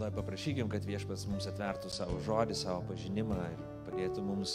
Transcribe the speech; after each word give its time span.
Maldoje 0.00 0.16
paprašykim, 0.16 0.68
kad 0.72 0.84
viešpats 0.88 1.26
mums 1.28 1.44
atvertų 1.50 1.90
savo 1.92 2.14
žodį, 2.24 2.54
savo 2.56 2.80
pažinimą 2.88 3.36
ir 3.52 3.58
padėtų 3.84 4.22
mums 4.24 4.54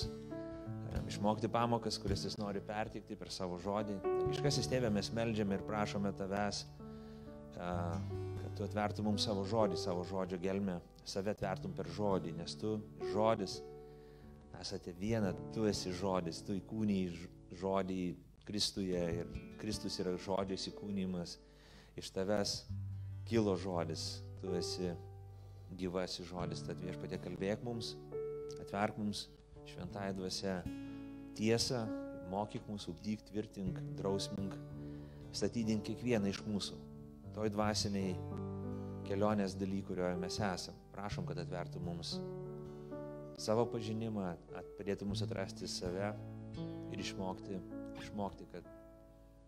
išmokti 1.06 1.52
pamokas, 1.54 2.00
kurias 2.02 2.24
jis 2.26 2.40
nori 2.42 2.64
perteikti 2.66 3.14
per 3.20 3.30
savo 3.30 3.60
žodį. 3.62 4.00
Iškas 4.32 4.58
įstėvė 4.64 4.90
mes 4.96 5.12
melžiame 5.14 5.60
ir 5.60 5.68
prašome 5.70 6.16
tavęs, 6.18 6.64
kad 7.60 8.58
tu 8.58 8.66
atvertum 8.66 9.12
mums 9.12 9.30
savo 9.30 9.46
žodį, 9.46 9.78
savo 9.78 10.02
žodžio 10.10 10.42
gelmę, 10.42 10.80
save 11.06 11.36
atvertum 11.38 11.78
per 11.78 11.94
žodį, 11.94 12.34
nes 12.42 12.58
tu 12.58 12.80
žodis 13.14 13.62
esate 14.58 14.98
viena, 14.98 15.36
tu 15.54 15.70
esi 15.70 15.94
žodis, 15.94 16.42
tu 16.42 16.58
įkūniai 16.58 17.14
žodį 17.62 18.04
Kristuje 18.50 19.08
ir 19.22 19.42
Kristus 19.62 20.02
yra 20.02 20.18
žodžio 20.18 20.58
įsikūnymas, 20.58 21.38
iš 22.02 22.16
tavęs 22.18 22.64
kilo 23.30 23.54
žodis, 23.62 24.16
tu 24.42 24.58
esi 24.58 24.96
gyvasis 25.80 26.28
žodis, 26.30 26.64
tad 26.66 26.80
viešpatė 26.84 27.20
kalbėk 27.24 27.64
mums, 27.66 27.94
atverk 28.62 28.98
mums 29.02 29.26
šventai 29.70 30.12
dvasia 30.16 30.60
tiesą, 31.38 31.84
mokyk 32.32 32.66
mūsų, 32.70 32.96
ugdyk, 32.96 33.24
tvirtink, 33.30 33.80
drausmink, 34.00 34.56
statydink 35.36 35.86
kiekvieną 35.90 36.32
iš 36.32 36.42
mūsų, 36.48 36.78
toj 37.36 37.52
dvasiniai 37.54 38.16
kelionės 39.06 39.58
daly, 39.60 39.84
kurioje 39.86 40.16
mes 40.22 40.40
esam. 40.42 40.78
Prašom, 40.96 41.28
kad 41.30 41.40
atvertų 41.44 41.82
mums 41.84 42.16
savo 43.42 43.68
pažinimą, 43.70 44.32
padėtų 44.80 45.10
mums 45.10 45.24
atrasti 45.26 45.70
save 45.70 46.14
ir 46.94 47.04
išmokti, 47.04 47.60
išmokti, 48.02 48.50
kad 48.54 48.74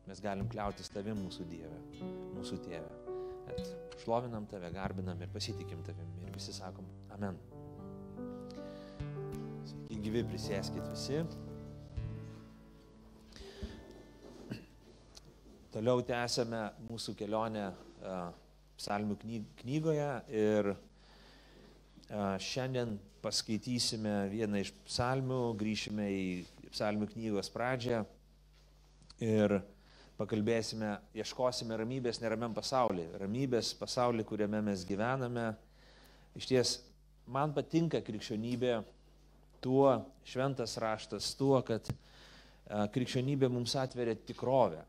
mes 0.08 0.24
galim 0.24 0.50
kliautis 0.52 0.92
tavim 0.94 1.20
mūsų 1.26 1.50
Dieve, 1.52 1.84
mūsų 2.36 2.62
Tėve. 2.68 2.96
At 3.48 3.87
šlovinam 4.04 4.46
tave, 4.50 4.70
garbinam 4.74 5.22
ir 5.22 5.30
pasitikim 5.34 5.84
tavim. 5.86 6.10
Ir 6.26 6.34
visi 6.36 6.54
sakom, 6.56 6.86
amen. 7.16 7.38
Sveiki, 9.68 10.00
gyvi 10.06 10.24
prisėskit 10.30 10.86
visi. 10.92 11.22
Toliau 15.74 16.02
tęsame 16.06 16.62
mūsų 16.88 17.14
kelionę 17.20 17.70
psalmių 18.78 19.18
knygoje 19.62 20.12
ir 20.34 20.72
šiandien 22.42 22.96
paskaitysime 23.22 24.28
vieną 24.32 24.62
iš 24.64 24.72
psalmių, 24.88 25.42
grįšime 25.60 26.06
į 26.14 26.28
psalmių 26.72 27.10
knygos 27.12 27.50
pradžią 27.52 28.04
ir 29.26 29.58
pakalbėsime, 30.18 30.96
ieškosime 31.18 31.78
ramybės 31.78 32.22
neramiam 32.24 32.54
pasaulyje. 32.56 33.12
Ramybės 33.22 33.74
pasaulyje, 33.78 34.26
kuriame 34.28 34.62
mes 34.66 34.86
gyvename. 34.88 35.52
Iš 36.38 36.50
ties, 36.50 36.74
man 37.30 37.54
patinka 37.54 38.02
krikščionybė 38.06 38.80
tuo, 39.62 39.90
šventas 40.26 40.78
raštas 40.82 41.32
tuo, 41.38 41.60
kad 41.66 41.90
krikščionybė 42.94 43.50
mums 43.52 43.76
atveria 43.80 44.18
tikrovę. 44.28 44.82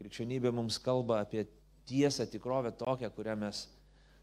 Krikščionybė 0.00 0.52
mums 0.54 0.78
kalba 0.82 1.20
apie 1.22 1.46
tiesą, 1.88 2.26
tikrovę 2.30 2.72
tokią, 2.72 3.10
kurią 3.14 3.36
mes, 3.38 3.66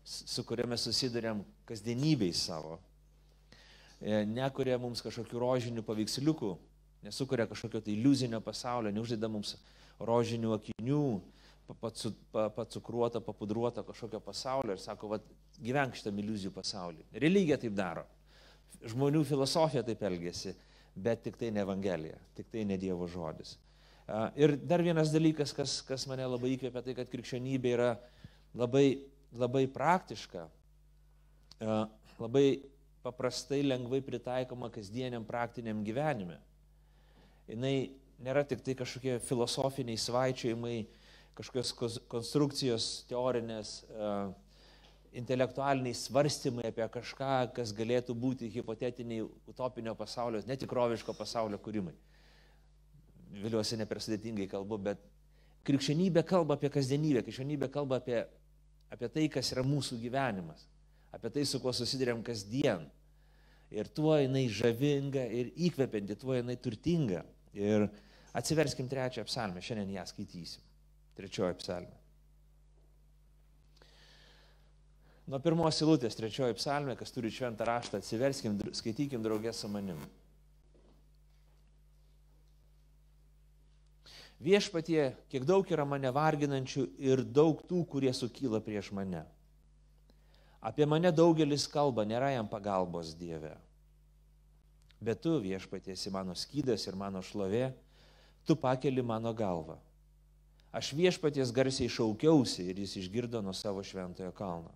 su 0.04 0.44
kuria 0.48 0.66
mes 0.70 0.88
susidurėm 0.88 1.44
kasdienybei 1.70 2.34
savo. 2.36 2.80
E, 4.02 4.24
nekuria 4.26 4.80
mums 4.82 5.04
kažkokių 5.06 5.42
rožinių 5.42 5.84
paveiksliukų, 5.86 6.56
nesukuria 7.06 7.46
kažkokio 7.50 7.84
tai 7.86 7.94
iliuzinio 7.94 8.42
pasaulio, 8.42 8.94
neuždeda 8.94 9.30
mums 9.30 9.56
rožinių 10.08 10.56
akinių, 10.58 11.04
pacukruota, 12.56 13.22
papudruota 13.24 13.84
kažkokio 13.88 14.20
pasaulio 14.24 14.76
ir 14.76 14.82
sako, 14.82 15.14
va, 15.14 15.20
gyvenk 15.62 15.96
šitą 15.96 16.12
iliuzijų 16.20 16.52
pasaulį. 16.56 17.06
Religija 17.24 17.58
taip 17.62 17.76
daro. 17.78 18.06
Žmonių 18.82 19.22
filosofija 19.30 19.84
taip 19.86 20.02
elgesi, 20.04 20.56
bet 20.96 21.22
tik 21.24 21.38
tai 21.40 21.52
ne 21.54 21.62
Evangelija, 21.64 22.18
tik 22.36 22.50
tai 22.52 22.66
ne 22.68 22.78
Dievo 22.82 23.08
žodis. 23.08 23.56
Ir 24.36 24.58
dar 24.58 24.82
vienas 24.84 25.12
dalykas, 25.14 25.54
kas, 25.56 25.78
kas 25.88 26.08
mane 26.10 26.26
labai 26.28 26.56
įkvėpia, 26.58 26.82
tai 26.84 26.96
kad 26.98 27.12
krikščionybė 27.12 27.72
yra 27.78 27.92
labai, 28.58 29.06
labai 29.38 29.68
praktiška, 29.72 30.48
labai 32.20 32.46
paprastai, 33.06 33.62
lengvai 33.64 34.02
pritaikoma 34.04 34.70
kasdieniam 34.74 35.24
praktiniam 35.26 35.86
gyvenime. 35.86 36.42
Jis 37.48 37.58
nėra 38.22 38.44
tik 38.48 38.62
tai 38.66 38.76
kažkokie 38.78 39.18
filosofiniai 39.26 40.00
svaičiojimai, 40.00 40.78
kažkokios 41.38 42.00
konstrukcijos 42.12 42.88
teorinės, 43.10 43.82
uh, 43.96 44.32
intelektualiniai 45.18 45.96
svarstymai 45.98 46.70
apie 46.70 46.88
kažką, 46.92 47.52
kas 47.56 47.74
galėtų 47.76 48.16
būti 48.16 48.50
hipotetiniai 48.54 49.26
utopinio 49.50 49.96
pasaulio, 50.00 50.44
netikroviško 50.48 51.16
pasaulio 51.18 51.60
kūrimai. 51.60 51.96
Viliuosi 53.42 53.80
ne 53.80 53.88
per 53.88 54.00
sudėtingai 54.04 54.48
kalbu, 54.52 54.78
bet 54.90 55.02
krikščionybė 55.68 56.24
kalba 56.28 56.58
apie 56.58 56.72
kasdienybę, 56.72 57.26
krikščionybė 57.26 57.72
kalba 57.72 58.00
apie, 58.00 58.24
apie 58.92 59.10
tai, 59.12 59.28
kas 59.32 59.52
yra 59.56 59.64
mūsų 59.68 60.00
gyvenimas, 60.04 60.64
apie 61.16 61.32
tai, 61.32 61.46
su 61.48 61.60
kuo 61.64 61.74
susidurėm 61.76 62.24
kasdien. 62.28 62.88
Ir 63.72 63.88
tuo 63.88 64.18
jinai 64.20 64.50
žavinga 64.52 65.24
ir 65.32 65.52
įkvepianti, 65.56 66.18
tuo 66.20 66.36
jinai 66.36 66.58
turtinga. 66.60 67.22
Ir 67.56 67.86
uh, 67.86 68.00
Atsiverskim 68.34 68.88
trečią 68.88 69.26
psalmę, 69.28 69.62
šiandien 69.62 69.92
ją 69.98 70.06
skaitysim. 70.08 70.64
Trečioji 71.18 71.58
psalmė. 71.60 71.98
Nuo 75.32 75.40
pirmos 75.40 75.78
silutės 75.78 76.18
trečioji 76.18 76.56
psalmė, 76.58 76.96
kas 77.00 77.14
turi 77.14 77.30
šventą 77.32 77.68
raštą, 77.68 78.00
atsiverskim, 78.02 78.58
skaitykim 78.76 79.22
draugės 79.24 79.62
su 79.64 79.70
manim. 79.72 80.00
Viešpatie, 84.42 85.12
kiek 85.30 85.46
daug 85.46 85.68
yra 85.70 85.86
mane 85.86 86.10
varginančių 86.12 86.88
ir 86.98 87.22
daug 87.22 87.62
tų, 87.70 87.84
kurie 87.92 88.12
sukyla 88.18 88.60
prieš 88.66 88.90
mane. 88.98 89.22
Apie 90.62 90.88
mane 90.90 91.12
daugelis 91.14 91.68
kalba, 91.70 92.08
nėra 92.10 92.32
jam 92.34 92.50
pagalbos 92.50 93.14
Dieve. 93.18 93.54
Bet 95.02 95.22
tu, 95.22 95.36
viešpatie, 95.42 95.94
esi 95.94 96.10
mano 96.14 96.34
skydas 96.38 96.88
ir 96.90 96.98
mano 96.98 97.22
šlovė, 97.26 97.70
tu 98.46 98.56
pakeli 98.56 99.02
mano 99.02 99.34
galvą. 99.34 99.78
Aš 100.72 100.94
viešpaties 100.96 101.52
garsiai 101.52 101.92
šaukiausi 101.92 102.64
ir 102.72 102.80
jis 102.80 102.96
išgirdo 103.04 103.42
nuo 103.44 103.54
savo 103.54 103.84
šventojo 103.84 104.32
kalno. 104.32 104.72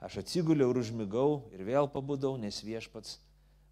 Aš 0.00 0.22
atsiguliau 0.22 0.72
ir 0.72 0.80
užmigau 0.80 1.44
ir 1.52 1.64
vėl 1.64 1.88
pabudau, 1.92 2.38
nes 2.40 2.62
viešpats 2.64 3.18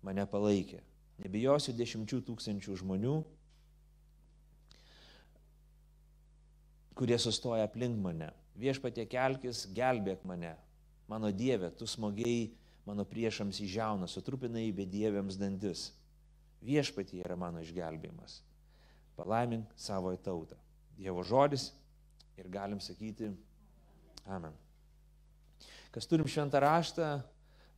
mane 0.04 0.26
palaikė. 0.28 0.82
Nebijosiu 1.24 1.72
dešimčių 1.76 2.20
tūkstančių 2.28 2.76
žmonių, 2.82 3.16
kurie 6.96 7.18
sustoja 7.20 7.64
aplink 7.68 7.96
mane. 8.00 8.28
Viešpatie 8.60 9.08
kelkis, 9.08 9.64
gelbėk 9.72 10.24
mane. 10.28 10.52
Mano 11.08 11.32
Dieve, 11.32 11.72
tu 11.72 11.88
smogiai 11.88 12.52
mano 12.84 13.08
priešams 13.08 13.60
į 13.64 13.72
žiauną, 13.72 14.08
sutrupinai 14.08 14.68
bedieviams 14.76 15.40
dantis. 15.40 15.90
Viešpatie 16.64 17.24
yra 17.24 17.36
mano 17.40 17.64
išgelbėjimas 17.64 18.42
palaimink 19.22 19.70
savo 19.78 20.10
tautą. 20.18 20.58
Dievo 20.98 21.22
žodis 21.22 21.70
ir 22.36 22.50
galim 22.50 22.82
sakyti 22.82 23.30
Amen. 24.26 24.54
Kas 25.92 26.06
turim 26.06 26.28
šventą 26.30 26.60
raštą, 26.62 27.06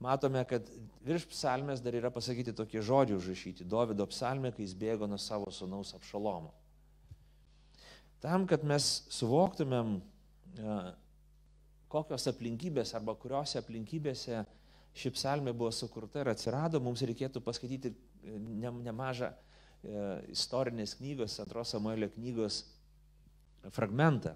matome, 0.03 0.43
kad 0.49 0.67
virš 1.05 1.27
psalmės 1.33 1.81
dar 1.83 1.97
yra 1.97 2.11
pasakyti 2.13 2.55
tokie 2.57 2.83
žodžiai 2.85 3.17
užrašyti. 3.19 3.67
Davido 3.69 4.07
psalmė, 4.11 4.53
kai 4.55 4.67
jis 4.67 4.75
bėgo 4.79 5.09
nuo 5.09 5.19
savo 5.19 5.51
sunaus 5.55 5.95
apšalomo. 5.97 6.53
Tam, 8.23 8.47
kad 8.49 8.65
mes 8.65 9.05
suvoktumėm, 9.13 9.97
e, 10.01 10.77
kokios 11.93 12.29
aplinkybės 12.31 12.95
arba 12.97 13.17
kuriuose 13.21 13.59
aplinkybėse 13.61 14.45
ši 14.95 15.13
psalmė 15.17 15.53
buvo 15.53 15.73
sukurta 15.75 16.23
ir 16.23 16.31
atsirado, 16.33 16.81
mums 16.81 17.03
reikėtų 17.05 17.43
paskaityti 17.45 17.93
e, 17.93 18.39
nemažą 18.85 19.33
istorinės 20.33 20.97
knygos, 20.99 21.37
antros 21.43 21.75
Samuelio 21.75 22.09
knygos 22.15 22.63
fragmentą. 23.75 24.35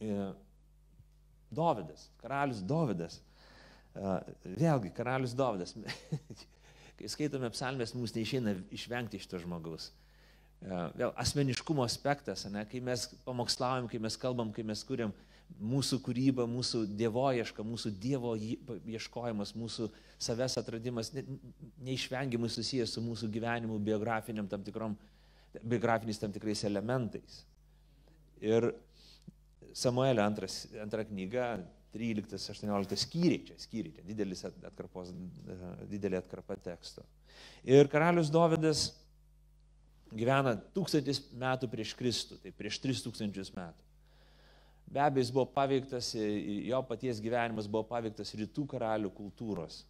E, 0.00 0.32
Dovydas, 1.54 2.08
karalius 2.22 2.62
Dovydas. 2.66 3.20
E, 3.94 4.14
vėlgi, 4.58 4.90
karalius 4.94 5.34
Dovydas. 5.38 5.76
Kai 6.98 7.10
skaitome 7.10 7.50
psalmės, 7.54 7.94
mums 7.94 8.14
neišeina 8.14 8.56
išvengti 8.74 9.18
šito 9.22 9.40
žmogaus. 9.42 9.90
Vėl 10.64 11.10
asmeniškumo 11.20 11.82
aspektas, 11.84 12.46
ne, 12.48 12.62
kai 12.70 12.78
mes 12.80 13.02
pamokslaujam, 13.26 13.88
kai 13.90 13.98
mes 14.00 14.14
kalbam, 14.16 14.52
kai 14.54 14.62
mes 14.64 14.80
kuriam, 14.86 15.10
mūsų 15.64 16.00
kūryba, 16.04 16.46
mūsų 16.50 16.84
dievoieška, 16.98 17.64
mūsų 17.64 17.92
dievo 18.00 18.34
ieškojimas, 18.36 19.54
mūsų 19.56 19.88
savęs 20.22 20.58
atradimas 20.60 21.12
ne, 21.14 21.24
neišvengiamai 21.86 22.50
susijęs 22.52 22.96
su 22.96 23.04
mūsų 23.04 23.30
gyvenimu 23.34 23.78
biografiniam 23.84 24.48
tam 24.50 24.64
tikrom, 24.66 24.96
biografiniais 25.62 26.20
tam 26.20 26.34
tikrais 26.34 26.64
elementais. 26.66 27.44
Ir 28.42 28.72
Samuelio 29.74 30.22
antras, 30.22 30.64
antra 30.82 31.06
knyga, 31.06 31.54
13-18 31.94 32.98
skyriai, 32.98 33.44
čia 33.46 33.56
skyriai, 33.62 33.94
čia 33.94 34.04
didelis 34.06 34.42
atkarpos, 34.46 35.12
didelė 35.90 36.18
atkarpa 36.18 36.56
teksto. 36.58 37.04
Ir 37.66 37.86
karalius 37.90 38.32
Dovydas 38.34 38.88
gyvena 40.14 40.56
tūkstantis 40.74 41.22
metų 41.38 41.70
prieš 41.70 41.94
Kristų, 41.98 42.38
tai 42.42 42.54
prieš 42.54 42.80
3000 42.82 43.54
metų. 43.54 43.93
Be 44.86 45.00
abejo, 45.00 45.24
jis 45.24 45.32
buvo 45.34 45.46
paveiktas, 45.50 46.12
jo 46.14 46.80
paties 46.88 47.20
gyvenimas 47.24 47.68
buvo 47.70 47.86
paveiktas 47.88 48.34
rytų 48.38 48.66
karalių 48.74 49.10
kultūros. 49.16 49.82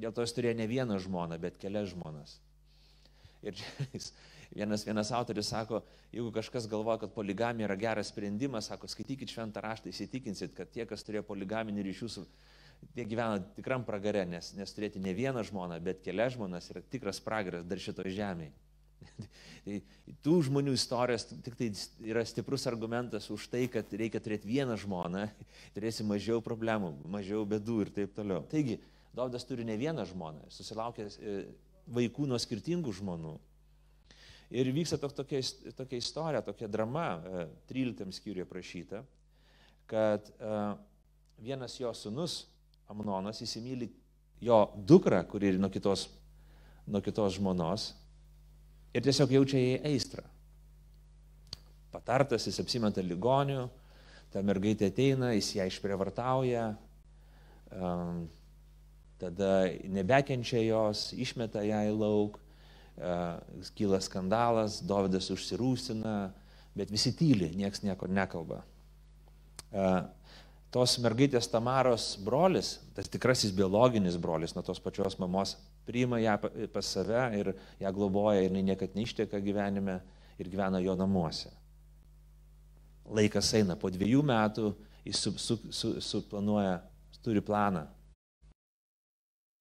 Dėl 0.00 0.14
to 0.14 0.24
jis 0.24 0.34
turėjo 0.34 0.56
ne 0.58 0.66
vieną 0.70 0.98
žmoną, 1.04 1.38
bet 1.38 1.58
kelias 1.60 1.92
žmonas. 1.92 2.38
Ir 3.42 3.58
vienas, 4.58 4.86
vienas 4.86 5.12
autoris 5.14 5.50
sako, 5.52 5.82
jeigu 6.12 6.32
kažkas 6.34 6.66
galvoja, 6.70 7.02
kad 7.04 7.14
poligamija 7.14 7.68
yra 7.68 7.76
geras 7.78 8.10
sprendimas, 8.12 8.70
sako, 8.70 8.90
skaitykit 8.90 9.30
šventą 9.32 9.62
raštą, 9.64 9.92
įsitikinsit, 9.92 10.56
kad 10.56 10.72
tie, 10.72 10.86
kas 10.88 11.04
turėjo 11.06 11.26
poligaminį 11.28 11.86
ryšių 11.90 12.10
su... 12.16 12.26
Tie 12.96 13.04
gyvena 13.06 13.38
tikram 13.54 13.84
pragare, 13.86 14.24
nes, 14.26 14.48
nes 14.58 14.72
turėti 14.74 14.98
ne 14.98 15.12
vieną 15.14 15.44
žmoną, 15.46 15.76
bet 15.86 16.00
kelias 16.02 16.32
žmonas 16.34 16.66
yra 16.72 16.80
tikras 16.90 17.20
pragaras 17.22 17.62
dar 17.62 17.78
šito 17.78 18.02
žemėje. 18.02 18.50
Tai 19.62 19.76
tų 20.26 20.36
žmonių 20.48 20.72
istorijos 20.74 21.28
tik 21.30 21.54
tai 21.58 21.68
yra 22.10 22.24
stiprus 22.26 22.66
argumentas 22.70 23.28
už 23.30 23.46
tai, 23.52 23.66
kad 23.70 23.92
reikia 23.94 24.20
turėti 24.22 24.50
vieną 24.50 24.74
žmoną, 24.82 25.28
turėsi 25.76 26.06
mažiau 26.06 26.42
problemų, 26.42 26.96
mažiau 27.10 27.44
bedų 27.46 27.76
ir 27.84 27.92
taip 27.94 28.16
toliau. 28.16 28.42
Taigi, 28.50 28.80
Dovydas 29.12 29.44
turi 29.44 29.64
ne 29.68 29.74
vieną 29.76 30.06
žmoną, 30.08 30.46
susilaukė 30.48 31.04
e, 31.04 31.32
vaikų 31.92 32.24
nuo 32.30 32.38
skirtingų 32.40 32.94
žmonų. 32.96 33.34
Ir 34.56 34.68
vyksta 34.72 34.96
tokia, 35.00 35.40
tokia 35.76 36.00
istorija, 36.00 36.40
tokia 36.44 36.68
drama, 36.68 37.06
13 37.68 38.06
e, 38.06 38.16
skyriuje 38.16 38.46
prašyta, 38.48 39.02
kad 39.90 40.32
e, 40.32 40.62
vienas 41.44 41.76
jo 41.80 41.92
sunus, 41.96 42.46
Amnonas, 42.92 43.40
įsimylė 43.44 43.90
jo 44.44 44.62
dukrą, 44.88 45.20
kuri 45.28 45.52
nuo 45.60 45.68
kitos, 45.72 46.06
nuo 46.88 47.00
kitos 47.04 47.36
žmonos, 47.36 47.90
ir 48.92 49.04
tiesiog 49.04 49.32
jaučia 49.32 49.60
jai 49.60 49.80
aistrą. 49.92 50.24
Patartas, 51.92 52.46
jis 52.48 52.60
apsimeta 52.62 53.04
ligonių, 53.04 53.66
ta 54.32 54.40
mergaitė 54.44 54.88
ateina, 54.88 55.32
jis 55.36 55.50
ją 55.58 55.66
išprievartauja, 55.68 56.70
um, 57.76 58.22
tada 59.20 59.52
nebekenčia 59.92 60.62
jos, 60.64 61.10
išmeta 61.12 61.64
ją 61.66 61.82
į 61.90 61.92
lauk, 61.98 62.38
uh, 62.96 63.36
kyla 63.76 64.00
skandalas, 64.04 64.80
Dovydas 64.88 65.28
užsirūsina, 65.34 66.16
bet 66.76 66.92
visi 66.92 67.12
tyli, 67.16 67.52
niekas 67.60 67.84
nieko 67.84 68.08
nekalba. 68.08 68.62
Uh, 69.72 70.00
tos 70.72 70.96
mergaitės 71.04 71.50
Tamaros 71.52 72.14
brolis, 72.24 72.78
tas 72.96 73.12
tikrasis 73.12 73.52
biologinis 73.56 74.16
brolis 74.20 74.56
nuo 74.56 74.64
tos 74.64 74.80
pačios 74.80 75.18
mamos, 75.20 75.58
priima 75.86 76.20
ją 76.22 76.36
pas 76.72 76.86
save 76.86 77.24
ir 77.38 77.52
ją 77.80 77.92
globoja 77.94 78.42
ir 78.42 78.50
jinai 78.50 78.62
niekad 78.72 78.94
neišteka 78.98 79.40
gyvenime 79.42 80.00
ir 80.38 80.50
gyvena 80.50 80.80
jo 80.82 80.94
namuose. 80.98 81.50
Laikas 83.12 83.50
eina, 83.58 83.76
po 83.76 83.90
dviejų 83.90 84.22
metų 84.24 84.72
jis 85.04 85.24
suplanuoja, 85.26 86.78
su, 86.78 87.02
su, 87.10 87.18
su 87.18 87.22
turi 87.22 87.42
planą, 87.42 87.86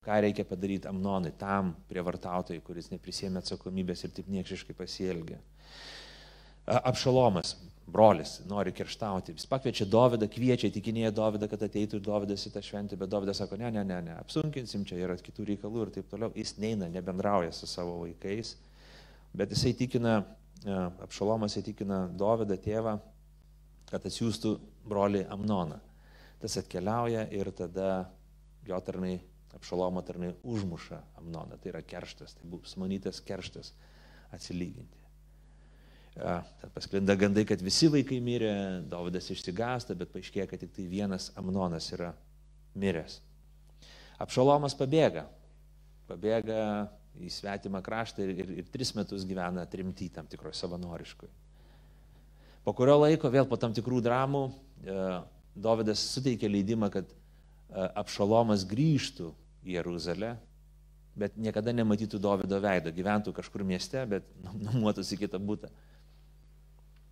ką 0.01 0.17
reikia 0.25 0.45
padaryti 0.49 0.89
Amnonui, 0.89 1.33
tam 1.37 1.75
prievartautojui, 1.89 2.61
kuris 2.65 2.89
neprisėmė 2.89 3.41
atsakomybės 3.41 4.05
ir 4.05 4.13
taip 4.15 4.29
niekšiškai 4.33 4.73
pasielgia. 4.77 5.37
Apšalomas 6.65 7.55
brolis 7.87 8.39
nori 8.47 8.71
kerštauti. 8.71 9.35
Jis 9.35 9.47
pakviečia 9.49 9.85
Dovydą, 9.89 10.27
kviečia, 10.31 10.71
tikinėja 10.73 11.11
Dovydą, 11.15 11.49
kad 11.51 11.63
ateitų 11.65 11.99
Dovydas 12.03 12.45
į 12.47 12.53
tą 12.53 12.63
šventę, 12.65 12.97
bet 12.99 13.11
Dovydas 13.11 13.41
sako, 13.41 13.57
ne, 13.59 13.71
ne, 13.73 13.83
ne, 13.87 13.99
ne, 14.05 14.17
apsunkinsim, 14.21 14.85
čia 14.87 14.99
yra 15.01 15.17
kitų 15.19 15.47
reikalų 15.51 15.87
ir 15.87 15.93
taip 15.97 16.11
toliau. 16.11 16.31
Jis 16.37 16.55
neina, 16.61 16.89
nebendrauja 16.91 17.51
su 17.55 17.69
savo 17.69 17.97
vaikais, 18.03 18.55
bet 19.35 19.51
jisai 19.55 19.73
tikina, 19.77 20.21
e, 20.63 20.77
apšalomas 21.07 21.57
įtikina 21.59 22.05
Dovydą 22.17 22.59
tėvą, 22.61 22.95
kad 23.91 24.07
atsiųstų 24.07 24.55
brolį 24.87 25.25
Amnoną. 25.33 25.81
Tas 26.41 26.57
atkeliauja 26.61 27.27
ir 27.35 27.51
tada 27.53 28.07
jo 28.65 28.79
tarnai, 28.85 29.17
apšalomo 29.57 30.01
tarnai 30.05 30.31
užmuša 30.47 31.01
Amnoną. 31.19 31.59
Tai 31.59 31.75
yra 31.75 31.83
kerštas, 31.83 32.37
tai 32.37 32.47
buvo 32.47 32.69
smanytas 32.69 33.19
kerštas 33.25 33.73
atsilyginti. 34.31 35.00
Pasklinda 36.75 37.15
gandai, 37.15 37.45
kad 37.47 37.61
visi 37.63 37.87
vaikai 37.91 38.19
mirė, 38.23 38.53
Davidas 38.91 39.29
išsigąsta, 39.31 39.95
bet 39.97 40.11
paaiškėja, 40.11 40.47
kad 40.49 40.59
tik 40.59 40.73
tai 40.75 40.87
vienas 40.91 41.29
Amnonas 41.39 41.87
yra 41.95 42.11
miręs. 42.75 43.21
Apšalomas 44.21 44.75
pabėga. 44.77 45.25
Pabėga 46.09 46.59
į 47.21 47.31
svetimą 47.31 47.81
kraštą 47.83 48.25
ir, 48.25 48.33
ir, 48.43 48.51
ir 48.61 48.67
tris 48.71 48.91
metus 48.95 49.23
gyvena 49.27 49.63
trimty 49.69 50.09
tam 50.13 50.27
tikroje 50.29 50.59
savanoriškoje. 50.59 51.31
Po 52.61 52.75
kurio 52.77 52.99
laiko, 53.01 53.31
vėl 53.33 53.47
po 53.49 53.57
tam 53.57 53.73
tikrų 53.73 54.03
dramų, 54.05 54.43
Davidas 55.51 56.03
suteikė 56.13 56.47
leidimą, 56.51 56.91
kad 56.93 57.09
Apšalomas 57.71 58.63
grįžtų 58.67 59.31
į 59.65 59.77
Jeruzalę, 59.77 60.35
bet 61.17 61.35
niekada 61.39 61.73
nematytų 61.75 62.19
Davido 62.21 62.59
veido, 62.63 62.91
gyventų 62.95 63.33
kažkur 63.35 63.63
mieste, 63.67 64.03
bet 64.07 64.27
nuomuotųsi 64.67 65.19
kitą 65.19 65.41
būtą. 65.41 65.71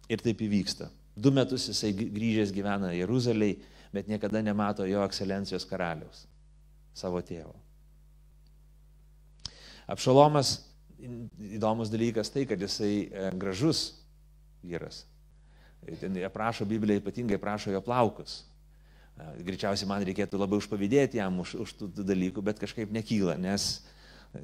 Ir 0.10 0.24
taip 0.26 0.42
įvyksta. 0.42 0.90
Du 1.20 1.32
metus 1.36 1.68
jisai 1.70 1.92
grįžęs 1.94 2.54
gyvena 2.56 2.94
Jeruzaliai, 2.96 3.58
bet 3.94 4.08
niekada 4.10 4.42
nemato 4.46 4.86
jo 4.88 5.02
ekscelencijos 5.06 5.66
karaliaus, 5.70 6.24
savo 6.98 7.22
tėvo. 7.26 7.56
Apšalomas, 9.90 10.60
įdomus 11.58 11.90
dalykas 11.90 12.30
tai, 12.30 12.46
kad 12.50 12.62
jisai 12.62 13.10
e, 13.10 13.30
gražus 13.40 14.00
vyras. 14.62 15.04
Ten 16.00 16.18
aprašo 16.28 16.68
Biblija, 16.70 17.02
ypatingai 17.02 17.40
aprašo 17.40 17.74
jo 17.74 17.82
plaukus. 17.82 18.44
E, 19.18 19.30
greičiausiai 19.48 19.90
man 19.90 20.06
reikėtų 20.06 20.40
labai 20.40 20.60
užpavydėti 20.62 21.22
jam 21.22 21.42
už, 21.42 21.56
už 21.66 21.76
tų 21.80 21.90
dalykų, 22.06 22.44
bet 22.46 22.62
kažkaip 22.62 22.94
nekyla, 22.94 23.40
nes 23.42 23.72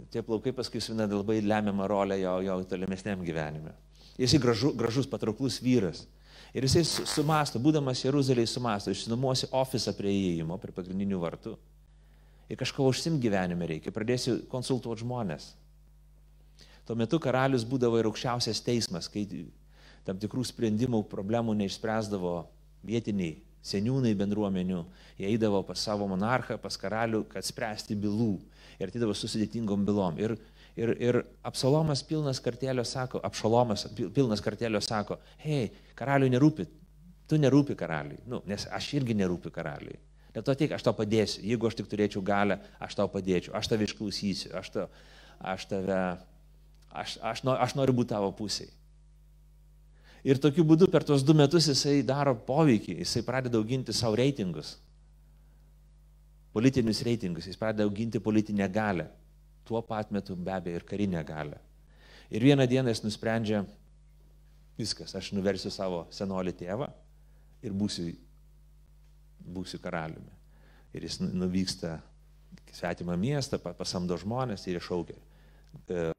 tie 0.09 0.23
plaukai 0.25 0.55
paskui 0.55 0.81
suvina 0.81 1.05
labai 1.11 1.43
lemiamą 1.45 1.87
rolę 1.91 2.17
jo, 2.19 2.39
jo 2.47 2.57
tolimesniam 2.69 3.21
gyvenime. 3.25 3.75
Jisai 4.19 4.39
gražu, 4.39 4.71
gražus, 4.77 5.07
patrauklus 5.11 5.59
vyras. 5.63 6.05
Ir 6.55 6.63
jisai 6.63 6.85
sumasto, 6.87 7.59
būdamas 7.59 8.05
Jeruzalėje 8.05 8.53
sumasto, 8.53 8.93
išsinuomosi 8.93 9.49
ofisą 9.51 9.91
prie 9.97 10.13
įėjimo, 10.13 10.55
prie 10.61 10.71
pagrindinių 10.75 11.19
vartų. 11.19 11.55
Ir 12.47 12.59
kažko 12.59 12.85
užsim 12.87 13.17
gyvenime 13.19 13.67
reikia, 13.67 13.91
pradėsiu 13.91 14.37
konsultuoti 14.51 15.03
žmonės. 15.03 15.49
Tuo 16.85 16.95
metu 16.95 17.19
karalius 17.19 17.65
būdavo 17.67 17.99
ir 17.99 18.07
aukščiausias 18.07 18.61
teismas, 18.63 19.09
kai 19.11 19.25
tam 20.05 20.21
tikrų 20.21 20.45
sprendimų 20.45 21.01
problemų 21.11 21.57
neišspręsdavo 21.63 22.37
vietiniai 22.85 23.39
seniūnai 23.65 24.13
bendruomenių, 24.17 24.83
jie 25.17 25.31
eidavo 25.31 25.63
pas 25.65 25.81
savo 25.81 26.05
monarchą, 26.07 26.59
pas 26.61 26.77
karalių, 26.77 27.23
kad 27.31 27.45
spręsti 27.45 27.97
bylų 27.97 28.35
ir 28.77 28.91
atidavo 28.91 29.15
susidėtingom 29.17 29.85
bylom. 29.87 30.19
Ir 30.21 30.35
Ir, 30.75 30.91
ir 30.99 31.21
Apsalomas 31.43 32.03
pilnas 32.03 32.41
kartelio 32.43 32.83
sako, 32.83 33.21
Apšalomas 33.23 33.87
pilnas 34.13 34.41
kartelio 34.43 34.81
sako, 34.83 35.15
hei, 35.39 35.69
karaliui 35.95 36.33
nerūpi, 36.33 36.65
tu 37.31 37.39
nerūpi 37.39 37.77
karaliui, 37.79 38.19
nu, 38.27 38.41
nes 38.49 38.67
aš 38.75 38.89
irgi 38.99 39.15
nerūpi 39.15 39.53
karaliui. 39.55 39.95
Dėl 40.35 40.43
to 40.43 40.55
tik 40.59 40.75
aš 40.75 40.83
tau 40.83 40.91
padėsiu, 40.97 41.45
jeigu 41.47 41.69
aš 41.69 41.79
tik 41.79 41.87
turėčiau 41.87 42.19
galę, 42.27 42.59
aš 42.83 42.97
tau 42.99 43.07
padėčiau, 43.07 43.55
aš 43.55 43.71
tave 43.71 43.87
išklausysiu, 43.87 44.51
aš, 44.59 44.73
ta, 44.73 44.87
aš 45.39 45.69
tave, 45.71 45.99
aš, 46.91 47.15
aš, 47.23 47.45
nor, 47.47 47.61
aš 47.63 47.77
noriu 47.79 47.95
būti 47.95 48.11
tavo 48.11 48.33
pusiai. 48.35 48.67
Ir 50.27 50.41
tokiu 50.43 50.65
būdu 50.67 50.89
per 50.91 51.05
tuos 51.07 51.23
du 51.23 51.37
metus 51.37 51.69
jisai 51.71 52.01
daro 52.03 52.35
poveikį, 52.35 52.97
jisai 52.99 53.23
pradeda 53.23 53.61
auginti 53.61 53.95
savo 53.95 54.19
reitingus, 54.19 54.75
politinius 56.51 56.99
reitingus, 57.07 57.47
jis 57.47 57.61
pradeda 57.61 57.87
auginti 57.87 58.19
politinę 58.19 58.67
galę 58.67 59.07
tuo 59.65 59.81
pat 59.85 60.11
metu 60.13 60.35
be 60.35 60.53
abejo 60.53 60.79
ir 60.79 60.85
karinę 60.87 61.23
galę. 61.25 61.59
Ir 62.29 62.43
vieną 62.43 62.67
dieną 62.67 62.89
jis 62.89 63.03
nusprendžia, 63.05 63.63
viskas, 64.77 65.13
aš 65.15 65.31
nuversiu 65.35 65.71
savo 65.71 66.05
senolį 66.13 66.55
tėvą 66.57 66.89
ir 67.65 67.75
būsiu, 67.75 68.09
būsiu 69.45 69.79
karaliumi. 69.81 70.33
Ir 70.95 71.05
jis 71.05 71.19
nu, 71.21 71.29
nuvyksta 71.43 71.99
svetimą 72.75 73.15
miestą, 73.19 73.59
pasamdo 73.59 74.17
žmonės 74.19 74.65
ir 74.67 74.79
iššaukia. 74.79 75.17
E, 75.89 76.09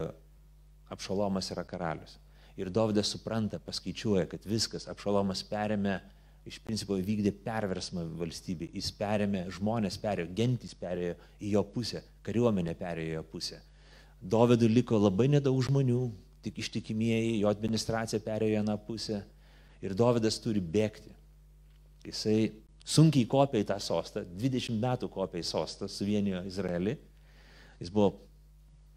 Apšalomas 0.92 1.50
yra 1.50 1.64
karalius. 1.66 2.16
Ir 2.56 2.70
Dovydas 2.72 3.10
supranta, 3.12 3.58
paskaičiuoja, 3.60 4.28
kad 4.30 4.46
viskas, 4.48 4.86
Apšalomas 4.88 5.42
perėmė 5.48 5.98
iš 6.46 6.60
principo 6.62 6.96
vykdė 6.98 7.32
perversmą 7.44 8.04
valstybė. 8.20 8.68
Jis 8.76 8.92
perėmė, 8.94 9.46
žmonės 9.56 9.98
perėjo, 10.02 10.30
gentys 10.36 10.76
perėjo 10.78 11.16
į 11.42 11.56
jo 11.56 11.62
pusę, 11.74 12.02
kariuomenė 12.26 12.76
perėjo 12.78 13.10
į 13.10 13.16
jo 13.16 13.24
pusę. 13.32 13.58
Dovydui 14.22 14.70
liko 14.70 14.98
labai 15.00 15.28
nedaug 15.32 15.58
žmonių, 15.66 16.04
tik 16.46 16.60
ištikimieji, 16.62 17.40
jo 17.42 17.50
administracija 17.50 18.22
perėjo 18.22 18.54
į 18.54 18.60
vieną 18.60 18.76
pusę 18.86 19.24
ir 19.82 19.94
Dovydas 19.98 20.38
turi 20.42 20.62
bėgti. 20.62 21.12
Jisai 22.06 22.52
sunkiai 22.86 23.26
kopė 23.28 23.64
į 23.64 23.68
tą 23.72 23.80
sostą, 23.82 24.22
20 24.38 24.78
metų 24.82 25.10
kopė 25.12 25.42
į 25.42 25.48
sostą, 25.50 25.90
suvienijo 25.90 26.44
Izraelį. 26.46 26.94
Jis 27.82 27.90
buvo 27.92 28.14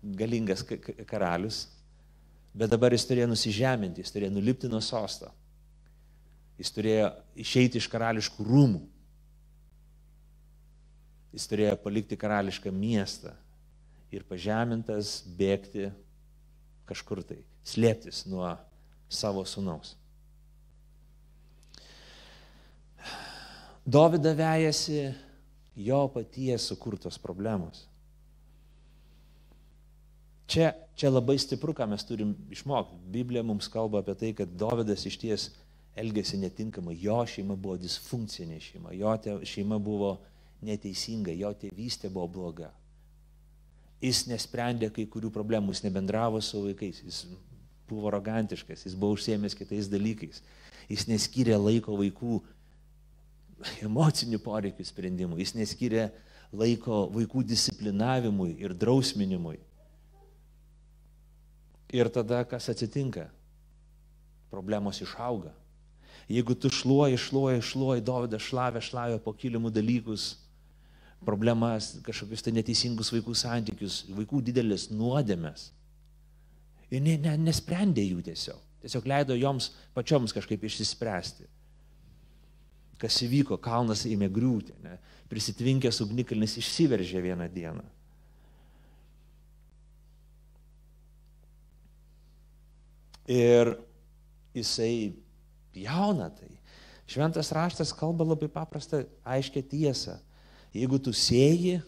galingas 0.02 0.62
karalius, 1.10 1.66
bet 2.54 2.72
dabar 2.72 2.94
jis 2.94 3.10
turėjo 3.10 3.28
nusižeminti, 3.34 4.06
jis 4.06 4.14
turėjo 4.14 4.36
nulipti 4.38 4.70
nuo 4.72 4.80
sosto. 4.86 5.34
Jis 6.60 6.74
turėjo 6.76 7.12
išeiti 7.40 7.80
iš 7.80 7.88
karališkų 7.92 8.46
rūmų. 8.46 8.82
Jis 11.36 11.46
turėjo 11.48 11.78
palikti 11.80 12.18
karališką 12.20 12.74
miestą 12.74 13.36
ir 14.12 14.26
pažemintas 14.28 15.20
bėgti 15.38 15.92
kažkur 16.90 17.22
tai, 17.24 17.38
slėptis 17.64 18.26
nuo 18.28 18.50
savo 19.10 19.46
sunaus. 19.46 19.94
Dovida 23.86 24.34
vejasi 24.38 25.14
jo 25.80 26.02
paties 26.14 26.68
sukurtos 26.70 27.18
problemos. 27.22 27.86
Čia, 30.50 30.74
čia 30.98 31.12
labai 31.14 31.38
stipru, 31.42 31.74
ką 31.78 31.86
mes 31.90 32.04
turim 32.06 32.34
išmokti. 32.50 32.98
Biblija 33.14 33.46
mums 33.46 33.70
kalba 33.70 34.02
apie 34.02 34.16
tai, 34.18 34.32
kad 34.38 34.52
Dovydas 34.58 35.06
iš 35.06 35.18
ties 35.22 35.48
elgėsi 35.98 36.40
netinkamai. 36.42 36.98
Jo 37.00 37.22
šeima 37.28 37.56
buvo 37.56 37.78
disfunkcinė 37.82 38.60
šeima, 38.64 38.94
jo 38.98 39.16
šeima 39.48 39.80
buvo 39.82 40.18
neteisinga, 40.66 41.34
jo 41.38 41.52
tėvystė 41.56 42.12
buvo 42.12 42.28
bloga. 42.28 42.72
Jis 44.04 44.26
nesprendė 44.30 44.92
kai 44.96 45.06
kurių 45.12 45.32
problemų, 45.36 45.74
jis 45.76 45.84
nebendravo 45.84 46.40
su 46.44 46.62
vaikais, 46.64 47.02
jis 47.04 47.26
buvo 47.90 48.08
arogantiškas, 48.12 48.86
jis 48.86 48.96
buvo 48.96 49.18
užsiemęs 49.18 49.58
kitais 49.58 49.90
dalykais, 49.92 50.44
jis 50.92 51.08
neskyrė 51.10 51.58
laiko 51.60 51.98
vaikų 52.00 52.40
emocinių 53.84 54.40
poreikių 54.44 54.86
sprendimui, 54.88 55.42
jis 55.44 55.56
neskyrė 55.58 56.10
laiko 56.56 57.08
vaikų 57.14 57.44
disciplinavimui 57.50 58.54
ir 58.62 58.74
drausminimui. 58.78 59.58
Ir 61.90 62.10
tada 62.14 62.44
kas 62.46 62.70
atsitinka? 62.70 63.28
Problemos 64.50 65.02
išauga. 65.02 65.52
Jeigu 66.30 66.54
tu 66.54 66.70
šluoji, 66.70 67.18
šluoji, 67.18 67.64
šluoji, 67.66 68.06
Dovydas 68.06 68.46
šlavė, 68.46 68.84
šlavė 68.86 69.18
po 69.24 69.34
kilimų 69.34 69.72
dalykus, 69.74 70.36
problemas, 71.26 71.96
kažkokius 72.06 72.46
tai 72.46 72.54
neteisingus 72.56 73.10
vaikų 73.16 73.34
santykius, 73.36 74.04
vaikų 74.14 74.44
didelės 74.50 74.88
nuodėmės. 74.94 75.70
Ir 76.94 77.02
ne, 77.06 77.18
ne, 77.22 77.36
nesprendė 77.50 78.06
jų 78.06 78.24
tiesiog. 78.30 78.60
Tiesiog 78.84 79.08
leido 79.10 79.36
joms 79.36 79.72
pačioms 79.96 80.34
kažkaip 80.36 80.64
išsispręsti. 80.70 81.48
Kas 83.00 83.18
įvyko, 83.26 83.58
kalnas 83.64 84.06
ėmė 84.08 84.30
griūti, 84.34 84.76
ne? 84.84 84.98
prisitvinkęs 85.30 86.02
ugnikalnis 86.06 86.56
išsiveržė 86.62 87.22
vieną 87.24 87.48
dieną. 87.54 87.84
Ir 93.30 93.76
jisai 94.58 95.14
jauna 95.86 96.30
tai. 96.34 96.52
Šventas 97.10 97.50
raštas 97.56 97.94
kalba 97.98 98.28
labai 98.28 98.50
paprastą, 98.54 99.02
aiškę 99.26 99.64
tiesą. 99.66 100.20
Jeigu 100.76 101.00
tu 101.02 101.14
sėji, 101.16 101.80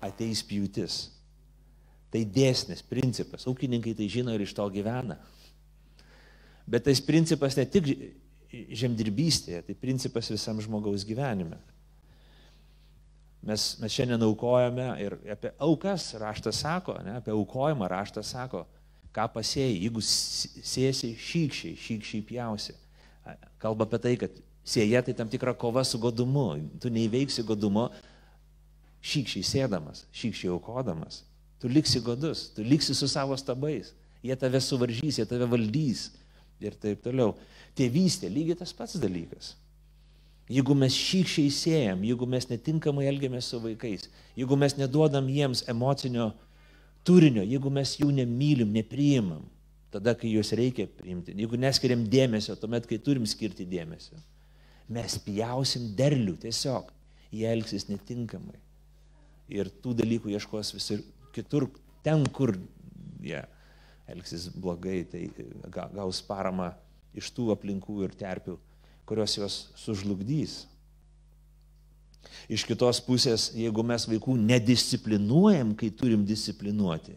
ateis 0.00 0.40
pjūtis. 0.46 1.00
Tai 2.10 2.22
dėsnis, 2.24 2.80
principas. 2.82 3.44
Ūkininkai 3.50 3.92
tai 3.98 4.08
žino 4.10 4.32
ir 4.34 4.46
iš 4.46 4.54
to 4.56 4.64
gyvena. 4.72 5.18
Bet 6.70 6.86
tas 6.86 7.02
principas 7.04 7.58
ne 7.58 7.66
tik 7.68 7.90
žemdirbystėje, 8.50 9.62
tai 9.66 9.76
principas 9.78 10.30
visam 10.32 10.58
žmogaus 10.62 11.04
gyvenime. 11.06 11.58
Mes, 13.40 13.62
mes 13.80 13.92
šiandien 13.94 14.20
aukojame 14.26 14.88
ir 15.00 15.16
apie 15.32 15.52
aukas 15.62 16.10
raštas 16.20 16.60
sako, 16.60 16.98
ne, 17.04 17.16
apie 17.20 17.32
aukojimą 17.32 17.88
raštas 17.88 18.34
sako, 18.34 18.66
ką 19.16 19.26
pasėjai, 19.32 19.78
jeigu 19.86 20.02
sėsi 20.04 21.14
šykščiai, 21.16 21.78
šykščiai 21.80 22.26
pjausi. 22.28 22.76
Kalba 23.60 23.86
apie 23.86 24.00
tai, 24.00 24.14
kad 24.20 24.38
Sėja 24.66 25.00
tai 25.04 25.14
tam 25.16 25.28
tikra 25.30 25.54
kova 25.56 25.82
su 25.84 25.98
godumu. 25.98 26.52
Tu 26.80 26.92
neįveiksi 26.92 27.44
godumo 27.48 27.88
šykščiai 29.00 29.46
sėdamas, 29.46 30.04
šykščiai 30.12 30.52
aukodamas. 30.52 31.22
Tu 31.60 31.68
liksi 31.68 32.00
godus, 32.04 32.48
tu 32.56 32.64
liksi 32.64 32.94
su 32.96 33.08
savo 33.08 33.36
stabais. 33.40 33.94
Jie 34.24 34.36
tave 34.36 34.60
suvaržys, 34.60 35.16
jie 35.20 35.26
tave 35.28 35.48
valdys 35.48 36.10
ir 36.60 36.76
taip 36.76 37.00
toliau. 37.04 37.32
Tėvystė 37.76 38.28
lygiai 38.32 38.58
tas 38.60 38.72
pats 38.76 38.98
dalykas. 39.00 39.54
Jeigu 40.50 40.74
mes 40.76 40.92
šykščiai 40.96 41.50
sėjam, 41.54 42.04
jeigu 42.04 42.26
mes 42.28 42.48
netinkamai 42.50 43.06
elgiamės 43.08 43.48
su 43.52 43.60
vaikais, 43.62 44.08
jeigu 44.36 44.58
mes 44.58 44.74
neduodam 44.76 45.28
jiems 45.30 45.62
emocinio 45.70 46.32
turinio, 47.06 47.44
jeigu 47.46 47.70
mes 47.72 47.94
jų 48.00 48.10
nemylim, 48.16 48.72
nepriimam, 48.74 49.44
tada, 49.90 50.14
kai 50.18 50.32
juos 50.32 50.52
reikia 50.56 50.86
priimti, 50.98 51.34
jeigu 51.36 51.58
neskiriam 51.60 52.02
dėmesio, 52.10 52.54
tuomet, 52.58 52.86
kai 52.86 53.00
turim 53.02 53.26
skirti 53.28 53.66
dėmesio 53.68 54.18
mes 54.90 55.16
pjausim 55.22 55.92
derlių 55.98 56.34
tiesiog, 56.42 56.90
jie 57.30 57.46
elgsis 57.50 57.86
netinkamai. 57.90 58.58
Ir 59.50 59.70
tų 59.82 59.94
dalykų 60.02 60.32
ieškos 60.34 60.74
visur 60.74 61.02
kitur, 61.34 61.68
ten, 62.06 62.24
kur 62.34 62.56
jie 63.22 63.42
elgsis 64.10 64.48
blogai, 64.50 65.04
tai 65.06 65.28
gaus 65.94 66.20
paramą 66.26 66.72
iš 67.14 67.30
tų 67.34 67.50
aplinkų 67.54 68.02
ir 68.06 68.16
terpių, 68.18 68.56
kurios 69.06 69.36
juos 69.38 69.60
sužlugdys. 69.78 70.64
Iš 72.50 72.66
kitos 72.68 73.00
pusės, 73.02 73.48
jeigu 73.56 73.82
mes 73.86 74.04
vaikų 74.10 74.34
nedisciplinuojam, 74.42 75.72
kai 75.78 75.88
turim 75.94 76.26
disciplinuoti, 76.26 77.14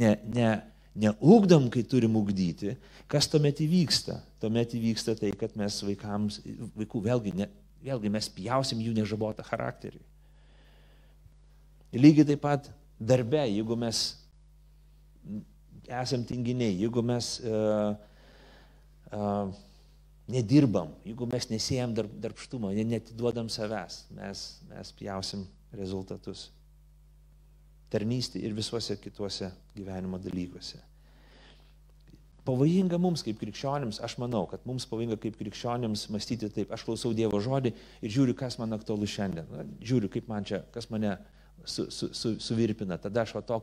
ne, 0.00 0.16
ne, 0.24 0.48
neugdom, 0.94 1.68
kai 1.70 1.82
turim 1.86 2.16
ugdyti, 2.18 2.74
kas 3.10 3.28
tuomet 3.30 3.62
įvyksta? 3.62 4.18
Tuomet 4.42 4.74
įvyksta 4.76 5.14
tai, 5.18 5.32
kad 5.38 5.54
mes 5.58 5.78
vaikams, 5.86 6.40
vaikų 6.78 7.02
vėlgi, 7.06 7.34
ne, 7.38 7.48
vėlgi 7.84 8.12
mes 8.12 8.28
pjausim 8.34 8.82
jų 8.82 8.94
nežabotą 8.98 9.44
charakterį. 9.46 10.00
Lygiai 11.96 12.26
taip 12.28 12.42
pat 12.42 12.68
darbe, 13.00 13.42
jeigu 13.50 13.76
mes 13.78 14.04
esam 15.90 16.22
tinginiai, 16.26 16.76
jeigu 16.78 17.02
mes 17.02 17.32
uh, 17.42 17.96
uh, 19.10 19.50
nedirbam, 20.30 20.92
jeigu 21.06 21.26
mes 21.30 21.50
nesėjam 21.50 21.94
darb, 21.96 22.12
darbštumo, 22.22 22.70
netiduodam 22.70 23.50
savęs, 23.50 24.04
mes, 24.14 24.46
mes 24.70 24.94
pjausim 24.98 25.46
rezultatus 25.74 26.48
tarnystė 27.90 28.42
ir 28.44 28.54
visuose 28.56 28.96
kituose 29.00 29.50
gyvenimo 29.74 30.20
dalykuose. 30.22 30.78
Pavojinga 32.46 32.96
mums 32.98 33.22
kaip 33.22 33.36
krikščionims, 33.42 34.00
aš 34.02 34.16
manau, 34.18 34.46
kad 34.48 34.62
mums 34.66 34.86
pavojinga 34.88 35.18
kaip 35.20 35.36
krikščionims 35.38 36.06
mąstyti 36.10 36.48
taip, 36.54 36.72
aš 36.72 36.86
klausau 36.86 37.12
Dievo 37.14 37.38
žodį 37.42 37.74
ir 38.00 38.14
žiūriu, 38.14 38.34
kas 38.38 38.56
man 38.58 38.72
aktualu 38.74 39.08
šiandien. 39.10 39.46
Na, 39.52 39.66
žiūriu, 39.84 40.08
kaip 40.12 40.30
man 40.30 40.46
čia, 40.48 40.62
kas 40.74 40.88
mane 40.90 41.18
su, 41.64 41.90
su, 41.92 42.08
su, 42.16 42.34
suvirpina. 42.40 42.96
Tada 42.98 43.26
aš 43.26 43.36
to 43.46 43.60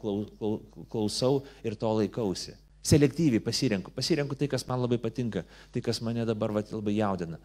klausau 0.94 1.42
ir 1.66 1.76
to 1.76 1.94
laikausi. 1.98 2.54
Selektyviai 2.88 3.44
pasirenku. 3.44 3.92
Pasirenku 3.92 4.38
tai, 4.40 4.48
kas 4.52 4.68
man 4.70 4.86
labai 4.86 5.00
patinka, 5.02 5.44
tai, 5.74 5.82
kas 5.84 6.00
mane 6.06 6.24
dabar 6.28 6.54
va, 6.56 6.64
labai 6.72 6.96
jaudina. 7.00 7.42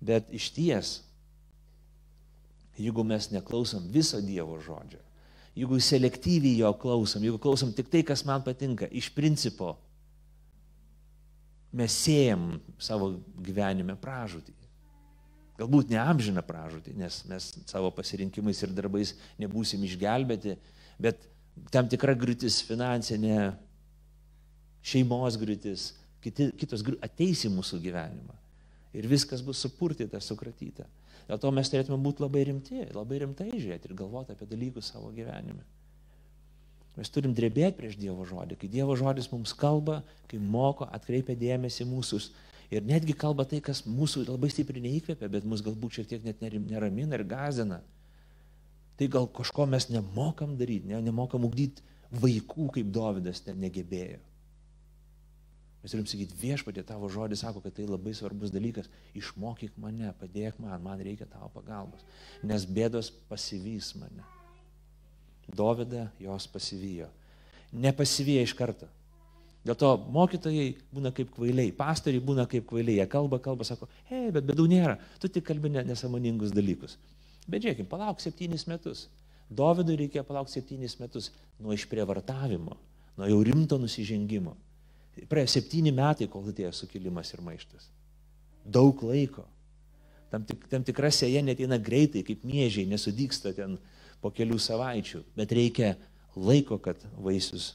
Bet 0.00 0.28
iš 0.36 0.52
ties, 0.54 0.92
jeigu 2.78 3.04
mes 3.04 3.32
neklausom 3.32 3.88
viso 3.92 4.20
Dievo 4.22 4.60
žodžio, 4.62 5.00
jeigu 5.58 5.78
selektyviai 5.82 6.60
jo 6.62 6.72
klausom, 6.80 7.24
jeigu 7.24 7.40
klausom 7.42 7.72
tik 7.74 7.90
tai, 7.92 8.02
kas 8.06 8.24
man 8.26 8.44
patinka, 8.46 8.88
iš 8.90 9.10
principo 9.14 9.74
mes 11.72 11.94
siejam 11.94 12.58
savo 12.82 13.12
gyvenime 13.38 13.94
pražūtį. 14.00 14.54
Galbūt 15.60 15.90
ne 15.92 15.98
amžiną 16.00 16.42
pražūtį, 16.46 16.94
nes 16.96 17.18
mes 17.28 17.48
savo 17.68 17.90
pasirinkimais 17.94 18.62
ir 18.64 18.72
darbais 18.74 19.12
nebūsim 19.38 19.82
išgelbėti, 19.84 20.56
bet 21.02 21.26
tam 21.74 21.88
tikra 21.90 22.14
griūtis 22.16 22.62
finansinė, 22.64 23.50
šeimos 24.80 25.36
griūtis, 25.40 25.90
kiti, 26.24 26.48
kitos 26.56 26.84
griūtis 26.86 27.04
ateis 27.04 27.44
į 27.44 27.52
mūsų 27.52 27.82
gyvenimą. 27.84 28.38
Ir 28.96 29.06
viskas 29.10 29.44
bus 29.44 29.60
supurtyta, 29.62 30.18
sukratyta. 30.24 30.88
Dėl 31.30 31.38
to 31.38 31.50
mes 31.54 31.68
turėtume 31.70 32.00
būti 32.02 32.24
labai 32.24 32.40
rimti, 32.48 32.80
labai 32.90 33.20
rimtai 33.22 33.52
žiūrėti 33.52 33.86
ir 33.86 33.98
galvoti 34.00 34.34
apie 34.34 34.48
dalykus 34.50 34.88
savo 34.90 35.12
gyvenime. 35.14 35.62
Mes 36.98 37.10
turim 37.14 37.36
drebėti 37.38 37.76
prieš 37.78 37.94
Dievo 38.00 38.24
žodį. 38.26 38.56
Kai 38.58 38.70
Dievo 38.72 38.96
žodis 38.98 39.30
mums 39.30 39.52
kalba, 39.54 40.00
kai 40.26 40.40
moko, 40.42 40.88
atkreipia 40.90 41.36
dėmesį 41.38 41.86
mūsų 41.86 42.18
ir 42.74 42.82
netgi 42.86 43.14
kalba 43.14 43.46
tai, 43.46 43.60
kas 43.62 43.84
mūsų 43.86 44.24
labai 44.26 44.50
stipriai 44.50 44.82
neįkvėpia, 44.88 45.30
bet 45.30 45.46
mus 45.46 45.62
galbūt 45.62 46.00
šiek 46.00 46.10
tiek 46.10 46.26
net 46.26 46.42
neramina 46.42 47.14
ir 47.14 47.24
gazina. 47.30 47.78
Tai 48.98 49.08
gal 49.14 49.30
kažko 49.30 49.68
mes 49.70 49.86
nemokam 49.88 50.58
daryti, 50.58 50.90
ne, 50.90 50.98
nemokam 51.06 51.46
ugdyti 51.46 51.86
vaikų, 52.10 52.66
kaip 52.74 52.90
Davidas 52.90 53.46
ten 53.46 53.62
negebėjo. 53.62 54.18
Mes 55.80 55.94
turim 55.94 56.04
sakyti, 56.08 56.36
viešpatė 56.36 56.84
tavo 56.84 57.08
žodis 57.08 57.40
sako, 57.40 57.62
kad 57.64 57.72
tai 57.76 57.86
labai 57.88 58.12
svarbus 58.16 58.52
dalykas. 58.52 58.90
Išmokyk 59.16 59.78
mane, 59.80 60.12
padėk 60.20 60.58
man, 60.60 60.76
man 60.84 61.00
reikia 61.00 61.28
tavo 61.30 61.48
pagalbos. 61.54 62.04
Nes 62.44 62.66
bėdos 62.68 63.08
pasivys 63.30 63.94
mane. 63.96 64.26
Dovida 65.56 66.10
jos 66.20 66.46
pasivijo. 66.52 67.08
Nepasivijo 67.72 68.44
iš 68.44 68.54
karto. 68.58 68.90
Dėl 69.64 69.76
to 69.76 69.88
mokytojai 70.12 70.68
būna 70.92 71.12
kaip 71.16 71.32
kvailiai, 71.36 71.72
pastoriai 71.76 72.22
būna 72.24 72.46
kaip 72.48 72.64
kvailiai, 72.68 73.02
jie 73.02 73.08
kalba, 73.12 73.40
kalba, 73.44 73.66
sako, 73.68 73.90
hei, 74.08 74.30
bet 74.32 74.46
bedų 74.48 74.64
nėra, 74.72 74.94
tu 75.20 75.28
tik 75.28 75.44
kalbi 75.48 75.68
nesamoningus 75.74 76.54
dalykus. 76.56 76.96
Bet 77.44 77.64
žiūrėkime, 77.64 77.88
palauk 77.90 78.22
septynis 78.24 78.64
metus. 78.70 79.08
Dovydui 79.50 79.98
reikėjo 80.04 80.22
palaukti 80.28 80.56
septynis 80.56 80.94
metus 81.00 81.28
nuo 81.60 81.74
išprievartavimo, 81.74 82.76
nuo 83.18 83.28
jau 83.28 83.40
rimto 83.44 83.76
nusižengimo. 83.82 84.54
Praėjo 85.28 85.50
septyni 85.56 85.92
metai, 85.92 86.28
kol 86.30 86.46
atėjo 86.48 86.72
sukilimas 86.76 87.32
ir 87.34 87.42
maištas. 87.44 87.88
Daug 88.64 89.02
laiko. 89.04 89.44
Tam, 90.30 90.44
tik, 90.46 90.62
tam 90.70 90.84
tikra 90.86 91.10
sėja 91.12 91.42
neteina 91.42 91.78
greitai, 91.82 92.22
kaip 92.26 92.44
miežiai, 92.46 92.86
nesudyksta 92.88 93.52
ten 93.56 93.76
po 94.22 94.30
kelių 94.30 94.60
savaičių, 94.62 95.24
bet 95.34 95.52
reikia 95.56 95.94
laiko, 96.36 96.78
kad 96.78 97.02
vaisius 97.18 97.72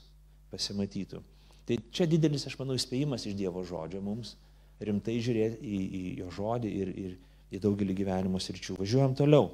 pasimatytų. 0.54 1.20
Tai 1.66 1.78
čia 1.92 2.08
didelis, 2.08 2.46
aš 2.48 2.56
manau, 2.62 2.78
įspėjimas 2.78 3.26
iš 3.28 3.36
Dievo 3.36 3.64
žodžio 3.68 4.00
mums, 4.06 4.36
rimtai 4.80 5.18
žiūrėti 5.24 5.60
į, 5.60 5.82
į 5.84 6.02
jo 6.22 6.32
žodį 6.38 6.72
ir, 6.82 6.92
ir 6.96 7.56
į 7.56 7.62
daugelį 7.64 7.96
gyvenimo 7.98 8.40
sričių. 8.42 8.78
Važiuojam 8.80 9.16
toliau. 9.18 9.50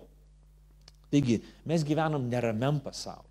Taigi, 1.11 1.39
mes 1.67 1.83
gyvenam 1.87 2.27
neramiam 2.31 2.79
pasaulyje. 2.83 3.30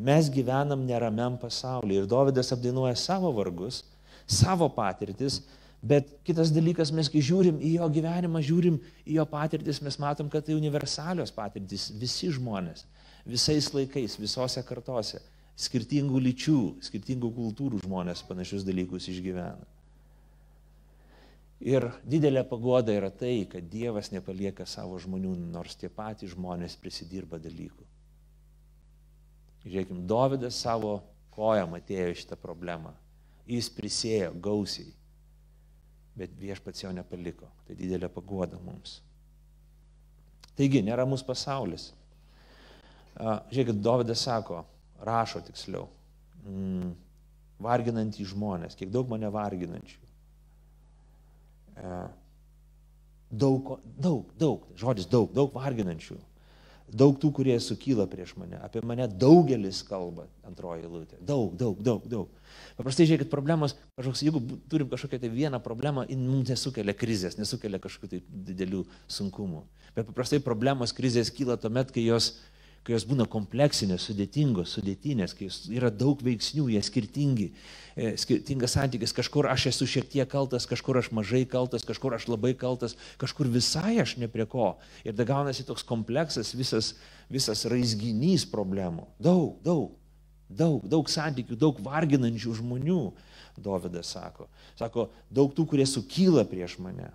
Mes 0.00 0.30
gyvenam 0.32 0.86
neramiam 0.88 1.36
pasaulyje 1.36 2.02
ir 2.02 2.06
Dovydas 2.08 2.52
apdainuoja 2.54 2.96
savo 2.96 3.32
vargus, 3.36 3.82
savo 4.26 4.68
patirtis, 4.72 5.42
bet 5.82 6.08
kitas 6.24 6.52
dalykas, 6.54 6.92
mes 6.96 7.10
kai 7.12 7.20
žiūrim 7.24 7.58
į 7.60 7.74
jo 7.74 7.88
gyvenimą, 7.96 8.40
žiūrim 8.44 8.78
į 9.04 9.18
jo 9.18 9.26
patirtis, 9.28 9.82
mes 9.84 9.98
matom, 10.00 10.30
kad 10.32 10.46
tai 10.46 10.56
universalios 10.56 11.34
patirtis, 11.36 11.90
visi 12.00 12.30
žmonės, 12.32 12.86
visais 13.28 13.68
laikais, 13.76 14.16
visose 14.20 14.64
kartose, 14.64 15.20
skirtingų 15.60 16.24
lyčių, 16.30 16.60
skirtingų 16.88 17.34
kultūrų 17.36 17.82
žmonės 17.84 18.24
panašius 18.28 18.64
dalykus 18.64 19.10
išgyvena. 19.12 19.68
Ir 21.60 21.90
didelė 22.08 22.46
pagoda 22.48 22.96
yra 22.96 23.10
tai, 23.12 23.42
kad 23.52 23.66
Dievas 23.68 24.08
nepalieka 24.14 24.64
savo 24.64 24.96
žmonių, 24.96 25.36
nors 25.52 25.76
tie 25.76 25.92
patys 25.92 26.32
žmonės 26.32 26.80
prisidirba 26.80 27.36
dalykų. 27.36 27.89
Žiūrėkime, 29.70 30.02
Dovydas 30.10 30.58
savo 30.58 30.96
kojam 31.34 31.76
atėjo 31.78 32.16
šitą 32.18 32.38
problemą. 32.40 32.92
Jis 33.50 33.70
prisėjo 33.72 34.32
gausiai, 34.42 34.90
bet 36.18 36.34
viešpats 36.38 36.82
jo 36.84 36.90
nepaliko. 36.94 37.48
Tai 37.66 37.76
didelė 37.78 38.10
pagoda 38.12 38.58
mums. 38.62 38.98
Taigi, 40.58 40.82
neramus 40.84 41.22
pasaulis. 41.26 41.90
Žiūrėkit, 43.16 43.80
Dovydas 43.84 44.26
sako, 44.26 44.64
rašo 45.06 45.42
tiksliau, 45.46 45.86
mm, 46.44 46.92
varginantys 47.62 48.32
žmonės, 48.34 48.76
kiek 48.78 48.90
daug 48.92 49.08
mane 49.10 49.30
varginančių 49.32 50.00
daug, 53.30 53.78
daug, 53.98 54.32
daug, 54.38 54.66
žodis 54.76 55.06
daug, 55.06 55.30
daug 55.32 55.54
varginančių, 55.54 56.18
daug 56.92 57.16
tų, 57.20 57.30
kurie 57.36 57.56
sukyla 57.62 58.06
prieš 58.10 58.34
mane, 58.40 58.58
apie 58.64 58.82
mane 58.86 59.06
daugelis 59.08 59.82
kalba 59.86 60.26
antroji 60.46 60.84
eilutė, 60.84 61.18
daug, 61.26 61.54
daug, 61.58 61.80
daug, 61.86 62.06
daug. 62.10 62.52
Paprastai 62.78 63.06
žiūrėkit, 63.08 63.30
problemos, 63.32 63.76
kažkoks, 63.98 64.22
jeigu 64.26 64.40
turim 64.72 64.88
kažkokią 64.90 65.20
tai 65.22 65.30
vieną 65.32 65.60
problemą, 65.62 66.06
mums 66.10 66.50
nesukelia 66.50 66.94
krizės, 66.96 67.38
nesukelia 67.38 67.80
kažkokių 67.82 68.10
tai 68.14 68.22
didelių 68.50 68.84
sunkumų. 69.10 69.64
Bet 69.96 70.08
paprastai 70.10 70.40
problemos, 70.42 70.94
krizės 70.96 71.32
kyla 71.34 71.58
tuomet, 71.60 71.92
kai 71.94 72.06
jos 72.06 72.34
kai 72.84 72.94
jos 72.94 73.04
būna 73.08 73.26
kompleksinės, 73.28 74.06
sudėtingos, 74.08 74.72
sudėtinės, 74.76 75.34
kai 75.36 75.50
yra 75.76 75.90
daug 75.92 76.22
veiksnių, 76.24 76.66
jie 76.72 76.80
skirtingi, 76.84 77.50
e, 77.92 78.14
skirtingas 78.20 78.74
santykis, 78.78 79.12
kažkur 79.16 79.50
aš 79.52 79.66
esu 79.74 79.88
šiek 79.90 80.08
tiek 80.08 80.28
kaltas, 80.30 80.64
kažkur 80.68 81.00
aš 81.02 81.10
mažai 81.12 81.42
kaltas, 81.44 81.84
kažkur 81.84 82.16
aš 82.16 82.30
labai 82.32 82.54
kaltas, 82.56 82.96
kažkur 83.20 83.52
visai 83.52 83.98
aš 84.00 84.16
ne 84.22 84.30
prie 84.32 84.48
ko. 84.48 84.72
Ir 85.04 85.16
da 85.16 85.28
gaunasi 85.28 85.66
toks 85.68 85.84
kompleksas, 85.84 86.54
visas, 86.56 86.94
visas 87.28 87.66
raizginys 87.68 88.48
problemų. 88.48 89.04
Daug, 89.20 89.60
daug, 89.66 89.92
daug, 90.48 90.80
daug 90.88 91.12
santykių, 91.12 91.60
daug 91.60 91.84
varginančių 91.84 92.56
žmonių, 92.62 93.02
Dovydas 93.60 94.08
sako. 94.14 94.46
Sako, 94.78 95.10
daug 95.28 95.50
tų, 95.52 95.66
kurie 95.68 95.84
sukyla 95.84 96.46
prieš 96.48 96.78
mane. 96.80 97.10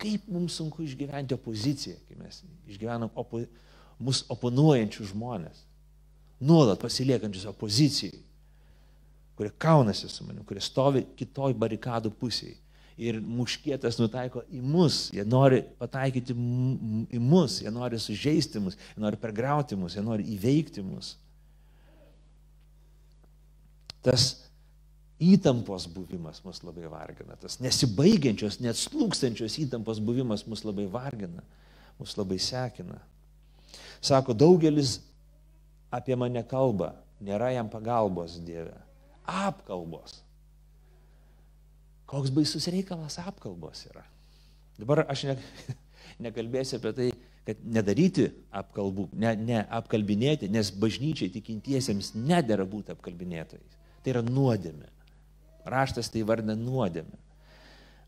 Kaip 0.00 0.24
mums 0.32 0.56
sunku 0.58 0.82
išgyventi 0.82 1.36
opoziciją, 1.36 1.98
kai 2.08 2.16
mes 2.18 2.40
išgyvenam 2.66 3.12
opoziciją 3.14 3.68
mus 4.00 4.24
oponuojančių 4.32 5.06
žmonės, 5.12 5.62
nuolat 6.40 6.80
pasiliekančius 6.80 7.46
opozicijai, 7.50 8.22
kurie 9.36 9.52
kaunasi 9.60 10.08
su 10.08 10.24
manim, 10.26 10.44
kurie 10.44 10.62
stovi 10.64 11.04
kitoj 11.16 11.54
barikadų 11.56 12.12
pusėje. 12.20 12.58
Ir 13.00 13.16
muškietas 13.24 13.96
nutaiko 13.96 14.42
į 14.52 14.58
mus, 14.60 15.06
jie 15.16 15.24
nori 15.24 15.62
pataikyti 15.80 16.34
į 16.36 17.20
mus, 17.24 17.62
jie 17.62 17.70
nori 17.72 17.96
sužeisti 17.96 18.60
mus, 18.60 18.76
jie 18.90 19.00
nori 19.00 19.16
pergrauti 19.20 19.78
mus, 19.80 19.94
jie 19.96 20.04
nori 20.04 20.26
įveikti 20.34 20.84
mus. 20.84 21.14
Tas 24.04 24.26
įtampos 25.20 25.86
buvimas 25.92 26.40
mus 26.44 26.62
labai 26.64 26.88
vargina, 26.92 27.36
tas 27.40 27.58
nesibaigiančios, 27.60 28.58
net 28.64 28.76
slūkstančios 28.80 29.58
įtampos 29.64 30.00
buvimas 30.04 30.46
mus 30.48 30.64
labai 30.64 30.84
vargina, 30.90 31.44
mus 32.00 32.16
labai 32.20 32.40
sekina. 32.40 33.00
Sako, 34.00 34.32
daugelis 34.32 34.98
apie 35.92 36.16
mane 36.16 36.42
kalba, 36.48 36.94
nėra 37.20 37.50
jam 37.52 37.68
pagalbos 37.68 38.38
Dieve. 38.40 38.76
Apkalbos. 39.28 40.22
Koks 42.10 42.32
baisus 42.34 42.66
reikalas 42.72 43.20
apkalbos 43.22 43.84
yra. 43.90 44.02
Dabar 44.80 45.04
aš 45.12 45.26
ne, 45.28 45.36
nekalbėsiu 46.26 46.80
apie 46.80 46.94
tai, 46.96 47.10
kad 47.46 47.60
nedaryti 47.76 48.30
apkalbų, 48.54 49.08
ne, 49.20 49.34
ne 49.36 49.60
apkalbinėti, 49.78 50.48
nes 50.52 50.72
bažnyčiai 50.72 51.30
tikintiesiems 51.34 52.14
nedėra 52.16 52.66
būti 52.68 52.94
apkalbinėtojais. 52.94 53.78
Tai 54.00 54.14
yra 54.14 54.24
nuodėmė. 54.24 54.88
Raštas 55.70 56.08
tai 56.12 56.24
vardina 56.26 56.56
nuodėmė. 56.56 57.18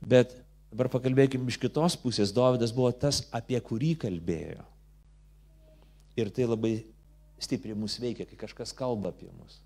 Bet 0.02 0.34
dabar 0.72 0.88
pakalbėkime 0.92 1.52
iš 1.52 1.60
kitos 1.62 1.98
pusės. 2.00 2.32
Dovydas 2.34 2.72
buvo 2.74 2.90
tas, 2.96 3.22
apie 3.30 3.60
kurį 3.60 3.94
kalbėjo. 4.06 4.64
Ir 6.18 6.30
tai 6.34 6.44
labai 6.44 6.74
stipriai 7.42 7.78
mus 7.78 7.98
veikia, 8.00 8.26
kai 8.28 8.38
kažkas 8.38 8.74
kalba 8.76 9.10
apie 9.12 9.30
mus. 9.32 9.58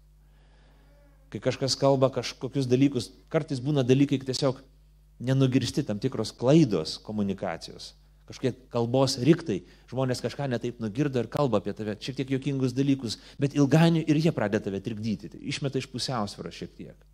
Kai 1.32 1.40
kažkas 1.42 1.74
kalba 1.78 2.08
kažkokius 2.14 2.68
dalykus, 2.70 3.10
kartais 3.32 3.60
būna 3.60 3.84
dalykai 3.86 4.20
tiesiog 4.22 4.62
nenugirsti 5.26 5.84
tam 5.86 5.98
tikros 6.00 6.32
klaidos 6.36 6.96
komunikacijos, 7.02 7.94
kažkokie 8.28 8.52
kalbos 8.72 9.16
riktai, 9.22 9.60
žmonės 9.90 10.22
kažką 10.22 10.48
netaip 10.50 10.78
nugirdo 10.82 11.22
ir 11.22 11.30
kalba 11.32 11.60
apie 11.62 11.74
tave, 11.76 11.96
šiek 12.02 12.20
tiek 12.20 12.32
jokingus 12.36 12.74
dalykus, 12.76 13.18
bet 13.42 13.56
ilgainiui 13.58 14.04
ir 14.06 14.20
jie 14.22 14.32
pradeda 14.34 14.66
tave 14.66 14.80
trikdyti, 14.82 15.32
tai 15.32 15.42
išmeta 15.50 15.80
iš 15.80 15.88
pusiausvėros 15.92 16.58
šiek 16.58 16.74
tiek. 16.78 17.08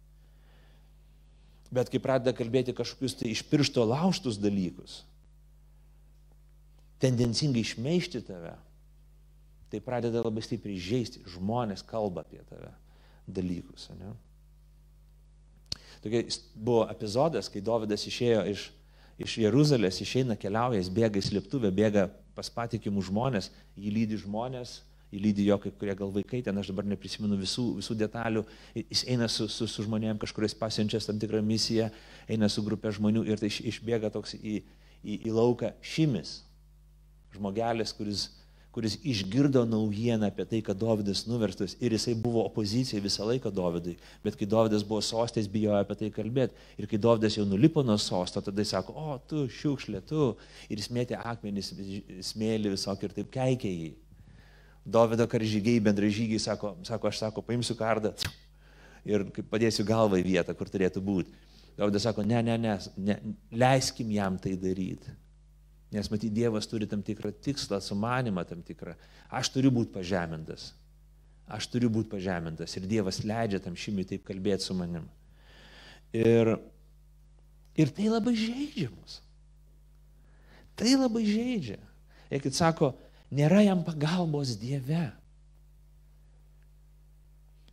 Bet 1.73 1.89
kai 1.93 2.03
pradeda 2.05 2.37
kalbėti 2.37 2.75
kažkokius 2.77 3.17
tai 3.21 3.33
iš 3.33 3.45
piršto 3.49 3.85
lauštus 3.89 4.37
dalykus, 4.41 5.03
tendencingai 7.03 7.65
išmeišti 7.65 8.23
tave, 8.29 8.57
tai 9.73 9.81
pradeda 9.81 10.21
labai 10.21 10.45
stipriai 10.45 10.77
žaisti. 10.77 11.25
Žmonės 11.33 11.85
kalba 11.89 12.27
apie 12.27 12.43
tave 12.51 12.71
dalykus. 13.27 13.89
Ne? 13.97 14.13
Tokia 16.05 16.23
buvo 16.55 16.85
epizodas, 16.93 17.49
kai 17.49 17.63
Dovydas 17.65 18.05
išėjo 18.11 18.43
iš, 18.53 18.69
iš 19.23 19.39
Jeruzalės, 19.45 20.01
išeina 20.03 20.37
keliauja, 20.37 20.81
jis 20.83 20.91
bėga 20.93 21.21
į 21.21 21.29
slėptuvę, 21.29 21.71
bėga 21.73 22.09
pas 22.37 22.51
patikimus 22.51 23.07
žmonės, 23.09 23.51
jį 23.79 23.93
lydi 23.95 24.19
žmonės, 24.19 24.81
jį 25.13 25.21
lydi 25.23 25.47
jo 25.47 25.59
kai 25.63 25.71
kurie 25.79 25.95
gal 25.97 26.11
vaikai, 26.13 26.43
ten 26.43 26.59
aš 26.59 26.73
dabar 26.73 26.89
neprisimenu 26.91 27.39
visų, 27.39 27.67
visų 27.79 27.97
detalių, 28.01 28.45
jis 28.83 29.05
eina 29.13 29.29
su, 29.31 29.47
su, 29.53 29.69
su 29.71 29.87
žmonėm, 29.87 30.19
kažkuris 30.21 30.57
pasiunčias 30.59 31.07
tam 31.07 31.21
tikrą 31.23 31.43
misiją, 31.45 31.91
eina 32.27 32.49
su 32.51 32.65
grupė 32.67 32.95
žmonių 32.97 33.27
ir 33.29 33.41
tai 33.41 33.53
iš, 33.53 33.61
išbėga 33.75 34.11
toks 34.13 34.35
į, 34.41 34.59
į, 35.05 35.19
į 35.29 35.35
lauką 35.37 35.75
šimis, 35.85 36.41
žmogelis, 37.37 37.95
kuris 37.97 38.31
kuris 38.73 38.97
išgirdo 39.05 39.65
naujieną 39.69 40.31
apie 40.33 40.47
tai, 40.49 40.61
kad 40.65 40.79
Dovydas 40.81 41.27
nuverstas 41.29 41.75
ir 41.81 41.93
jisai 41.93 42.15
buvo 42.17 42.45
opozicija 42.49 43.03
visą 43.05 43.27
laiką 43.29 43.53
Dovydui, 43.53 43.99
bet 44.25 44.39
kai 44.41 44.49
Dovydas 44.49 44.85
buvo 44.89 45.03
sostės, 45.05 45.51
bijojo 45.53 45.77
apie 45.77 45.99
tai 46.01 46.09
kalbėti. 46.15 46.57
Ir 46.81 46.89
kai 46.89 47.01
Dovydas 47.01 47.37
jau 47.37 47.45
nulipo 47.49 47.85
nuo 47.85 47.99
sosto, 48.01 48.41
tada 48.41 48.65
jis 48.65 48.73
sako, 48.73 48.97
o 48.97 49.19
tu 49.29 49.45
šiukšlė, 49.61 50.01
tu. 50.09 50.33
Ir 50.73 50.81
jis 50.81 50.89
mėtė 50.89 51.21
akmenys, 51.21 51.75
smėlį 52.33 52.73
visokį 52.73 53.09
ir 53.09 53.17
taip 53.21 53.31
keikė 53.37 53.73
jį. 53.77 53.93
Dovydo 54.83 55.29
karžygiai, 55.31 55.83
bendražygiai 55.85 56.41
sako, 56.43 56.75
sako, 56.89 57.13
aš 57.13 57.21
sako, 57.27 57.45
paimsiu 57.47 57.77
kardą 57.79 58.17
ir 59.07 59.29
padėsiu 59.51 59.85
galvą 59.87 60.19
į 60.23 60.27
vietą, 60.27 60.57
kur 60.57 60.71
turėtų 60.71 61.03
būti. 61.05 61.35
Davidas 61.77 62.05
sako, 62.09 62.25
ne, 62.27 62.41
ne, 62.45 62.57
ne, 62.61 62.77
ne, 62.97 63.19
leiskim 63.53 64.11
jam 64.13 64.37
tai 64.41 64.57
daryti. 64.61 65.13
Nes 65.93 66.09
matyt, 66.09 66.33
Dievas 66.33 66.69
turi 66.69 66.89
tam 66.89 67.03
tikrą 67.05 67.33
tikslą, 67.45 67.81
sumanimą 67.85 68.47
tam 68.49 68.63
tikrą. 68.65 68.95
Aš 69.29 69.53
turiu 69.53 69.73
būti 69.75 69.93
pažemintas. 69.93 70.71
Aš 71.53 71.69
turiu 71.69 71.91
būti 71.93 72.09
pažemintas. 72.15 72.73
Ir 72.79 72.89
Dievas 72.89 73.21
leidžia 73.27 73.61
tam 73.61 73.77
šimiui 73.77 74.09
taip 74.09 74.25
kalbėti 74.25 74.65
su 74.65 74.77
manim. 74.77 75.05
Ir, 76.17 76.55
ir 77.77 77.93
tai 77.93 78.09
labai 78.09 78.33
žaidžia 78.39 78.89
mus. 78.93 79.21
Tai 80.81 80.95
labai 80.97 81.27
žaidžia. 81.29 81.81
Kaip 82.33 82.55
sako, 82.57 82.95
nėra 83.29 83.61
jam 83.67 83.85
pagalbos 83.85 84.57
Dieve 84.61 85.11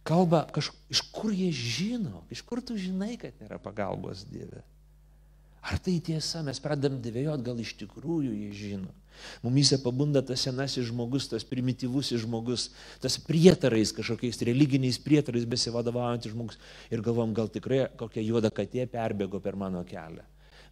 kalba, 0.09 0.43
kaž, 0.49 0.71
iš 0.89 1.03
kur 1.13 1.33
jie 1.35 1.51
žino, 1.53 2.23
iš 2.33 2.41
kur 2.45 2.63
tu 2.65 2.77
žinai, 2.79 3.13
kad 3.21 3.35
nėra 3.41 3.59
pagalbos 3.61 4.25
Dieve. 4.29 4.63
Ar 5.61 5.79
tai 5.83 5.97
tiesa, 6.03 6.41
mes 6.45 6.59
pradam 6.63 7.01
dvėjot, 7.03 7.43
gal 7.43 7.59
iš 7.59 7.75
tikrųjų 7.81 8.31
jie 8.31 8.49
žino. 8.55 8.93
Mumise 9.43 9.75
pabunda 9.83 10.21
tas 10.23 10.45
senasis 10.47 10.87
žmogus, 10.87 11.27
tas 11.27 11.43
primityvusis 11.43 12.23
žmogus, 12.23 12.69
tas 13.03 13.17
prietarais, 13.19 13.91
kažkokiais 13.95 14.39
religiniais 14.47 14.99
prietarais 15.03 15.43
besivadovaujantis 15.49 16.31
žmogus. 16.31 16.59
Ir 16.87 17.03
galvom, 17.03 17.35
gal 17.35 17.51
tikrai 17.51 17.87
kokia 17.99 18.23
juoda 18.23 18.51
katė 18.51 18.87
perbėgo 18.87 19.41
per 19.43 19.59
mano 19.59 19.83
kelią. 19.87 20.23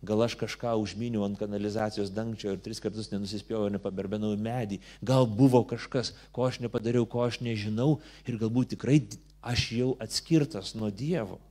Gal 0.06 0.22
aš 0.22 0.36
kažką 0.38 0.76
užminiau 0.78 1.24
ant 1.26 1.40
kanalizacijos 1.40 2.12
dangčio 2.14 2.52
ir 2.54 2.62
tris 2.62 2.80
kartus 2.80 3.10
nenusispjovau, 3.10 3.72
nepaberbenau 3.74 4.36
medį. 4.38 4.78
Gal 5.02 5.26
buvo 5.26 5.64
kažkas, 5.66 6.14
ko 6.32 6.46
aš 6.46 6.62
nepadariau, 6.62 7.08
ko 7.10 7.26
aš 7.26 7.42
nežinau 7.42 7.98
ir 8.30 8.38
galbūt 8.38 8.76
tikrai 8.76 9.02
aš 9.42 9.72
jau 9.74 9.96
atskirtas 10.04 10.76
nuo 10.78 10.92
Dievo. 10.94 11.42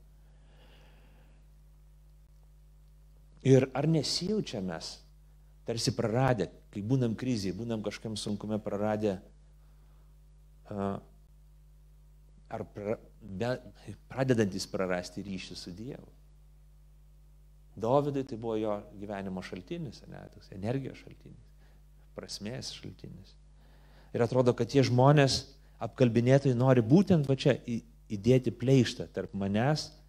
Ir 3.46 3.68
ar 3.78 3.86
nesijaučia 3.86 4.60
mes, 4.64 4.96
tarsi 5.66 5.92
praradę, 5.94 6.48
kai 6.74 6.82
būnam 6.82 7.14
krizėje, 7.18 7.54
būnam 7.58 7.82
kažkam 7.84 8.16
sunkume 8.18 8.58
praradę, 8.62 9.16
ar 12.50 12.64
pra, 12.74 12.96
be, 13.22 13.50
pradedantis 14.10 14.66
prarasti 14.70 15.22
ryšį 15.26 15.58
su 15.58 15.74
Dievu. 15.74 16.10
Dovydui 17.76 18.24
tai 18.24 18.38
buvo 18.40 18.56
jo 18.56 18.78
gyvenimo 18.96 19.42
šaltinis, 19.44 20.00
ne, 20.08 20.22
toks 20.32 20.48
energijos 20.56 21.02
šaltinis, 21.02 21.50
prasmės 22.16 22.72
šaltinis. 22.72 23.34
Ir 24.16 24.24
atrodo, 24.24 24.54
kad 24.56 24.70
tie 24.72 24.82
žmonės 24.86 25.42
apkalbinėtojai 25.84 26.56
nori 26.56 26.80
būtent 26.80 27.28
va 27.28 27.36
čia 27.36 27.58
įdėti 28.08 28.54
pleištą 28.56 29.10
tarp 29.12 29.34
manęs 29.36 29.90
ir 29.90 30.05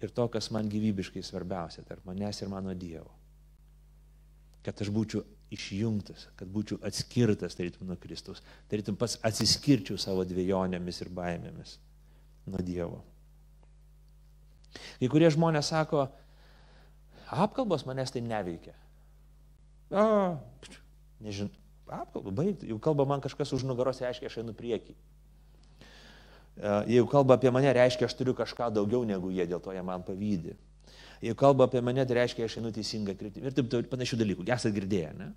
to, 0.00 0.26
kas 0.32 0.50
man 0.52 0.68
gyvybiškai 0.68 1.22
svarbiausia, 1.24 1.84
tarp 1.88 2.04
manęs 2.08 2.42
ir 2.42 2.52
mano 2.52 2.74
Dievo. 2.76 3.12
Kad 4.66 4.82
aš 4.82 4.90
būčiau 4.92 5.22
išjungtas, 5.54 6.26
kad 6.36 6.50
būčiau 6.50 6.80
atskirtas, 6.84 7.54
tarytum, 7.56 7.86
nuo 7.88 7.96
Kristaus, 8.00 8.42
tarytum 8.70 8.98
pats 8.98 9.16
atsiskirčiau 9.24 9.98
savo 10.00 10.24
dviejonėmis 10.26 11.00
ir 11.04 11.12
baimėmis 11.14 11.76
nuo 12.50 12.62
Dievo. 12.66 13.02
Kai 15.00 15.08
kurie 15.12 15.30
žmonės 15.32 15.70
sako, 15.72 16.08
apkalbos 17.32 17.86
manęs 17.88 18.12
tai 18.12 18.24
neveikia. 18.26 18.74
O, 19.94 20.04
nežinau, 21.22 21.54
apkalba, 21.86 22.34
baigti, 22.42 22.68
jau 22.72 22.78
kalba 22.82 23.06
man 23.08 23.22
kažkas 23.24 23.54
už 23.56 23.64
nugaros, 23.68 24.02
reiškia, 24.02 24.28
aš 24.28 24.40
einu 24.42 24.54
priekį. 24.56 24.96
E, 26.56 26.72
jeigu 26.94 27.08
kalba 27.12 27.36
apie 27.36 27.52
mane, 27.52 27.68
reiškia, 27.76 28.08
aš 28.08 28.16
turiu 28.16 28.34
kažką 28.36 28.70
daugiau 28.72 29.04
negu 29.08 29.30
jie, 29.34 29.44
dėl 29.48 29.60
to 29.62 29.74
jie 29.76 29.82
man 29.84 30.04
pavydė. 30.06 30.56
Jeigu 31.20 31.36
kalba 31.40 31.68
apie 31.68 31.82
mane, 31.84 32.04
tai 32.08 32.18
reiškia, 32.20 32.48
aš 32.48 32.58
einu 32.60 32.72
teisingą 32.72 33.16
kryptimį. 33.18 33.50
Ir 33.50 33.56
taip, 33.56 33.68
taip 33.72 33.90
panašių 33.92 34.20
dalykų. 34.22 34.46
Esate 34.48 34.72
girdėję, 34.76 35.12
ne? 35.16 35.30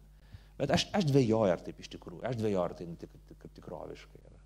Bet 0.60 0.74
aš, 0.76 0.88
aš 0.96 1.08
dvėjoju, 1.08 1.52
ar 1.56 1.62
taip 1.64 1.80
iš 1.80 1.92
tikrųjų. 1.96 2.24
Aš 2.28 2.40
dvėjoju, 2.40 2.64
ar 2.64 2.76
tai 2.76 2.88
tik, 3.00 3.14
tik, 3.30 3.46
tikroviškai 3.60 4.20
yra. 4.24 4.42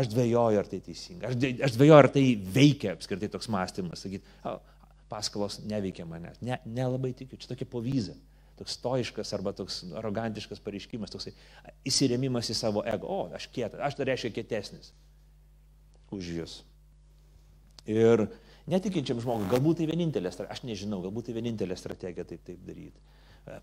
Aš 0.00 0.10
dvėjoju, 0.10 0.62
ar 0.62 0.70
tai 0.70 0.80
teisinga. 0.86 1.30
Aš, 1.30 1.36
aš 1.66 1.76
dvėjoju, 1.76 1.98
ar 1.98 2.10
tai 2.14 2.24
veikia 2.58 2.94
apskritai 2.96 3.30
toks 3.30 3.50
mąstymas. 3.50 4.02
Sakyt, 4.06 4.26
paskalos 5.10 5.60
neveikia 5.66 6.06
manęs. 6.06 6.42
Ne, 6.46 6.58
nelabai 6.66 7.12
tikiu. 7.18 7.38
Čia 7.38 7.52
tokia 7.52 7.70
povyza 7.70 8.18
toks 8.60 8.74
stoiškas 8.76 9.30
arba 9.32 9.54
toks 9.56 9.78
arogantiškas 9.96 10.60
pareiškimas, 10.60 11.10
toks 11.14 11.30
įsirėmimas 11.88 12.50
į 12.52 12.58
savo 12.58 12.82
ego. 12.84 13.08
O, 13.08 13.22
aš 13.34 13.46
kietas, 13.54 13.80
aš 13.86 13.96
tai 13.96 14.10
reiškia 14.10 14.34
kietesnis 14.36 14.90
už 16.14 16.30
jūs. 16.36 16.56
Ir 17.88 18.26
netikinčiam 18.70 19.20
žmogui, 19.22 19.48
galbūt 19.50 19.80
tai 19.80 19.88
vienintelė, 19.90 20.32
aš 20.46 20.62
nežinau, 20.68 21.00
galbūt 21.06 21.30
tai 21.30 21.36
vienintelė 21.38 21.78
strategija 21.78 22.26
taip, 22.28 22.44
taip 22.46 22.60
daryti. 22.66 23.00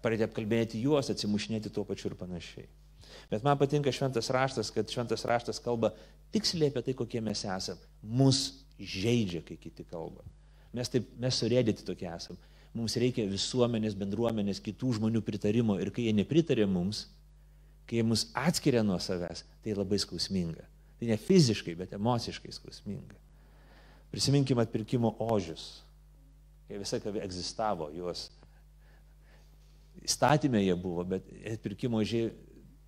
Pradėti 0.03 0.25
apkalbėti 0.25 0.81
juos, 0.81 1.11
atsimušinėti 1.13 1.71
tuo 1.71 1.85
pačiu 1.87 2.09
ir 2.11 2.17
panašiai. 2.19 2.67
Bet 3.31 3.45
man 3.45 3.59
patinka 3.59 3.93
šventas 3.93 4.31
raštas, 4.33 4.71
kad 4.73 4.89
šventas 4.91 5.23
raštas 5.29 5.61
kalba 5.63 5.93
tiksliai 6.33 6.73
apie 6.73 6.83
tai, 6.89 6.97
kokie 6.97 7.21
mes 7.23 7.45
esame. 7.45 7.85
Mus 8.01 8.65
žaidžia, 8.79 9.43
kai 9.47 9.55
kiti 9.61 9.85
kalba. 9.87 10.25
Mes, 10.75 10.89
taip, 10.91 11.07
mes 11.21 11.39
surėdėti 11.39 11.85
tokie 11.87 12.09
esame 12.09 12.41
mums 12.77 12.97
reikia 12.99 13.25
visuomenės, 13.29 13.95
bendruomenės, 13.97 14.61
kitų 14.63 14.97
žmonių 14.99 15.23
pritarimo 15.25 15.77
ir 15.81 15.91
kai 15.93 16.07
jie 16.07 16.15
nepritarė 16.17 16.67
mums, 16.69 17.05
kai 17.89 18.01
jie 18.01 18.07
mus 18.07 18.27
atskiria 18.37 18.83
nuo 18.85 18.99
savęs, 19.01 19.43
tai 19.63 19.75
labai 19.77 19.99
skausminga. 20.03 20.65
Tai 20.97 21.09
ne 21.11 21.17
fiziškai, 21.21 21.75
bet 21.77 21.93
emociškai 21.93 22.53
skausminga. 22.55 23.19
Prisiminkime 24.11 24.63
atpirkimo 24.63 25.13
ožius. 25.21 25.83
Jie 26.67 26.79
visą 26.81 26.99
ką 27.03 27.13
egzistavo, 27.21 27.91
juos 27.95 28.27
įstatymė 30.03 30.63
jie 30.63 30.75
buvo, 30.79 31.05
bet 31.07 31.27
atpirkimo 31.53 32.01
ožiai 32.01 32.31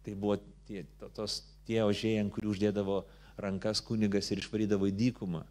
tai 0.05 0.15
buvo 0.15 0.37
tie, 0.67 0.83
tos, 1.15 1.41
tie 1.67 1.81
ožiai, 1.83 2.19
ant 2.23 2.33
kurių 2.33 2.53
uždėdavo 2.53 2.99
rankas 3.39 3.81
kunigas 3.85 4.29
ir 4.31 4.41
išvarydavo 4.41 4.89
į 4.89 4.95
dykumą. 4.99 5.43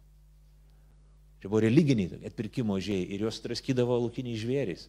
Čia 1.39 1.47
buvo 1.47 1.61
religiniai 1.63 2.19
atpirkimo 2.27 2.75
žėjai 2.83 3.05
ir 3.15 3.23
juos 3.25 3.39
traskydavo 3.43 3.97
laukiniai 4.01 4.39
žvėrys. 4.39 4.87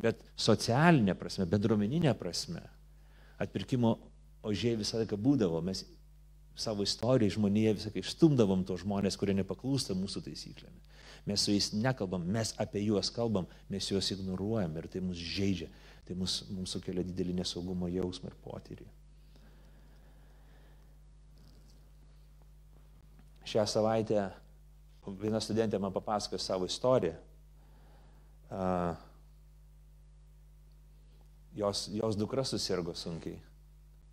Bet 0.00 0.20
socialinė 0.38 1.16
prasme, 1.18 1.44
bendruomeninė 1.50 2.12
prasme, 2.16 2.62
atpirkimo 3.42 3.96
ožiai 4.46 4.78
visą 4.78 5.00
laiką 5.00 5.18
būdavo. 5.20 5.60
Mes 5.64 5.82
savo 6.60 6.84
istorijai 6.86 7.32
žmonėje 7.34 7.74
visą 7.76 7.90
laiką 7.90 8.02
išstumdavom 8.04 8.64
tos 8.68 8.84
žmonės, 8.84 9.16
kurie 9.20 9.34
nepaklūsta 9.38 9.96
mūsų 9.98 10.24
taisyklėmis. 10.28 10.88
Mes 11.28 11.44
su 11.44 11.52
jais 11.52 11.70
nekalbam, 11.76 12.24
mes 12.24 12.54
apie 12.60 12.82
juos 12.84 13.10
kalbam, 13.12 13.48
mes 13.68 13.88
juos 13.90 14.08
ignoruojam 14.14 14.76
ir 14.80 14.88
tai 14.92 15.02
mus 15.04 15.20
žaidžia, 15.20 15.68
tai 16.08 16.16
mus, 16.16 16.40
mums 16.52 16.72
sukelia 16.76 17.04
didelį 17.04 17.40
nesaugumo 17.42 17.90
jausmą 17.92 18.32
ir 18.32 18.38
potyrį. 18.44 18.88
Šią 23.50 23.66
savaitę 23.68 24.28
viena 25.20 25.40
studentė 25.42 25.80
man 25.82 25.92
papasakojo 25.92 26.40
savo 26.40 26.68
istoriją. 26.70 27.16
Uh, 28.50 28.98
jos, 31.54 31.88
jos 31.94 32.18
dukra 32.18 32.44
susirgo 32.44 32.94
sunkiai. 32.94 33.38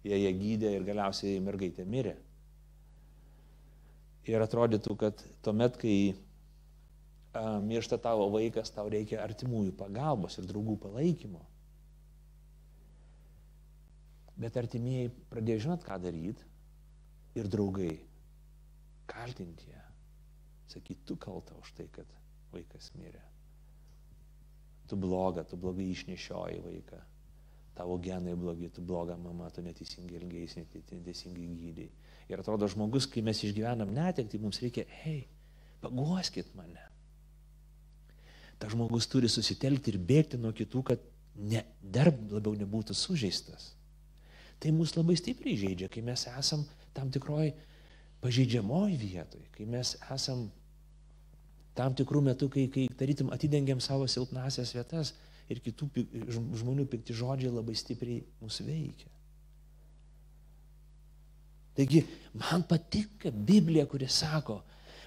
Jie 0.05 0.17
ją 0.21 0.31
gydė 0.37 0.71
ir 0.77 0.85
galiausiai 0.87 1.41
mergaitė 1.43 1.85
mirė. 1.85 2.15
Ir 4.27 4.43
atrodytų, 4.43 4.95
kad 4.99 5.21
tuomet, 5.45 5.77
kai 5.79 5.95
uh, 6.11 7.57
miršta 7.63 7.99
tavo 8.03 8.27
vaikas, 8.33 8.73
tau 8.75 8.89
reikia 8.91 9.21
artimųjų 9.23 9.75
pagalbos 9.79 10.37
ir 10.41 10.49
draugų 10.49 10.75
palaikymo. 10.83 11.45
Bet 14.37 14.59
artimieji 14.59 15.13
pradėjo 15.31 15.63
žinot, 15.65 15.87
ką 15.87 15.97
daryti 16.03 16.45
ir 17.39 17.47
draugai 17.49 17.95
kaltinti 19.09 19.71
ją 19.71 19.87
sakyti, 20.67 21.05
tu 21.05 21.15
kalta 21.15 21.55
už 21.55 21.71
tai, 21.73 21.87
kad 21.91 22.07
vaikas 22.51 22.91
mirė. 22.99 23.23
Tu 24.87 24.95
bloga, 24.99 25.43
tu 25.43 25.59
blogai 25.59 25.89
išnešioji 25.91 26.61
vaiką. 26.63 26.99
Tavo 27.77 27.97
genai 28.01 28.35
blogi, 28.35 28.69
tu 28.73 28.81
bloga 28.81 29.17
mama, 29.19 29.49
tu 29.53 29.61
neteisingai 29.61 30.19
ilgiais, 30.21 30.55
neteisingai 30.57 31.47
gydai. 31.59 31.89
Ir 32.27 32.41
atrodo, 32.41 32.67
žmogus, 32.67 33.07
kai 33.07 33.23
mes 33.23 33.39
išgyvenam 33.45 33.93
netekti, 33.95 34.39
mums 34.41 34.59
reikia, 34.63 34.83
hei, 35.03 35.21
paguoskit 35.83 36.49
mane. 36.57 36.83
Ta 38.59 38.69
žmogus 38.71 39.07
turi 39.07 39.29
susitelkti 39.31 39.93
ir 39.93 40.01
bėgti 40.01 40.39
nuo 40.41 40.51
kitų, 40.55 40.83
kad 40.91 41.03
ne, 41.37 41.63
dar 41.81 42.11
labiau 42.11 42.57
nebūtų 42.57 42.95
sužeistas. 42.97 43.71
Tai 44.59 44.73
mus 44.73 44.95
labai 44.97 45.15
stipriai 45.19 45.59
žaidžia, 45.61 45.89
kai 45.93 46.01
mes 46.01 46.25
esam 46.31 46.65
tam 46.97 47.11
tikroj 47.13 47.51
pažeidžiamoj 48.23 48.95
vietoj, 48.97 49.43
kai 49.53 49.67
mes 49.69 49.93
esam 50.13 50.47
tam 51.77 51.93
tikrų 51.93 52.23
metų, 52.31 52.49
kai, 52.49 52.65
kai 52.73 52.87
tarytum 52.97 53.29
atidengiam 53.35 53.81
savo 53.83 54.07
silpnasias 54.09 54.73
vietas 54.73 55.13
ir 55.47 55.61
kitų 55.63 55.91
žmonių 56.57 56.87
pikti 56.89 57.15
žodžiai 57.15 57.53
labai 57.53 57.77
stipriai 57.77 58.23
mus 58.41 58.57
veikia. 58.65 59.11
Taigi, 61.77 62.03
man 62.33 62.63
patinka 62.67 63.31
Biblija, 63.31 63.85
kuri 63.89 64.09
sako, 64.09 64.61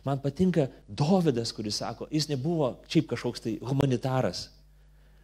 Man 0.04 0.20
patinka 0.20 0.66
Dovydas, 0.88 1.52
kuris 1.52 1.76
sako, 1.76 2.08
jis 2.10 2.28
nebuvo 2.28 2.72
šiaip 2.88 3.10
kažkoks 3.10 3.44
tai 3.44 3.58
humanitaras, 3.60 4.48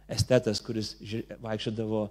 estetas, 0.07 0.61
kuris 0.61 0.93
vaikščiodavo 1.41 2.03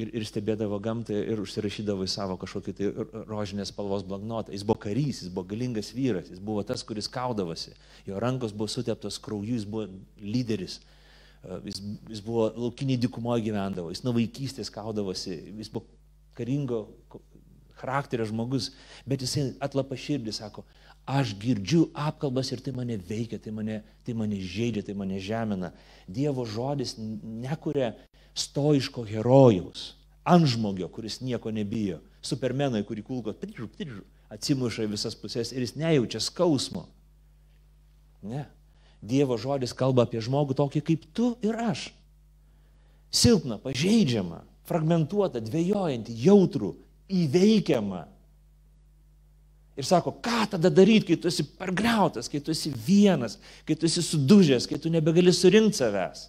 ir, 0.00 0.08
ir 0.16 0.24
stebėdavo 0.26 0.78
gamtą 0.82 1.18
ir 1.34 1.42
užsirašydavo 1.42 2.06
į 2.06 2.10
savo 2.10 2.38
kažkokį 2.40 2.74
tai 2.78 2.88
rožinės 3.28 3.74
spalvos 3.74 4.06
blanknotą. 4.08 4.54
Jis 4.56 4.64
buvo 4.64 4.80
karys, 4.86 5.20
jis 5.22 5.32
buvo 5.34 5.44
galingas 5.52 5.92
vyras, 5.94 6.32
jis 6.32 6.40
buvo 6.40 6.64
tas, 6.66 6.84
kuris 6.86 7.10
kaudavosi. 7.12 7.76
Jo 8.08 8.22
rankos 8.22 8.56
buvo 8.56 8.70
suteptos 8.72 9.20
krauju, 9.22 9.58
jis 9.58 9.68
buvo 9.68 9.86
lyderis. 10.16 10.78
E, 11.44 11.60
jis, 11.68 11.82
jis 12.08 12.24
buvo 12.24 12.48
laukiniai 12.56 13.00
dikumoje 13.04 13.44
gyvendavo, 13.50 13.92
jis 13.92 14.00
nuo 14.06 14.16
vaikystės 14.16 14.72
kaudavosi, 14.72 15.36
jis 15.60 15.70
buvo 15.74 15.84
karingo 16.38 16.86
charakterio 17.82 18.28
žmogus, 18.30 18.70
bet 19.06 19.24
jisai 19.24 19.50
atlapa 19.62 19.98
širdį, 19.98 20.34
sako, 20.36 20.62
aš 21.10 21.34
girdžiu 21.42 21.88
apkalbas 21.98 22.52
ir 22.54 22.62
tai 22.62 22.74
mane 22.76 22.96
veikia, 22.96 23.40
tai 23.42 23.50
mane, 23.54 23.80
tai 24.06 24.14
mane 24.14 24.38
žaidžia, 24.38 24.86
tai 24.86 24.94
mane 24.94 25.18
žemina. 25.18 25.72
Dievo 26.06 26.46
žodis 26.46 26.94
nekuria 26.98 27.92
stoiško 28.38 29.04
herojaus, 29.10 29.92
antžmogio, 30.24 30.88
kuris 30.88 31.20
nieko 31.20 31.50
nebijo, 31.50 31.98
supermenai, 32.22 32.84
kurį 32.86 33.02
kulko 33.06 33.34
pridžu, 33.36 33.66
pridžu, 33.74 34.04
atsimuša 34.32 34.86
visas 34.90 35.18
pusės 35.18 35.50
ir 35.52 35.66
jis 35.66 35.74
nejaučia 35.76 36.22
skausmo. 36.22 36.86
Ne. 38.22 38.46
Dievo 39.02 39.34
žodis 39.34 39.74
kalba 39.74 40.06
apie 40.06 40.22
žmogų 40.22 40.54
tokį 40.54 40.84
kaip 40.86 41.10
tu 41.16 41.32
ir 41.42 41.58
aš. 41.58 41.88
Silpną, 43.12 43.58
pažeidžiamą, 43.60 44.44
fragmentuotą, 44.70 45.42
dvėjojantį, 45.42 46.14
jautrų, 46.22 46.70
įveikiamą. 47.12 48.06
Ir 49.76 49.88
sako, 49.88 50.12
ką 50.20 50.44
tada 50.52 50.68
daryti, 50.68 51.12
kai 51.12 51.16
tu 51.20 51.30
esi 51.30 51.46
pergrautas, 51.56 52.28
kai 52.28 52.42
tu 52.44 52.52
esi 52.52 52.72
vienas, 52.72 53.38
kai 53.64 53.76
tu 53.78 53.88
esi 53.88 54.04
sudužęs, 54.04 54.68
kai 54.68 54.76
tu 54.80 54.92
nebegali 54.92 55.32
surinkti 55.32 55.80
savęs. 55.80 56.26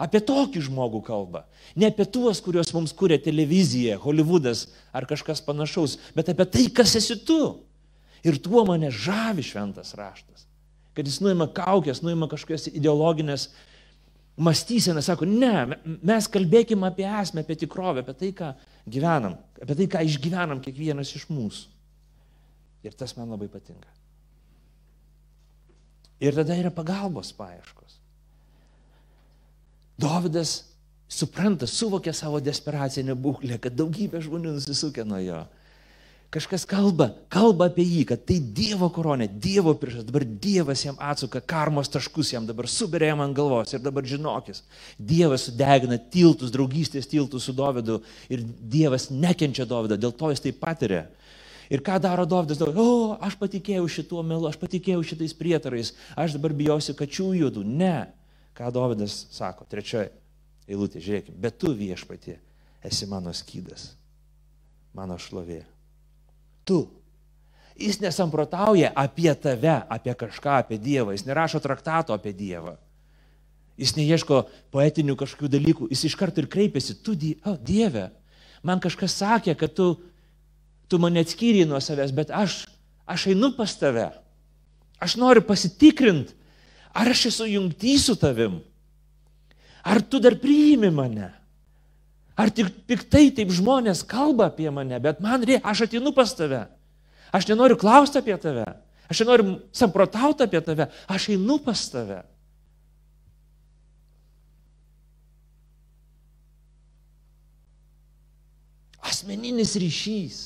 Apie 0.00 0.18
tokį 0.24 0.64
žmogų 0.66 1.04
kalba. 1.06 1.44
Ne 1.78 1.86
apie 1.92 2.06
tuos, 2.10 2.40
kuriuos 2.42 2.72
mums 2.74 2.94
kūrė 2.96 3.20
televizija, 3.22 3.98
Hollywoodas 4.02 4.66
ar 4.96 5.06
kažkas 5.06 5.44
panašaus, 5.44 5.98
bet 6.16 6.32
apie 6.32 6.48
tai, 6.50 6.64
kas 6.74 6.96
esi 6.98 7.18
tu. 7.26 7.60
Ir 8.24 8.40
tuo 8.42 8.64
mane 8.66 8.88
žavi 8.90 9.44
šventas 9.44 9.92
raštas. 9.98 10.48
Kad 10.96 11.06
jis 11.06 11.20
nuima 11.22 11.46
kaukės, 11.52 12.00
nuima 12.02 12.26
kažkokias 12.30 12.70
ideologinės 12.72 13.50
mąstyseną, 14.40 15.02
sako, 15.04 15.28
ne, 15.30 15.76
mes 16.02 16.26
kalbėkime 16.32 16.88
apie 16.88 17.06
esmę, 17.06 17.44
apie 17.44 17.58
tikrovę, 17.60 18.02
apie 18.02 18.16
tai, 18.18 18.32
ką 18.34 18.54
gyvenam, 18.86 19.38
apie 19.60 19.76
tai, 19.78 19.88
ką 19.90 20.02
išgyvenam 20.04 20.60
kiekvienas 20.64 21.14
iš 21.16 21.28
mūsų. 21.32 21.70
Ir 22.84 22.96
tas 22.98 23.14
man 23.16 23.30
labai 23.32 23.48
patinka. 23.48 23.88
Ir 26.20 26.36
tada 26.36 26.56
yra 26.56 26.70
pagalbos 26.72 27.32
paieškos. 27.36 27.98
Dovydas 30.00 30.52
supranta, 31.08 31.66
suvokia 31.70 32.12
savo 32.16 32.40
desperacinę 32.42 33.16
būklę, 33.16 33.58
kad 33.62 33.76
daugybė 33.76 34.20
žmonių 34.24 34.56
nusisukė 34.56 35.04
nuo 35.06 35.20
jo. 35.22 35.40
Kažkas 36.34 36.64
kalba, 36.66 37.12
kalba 37.30 37.68
apie 37.70 37.84
jį, 37.86 38.00
kad 38.10 38.24
tai 38.26 38.40
Dievo 38.42 38.88
koronė, 38.90 39.28
Dievo 39.30 39.76
priešas, 39.78 40.02
dabar 40.08 40.24
Dievas 40.26 40.80
jam 40.82 40.96
atsuka 40.98 41.38
karmos 41.38 41.86
taškus, 41.94 42.32
jam 42.34 42.48
dabar 42.48 42.66
suberė 42.66 43.12
jam 43.12 43.20
ant 43.22 43.36
galvos 43.36 43.70
ir 43.70 43.82
dabar 43.84 44.02
žinokis, 44.02 44.64
Dievas 44.98 45.44
sudegina 45.46 45.94
tiltus, 46.10 46.50
draugystės 46.50 47.06
tiltus 47.06 47.46
su 47.46 47.54
Dovydu 47.54 48.00
ir 48.34 48.42
Dievas 48.42 49.12
nekenčia 49.14 49.62
Dovydą, 49.70 49.94
dėl 50.00 50.14
to 50.18 50.32
jis 50.32 50.42
tai 50.42 50.52
patiria. 50.58 51.04
Ir 51.70 51.84
ką 51.86 52.00
daro 52.02 52.24
Dovydas? 52.26 52.64
O, 52.66 53.14
aš 53.22 53.36
patikėjau 53.38 53.86
šituo 53.86 54.24
melu, 54.26 54.48
aš 54.50 54.58
patikėjau 54.58 55.04
šitais 55.06 55.36
prietarais, 55.38 55.92
aš 56.18 56.34
dabar 56.34 56.56
bijausi 56.56 56.96
kačių 56.98 57.28
judų. 57.44 57.62
Ne. 57.62 58.08
Ką 58.58 58.72
Dovydas 58.74 59.28
sako? 59.34 59.68
Trečioji 59.70 60.10
eilutė, 60.66 60.98
žiūrėkime, 60.98 61.38
bet 61.46 61.62
tu 61.62 61.70
viešpatie 61.78 62.40
esi 62.84 63.06
mano 63.06 63.30
skydas, 63.36 63.92
mano 64.98 65.14
šlovė. 65.20 65.62
Tu. 66.64 66.80
Jis 67.74 67.98
nesamprotauja 68.00 68.92
apie 68.94 69.32
tave, 69.34 69.80
apie 69.90 70.14
kažką, 70.14 70.60
apie 70.62 70.78
Dievą, 70.78 71.14
jis 71.14 71.26
nerašo 71.26 71.60
traktato 71.60 72.14
apie 72.14 72.32
Dievą. 72.36 72.76
Jis 73.80 73.96
neieško 73.96 74.44
poetinių 74.70 75.16
kažkokių 75.18 75.50
dalykų, 75.50 75.88
jis 75.90 76.04
iš 76.06 76.14
karto 76.18 76.38
ir 76.42 76.46
kreipiasi, 76.50 77.00
tu, 77.02 77.16
die, 77.18 77.34
oh, 77.42 77.58
Dieve, 77.58 78.12
man 78.62 78.78
kažkas 78.82 79.16
sakė, 79.18 79.56
kad 79.58 79.74
tu 79.74 79.88
tu 80.88 81.00
mane 81.00 81.24
atskyrį 81.24 81.64
nuo 81.68 81.80
savęs, 81.82 82.12
bet 82.14 82.30
aš, 82.34 82.64
aš 83.10 83.28
einu 83.32 83.52
pas 83.56 83.72
tave. 83.80 84.10
Aš 85.02 85.16
noriu 85.20 85.44
pasitikrinti, 85.44 86.34
ar 86.94 87.10
aš 87.10 87.26
esu 87.32 87.48
jungty 87.50 87.96
su 88.00 88.14
tavim. 88.20 88.60
Ar 89.84 90.00
tu 90.00 90.20
dar 90.22 90.38
priimi 90.40 90.92
mane? 90.94 91.32
Ar 92.34 92.50
tik 92.50 92.70
piktai 92.88 93.28
taip 93.34 93.52
žmonės 93.54 94.02
kalba 94.10 94.48
apie 94.50 94.66
mane, 94.74 94.98
bet 95.02 95.20
man 95.22 95.44
reikia, 95.46 95.62
aš 95.62 95.86
atinu 95.86 96.10
pas 96.14 96.32
tave. 96.34 96.64
Aš 97.34 97.46
nenoriu 97.50 97.78
klausti 97.78 98.18
apie 98.18 98.34
tave. 98.42 98.66
Aš 99.10 99.22
nenoriu 99.22 99.58
samprotauti 99.74 100.46
apie 100.46 100.62
tave. 100.64 100.88
Aš 101.10 101.28
einu 101.34 101.60
pas 101.62 101.78
tave. 101.92 102.22
Asmeninis 109.04 109.76
ryšys. 109.78 110.40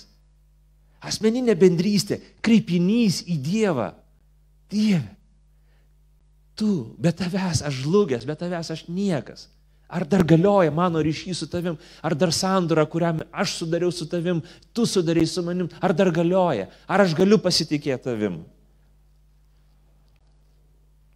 Asmeninė 0.98 1.55
bendrystė, 1.55 2.18
kreipinys 2.42 3.22
į 3.31 3.37
Dievą. 3.38 3.92
Dieve, 4.68 5.07
tu, 6.59 6.92
be 7.01 7.12
tavęs 7.16 7.62
aš 7.64 7.85
žlugęs, 7.85 8.27
be 8.29 8.35
tavęs 8.37 8.68
aš 8.74 8.83
niekas. 8.92 9.46
Ar 9.88 10.05
dar 10.05 10.20
galioja 10.20 10.70
mano 10.70 11.01
ryšys 11.01 11.38
su 11.40 11.46
tavim, 11.48 11.79
ar 12.05 12.14
dar 12.14 12.33
sandora, 12.33 12.85
kurią 12.85 13.24
aš 13.33 13.57
sudariau 13.62 13.88
su 13.92 14.05
tavim, 14.05 14.42
tu 14.77 14.85
sudarai 14.85 15.24
su 15.27 15.42
manim, 15.42 15.70
ar 15.81 15.94
dar 15.96 16.12
galioja, 16.12 16.68
ar 16.85 17.07
aš 17.07 17.14
galiu 17.16 17.40
pasitikėti 17.40 18.05
tavim. 18.05 18.42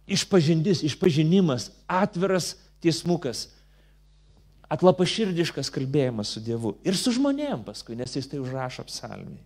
Išpažindis, 0.09 0.81
išpažinimas, 0.89 1.69
atviras 1.85 2.55
tiesmukas, 2.81 3.45
atlapaširdiškas 4.73 5.69
kalbėjimas 5.69 6.33
su 6.33 6.41
Dievu 6.43 6.73
ir 6.81 6.97
su 6.97 7.13
žmonėm 7.13 7.61
paskui, 7.67 7.95
nes 7.99 8.17
jis 8.17 8.25
tai 8.31 8.41
užrašo 8.41 8.87
psalmiai. 8.89 9.43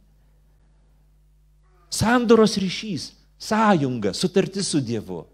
Sandoros 1.92 2.56
ryšys, 2.60 3.12
sąjunga, 3.40 4.13
sutartis 4.16 4.72
su 4.72 4.80
Dievu. 4.80 5.26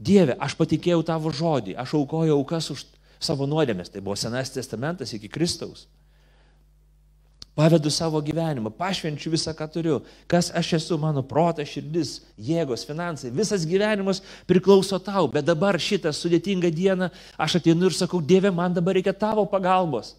Dieve, 0.00 0.34
aš 0.40 0.56
patikėjau 0.56 1.02
tavo 1.04 1.28
žodį, 1.34 1.76
aš 1.76 1.92
aukojau 1.98 2.38
aukas 2.38 2.70
už 2.72 2.84
savo 3.20 3.44
nuodėmės, 3.44 3.92
tai 3.92 4.00
buvo 4.00 4.16
Senasis 4.16 4.56
testamentas 4.56 5.12
iki 5.12 5.28
Kristaus. 5.28 5.84
Pavedu 7.58 7.90
savo 7.92 8.22
gyvenimą, 8.24 8.70
pašvenčiu 8.72 9.34
visą, 9.34 9.52
ką 9.52 9.66
turiu, 9.68 9.98
kas 10.30 10.48
aš 10.56 10.70
esu, 10.78 10.96
mano 11.02 11.20
protas, 11.26 11.68
širdis, 11.68 12.14
jėgos, 12.40 12.86
finansai, 12.88 13.32
visas 13.34 13.66
gyvenimas 13.68 14.22
priklauso 14.48 14.96
tau, 15.02 15.26
bet 15.28 15.44
dabar 15.44 15.76
šitą 15.76 16.14
sudėtingą 16.16 16.70
dieną 16.72 17.10
aš 17.36 17.58
ateinu 17.58 17.90
ir 17.90 17.96
sakau, 17.98 18.22
Dieve, 18.24 18.54
man 18.54 18.72
dabar 18.72 18.96
reikia 18.96 19.12
tavo 19.12 19.44
pagalbos. 19.50 20.14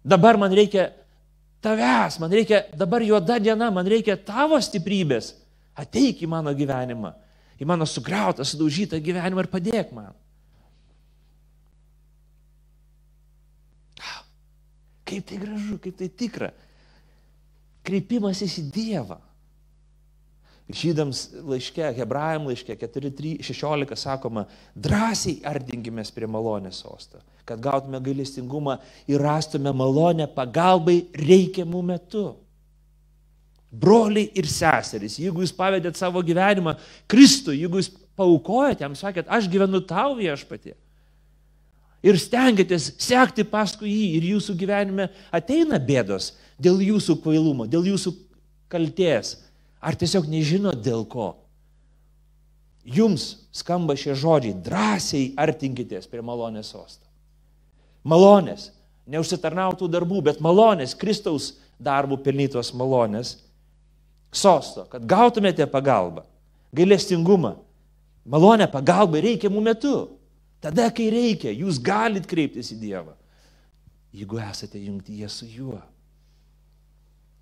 Dabar 0.00 0.38
man 0.40 0.54
reikia 0.56 0.88
tavęs, 1.60 2.16
man 2.22 2.32
reikia 2.32 2.64
dabar 2.72 3.04
juoda 3.04 3.36
diena, 3.42 3.68
man 3.74 3.84
reikia 3.84 4.16
tavo 4.16 4.56
stiprybės. 4.62 5.34
Ateik 5.76 6.22
į 6.24 6.30
mano 6.30 6.54
gyvenimą, 6.56 7.12
į 7.60 7.68
mano 7.68 7.86
sugriautą, 7.88 8.46
sudaužytą 8.46 9.00
gyvenimą 9.04 9.44
ir 9.44 9.50
padėk 9.52 9.94
man. 9.96 10.12
Kaip 15.10 15.26
tai 15.26 15.40
gražu, 15.42 15.80
kaip 15.82 15.96
tai 15.98 16.06
tikra. 16.06 16.52
Kreipimasis 17.86 18.60
į 18.60 18.68
Dievą. 18.70 19.16
Žydams 20.70 21.24
laiške, 21.50 21.88
hebrajam 21.96 22.46
laiške 22.46 22.76
4.16 22.78 23.96
sakoma, 23.98 24.44
drąsiai 24.78 25.40
ardinkimės 25.50 26.14
prie 26.14 26.28
malonės 26.30 26.78
sostą 26.84 27.18
kad 27.50 27.60
gautume 27.60 27.98
gailestingumą 28.00 28.76
ir 29.10 29.18
rastume 29.18 29.72
malonę 29.74 30.28
pagalbai 30.30 31.00
reikiamų 31.18 31.82
metų. 31.88 32.26
Broliai 33.70 34.26
ir 34.34 34.48
seserys, 34.50 35.20
jeigu 35.22 35.44
jūs 35.44 35.52
pavedėt 35.54 35.98
savo 35.98 36.22
gyvenimą 36.26 36.74
Kristui, 37.10 37.60
jeigu 37.60 37.78
jūs 37.78 37.92
paukojate, 38.18 38.82
jam 38.82 38.96
sakėt, 38.98 39.28
aš 39.30 39.46
gyvenu 39.50 39.78
tau 39.86 40.16
viešpatie. 40.18 40.74
Ir 42.02 42.16
stengiatės 42.18 42.94
sekti 42.98 43.44
paskui 43.44 43.92
jį 43.92 44.06
ir 44.16 44.26
jūsų 44.32 44.56
gyvenime 44.58 45.10
ateina 45.36 45.78
bėdos 45.78 46.32
dėl 46.58 46.80
jūsų 46.82 47.18
kvailumo, 47.22 47.66
dėl 47.68 47.86
jūsų 47.92 48.14
kalties. 48.72 49.36
Ar 49.80 49.96
tiesiog 49.96 50.26
nežinot 50.28 50.80
dėl 50.84 51.04
ko? 51.08 51.34
Jums 52.84 53.46
skamba 53.54 53.94
šie 53.96 54.16
žodžiai, 54.16 54.56
drąsiai 54.64 55.30
artinkitės 55.40 56.08
prie 56.08 56.24
malonės 56.24 56.72
sostą. 56.72 57.04
Malonės, 58.02 58.70
neužsitarnautų 59.10 59.88
darbų, 59.92 60.24
bet 60.24 60.40
malonės, 60.40 60.96
Kristaus 60.96 61.52
darbų 61.80 62.18
pelnytos 62.24 62.72
malonės 62.76 63.36
sosto, 64.32 64.86
kad 64.90 65.04
gautumėte 65.06 65.66
pagalbą, 65.70 66.24
gailestingumą, 66.76 67.56
malonę 68.24 68.68
pagalbą 68.70 69.22
reikiamų 69.24 69.62
metų. 69.70 69.96
Tada, 70.60 70.90
kai 70.92 71.08
reikia, 71.12 71.52
jūs 71.56 71.80
galit 71.80 72.26
kreiptis 72.28 72.70
į 72.74 72.80
Dievą. 72.82 73.14
Jeigu 74.12 74.40
esate 74.42 74.80
jungtyje 74.82 75.28
su 75.32 75.46
juo. 75.48 75.78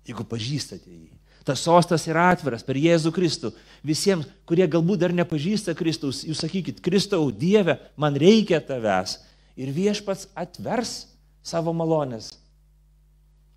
Jeigu 0.07 0.23
pažįstate 0.29 0.93
jį. 0.93 1.09
Tas 1.43 1.63
sostas 1.65 2.05
yra 2.07 2.29
atviras 2.33 2.63
per 2.65 2.77
Jėzų 2.77 3.11
Kristų. 3.15 3.51
Visiems, 3.85 4.27
kurie 4.47 4.67
galbūt 4.69 5.01
dar 5.01 5.13
nepažįsta 5.15 5.73
Kristaus, 5.77 6.21
jūs 6.27 6.43
sakykit, 6.43 6.81
Kristau, 6.85 7.31
Dieve, 7.31 7.79
man 7.97 8.17
reikia 8.19 8.59
tavęs. 8.63 9.17
Ir 9.59 9.73
viešpats 9.75 10.29
atvers 10.37 11.09
savo 11.43 11.73
malonės 11.75 12.31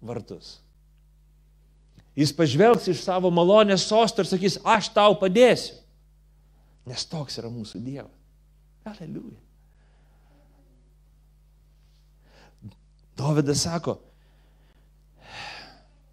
vartus. 0.02 0.56
Jis 2.18 2.32
pažvelgs 2.36 2.90
iš 2.92 3.04
savo 3.06 3.30
malonės 3.32 3.86
sostą 3.88 4.24
ir 4.24 4.28
sakys, 4.28 4.58
aš 4.64 4.90
tau 4.92 5.14
padėsiu. 5.20 5.78
Nes 6.88 7.06
toks 7.08 7.38
yra 7.40 7.48
mūsų 7.52 7.80
Dievas. 7.84 8.18
Aleliuja. 8.84 9.38
Dovydas 13.16 13.62
sako, 13.62 13.98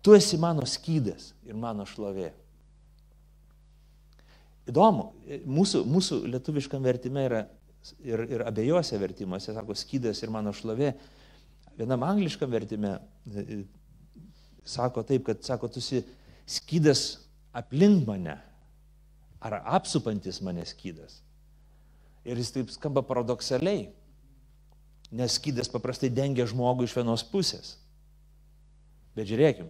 tu 0.06 0.14
esi 0.14 0.38
mano 0.38 0.68
skydas 0.68 1.32
ir 1.48 1.58
mano 1.58 1.88
šlovė. 1.88 2.30
Įdomu, 4.70 5.08
mūsų, 5.50 5.82
mūsų 5.90 6.20
lietuviškam 6.30 6.84
vertime 6.86 7.24
yra 7.26 7.40
ir, 8.04 8.26
ir 8.30 8.44
abiejose 8.46 9.00
vertimuose, 9.02 9.56
sako, 9.56 9.74
skydas 9.78 10.22
ir 10.22 10.30
mano 10.34 10.54
šlovė. 10.54 10.94
Vienam 11.80 12.04
angliškam 12.06 12.52
vertime 12.52 12.98
sako 14.66 15.04
taip, 15.04 15.26
kad 15.28 15.44
sako, 15.44 15.68
tu 15.68 15.80
esi 15.80 16.04
skydas 16.50 17.20
aplink 17.56 18.08
mane, 18.08 18.38
ar 19.40 19.60
apsupantis 19.64 20.42
mane 20.44 20.66
skydas. 20.68 21.22
Ir 22.28 22.38
jis 22.38 22.52
taip 22.54 22.72
skamba 22.74 23.04
paradoksaliai, 23.06 23.88
nes 25.10 25.38
skydas 25.40 25.72
paprastai 25.72 26.12
dengia 26.14 26.46
žmogų 26.50 26.86
iš 26.86 26.96
vienos 26.98 27.24
pusės. 27.26 27.78
Bet 29.18 29.30
žiūrėkim, 29.30 29.70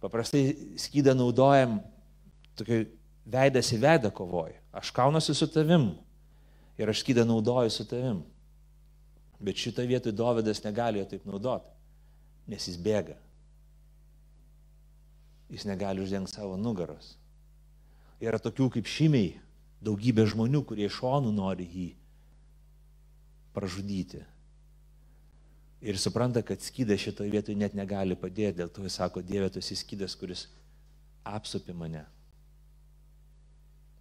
paprastai 0.00 0.54
skydą 0.80 1.12
naudojam 1.18 1.80
tokiai 2.56 2.86
veidas 3.30 3.72
į 3.74 3.80
veidą 3.82 4.12
kovoje. 4.14 4.56
Aš 4.72 4.92
kaunuosi 4.94 5.34
su 5.36 5.48
tavim 5.50 5.90
ir 6.80 6.88
aš 6.88 7.02
skydą 7.04 7.26
naudoju 7.28 7.72
su 7.74 7.84
tavim. 7.88 8.22
Bet 9.40 9.60
šitą 9.60 9.86
vietą 9.88 10.12
Dovydas 10.12 10.60
negali 10.64 11.00
jo 11.00 11.06
taip 11.08 11.24
naudoti, 11.24 11.68
nes 12.52 12.66
jis 12.68 12.76
bėga 12.80 13.16
jis 15.50 15.66
negali 15.66 16.02
uždengti 16.02 16.36
savo 16.36 16.56
nugaros. 16.56 17.16
Yra 18.22 18.38
tokių 18.38 18.68
kaip 18.76 18.88
šimiai, 18.88 19.32
daugybė 19.82 20.26
žmonių, 20.30 20.62
kurie 20.68 20.86
iš 20.86 21.00
šonų 21.00 21.32
nori 21.34 21.66
jį 21.66 21.88
pražudyti. 23.56 24.22
Ir 25.80 25.96
supranta, 25.98 26.42
kad 26.44 26.60
skydas 26.60 27.00
šitoje 27.00 27.32
vietoje 27.32 27.56
net 27.56 27.74
negali 27.74 28.14
padėti, 28.14 28.58
dėl 28.60 28.68
to 28.68 28.84
jis 28.84 28.98
sako, 29.00 29.24
Dieve, 29.24 29.48
tu 29.50 29.62
esi 29.62 29.78
skydas, 29.80 30.14
kuris 30.14 30.44
apsupi 31.24 31.72
mane 31.76 32.04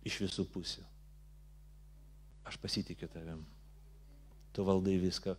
iš 0.05 0.19
visų 0.25 0.45
pusių. 0.51 0.83
Aš 2.47 2.57
pasitikiu 2.59 3.07
tavim. 3.11 3.41
Tu 4.53 4.65
valdai 4.65 4.97
viską. 4.99 5.35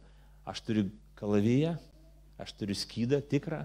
Aš 0.48 0.62
turiu 0.64 0.86
kalaviją, 1.18 1.74
aš 2.40 2.54
turiu 2.56 2.76
skydą 2.78 3.20
tikrą, 3.28 3.64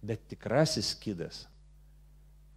bet 0.00 0.22
tikrasis 0.30 0.94
skydas 0.94 1.44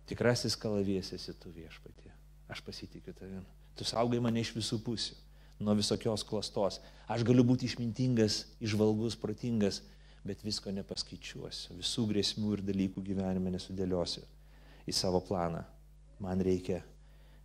Tikrasis 0.09 0.55
kalavijas 0.59 1.13
esi 1.15 1.33
tu 1.39 1.51
viešpatie. 1.55 2.11
Aš 2.51 2.61
pasitikiu 2.65 3.13
tavim. 3.15 3.43
Tu 3.77 3.87
saugai 3.87 4.19
mane 4.21 4.43
iš 4.43 4.51
visų 4.53 4.81
pusių, 4.85 5.15
nuo 5.63 5.75
visokios 5.79 6.25
klastos. 6.27 6.79
Aš 7.09 7.23
galiu 7.25 7.45
būti 7.47 7.65
išmintingas, 7.69 8.43
išvalgus, 8.61 9.15
protingas, 9.19 9.81
bet 10.27 10.43
visko 10.45 10.71
nepaskaičiuosiu. 10.75 11.77
Visų 11.79 12.07
grėsmių 12.11 12.57
ir 12.57 12.65
dalykų 12.67 13.03
gyvenime 13.03 13.53
nesudėliosiu 13.55 14.23
į 14.87 14.95
savo 14.95 15.23
planą. 15.23 15.63
Man 16.23 16.43
reikia 16.43 16.81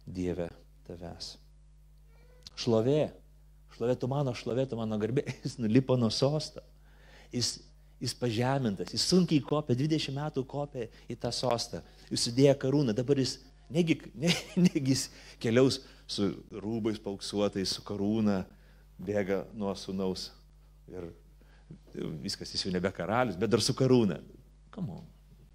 Dieve 0.06 0.48
tavęs. 0.86 1.36
Šlovė. 2.58 3.08
Šlovė 3.76 3.94
tu 4.00 4.08
mano, 4.10 4.34
šlovė 4.34 4.66
tu 4.70 4.78
mano 4.78 4.98
garbė. 5.00 5.24
Jis 5.44 5.58
nulipo 5.62 5.96
nuo 5.98 6.10
sosto. 6.14 6.64
Jis 7.32 7.58
Jis 7.98 8.14
pažemintas, 8.14 8.92
jis 8.94 9.04
sunkiai 9.10 9.42
kopė, 9.42 9.74
20 9.78 10.14
metų 10.14 10.44
kopė 10.46 10.86
į 11.10 11.16
tą 11.18 11.32
sostą, 11.34 11.80
jis 12.12 12.28
sudėjo 12.28 12.54
karūną, 12.62 12.94
dabar 12.94 13.18
jis 13.18 13.38
negi, 13.74 13.98
ne, 14.14 14.30
negi 14.68 14.94
jis 14.94 15.08
keliaus 15.42 15.80
su 16.08 16.30
rūbais 16.54 17.00
pauksuotais, 17.02 17.74
su 17.74 17.84
karūna, 17.86 18.44
bėga 18.98 19.44
nuo 19.58 19.74
sunaus 19.78 20.30
ir 20.90 21.10
viskas 22.22 22.54
jis 22.54 22.64
jau 22.66 22.72
nebe 22.72 22.90
karalius, 22.94 23.36
bet 23.38 23.50
dar 23.50 23.62
su 23.62 23.74
karūna. 23.76 24.18
Kamu, 24.74 25.02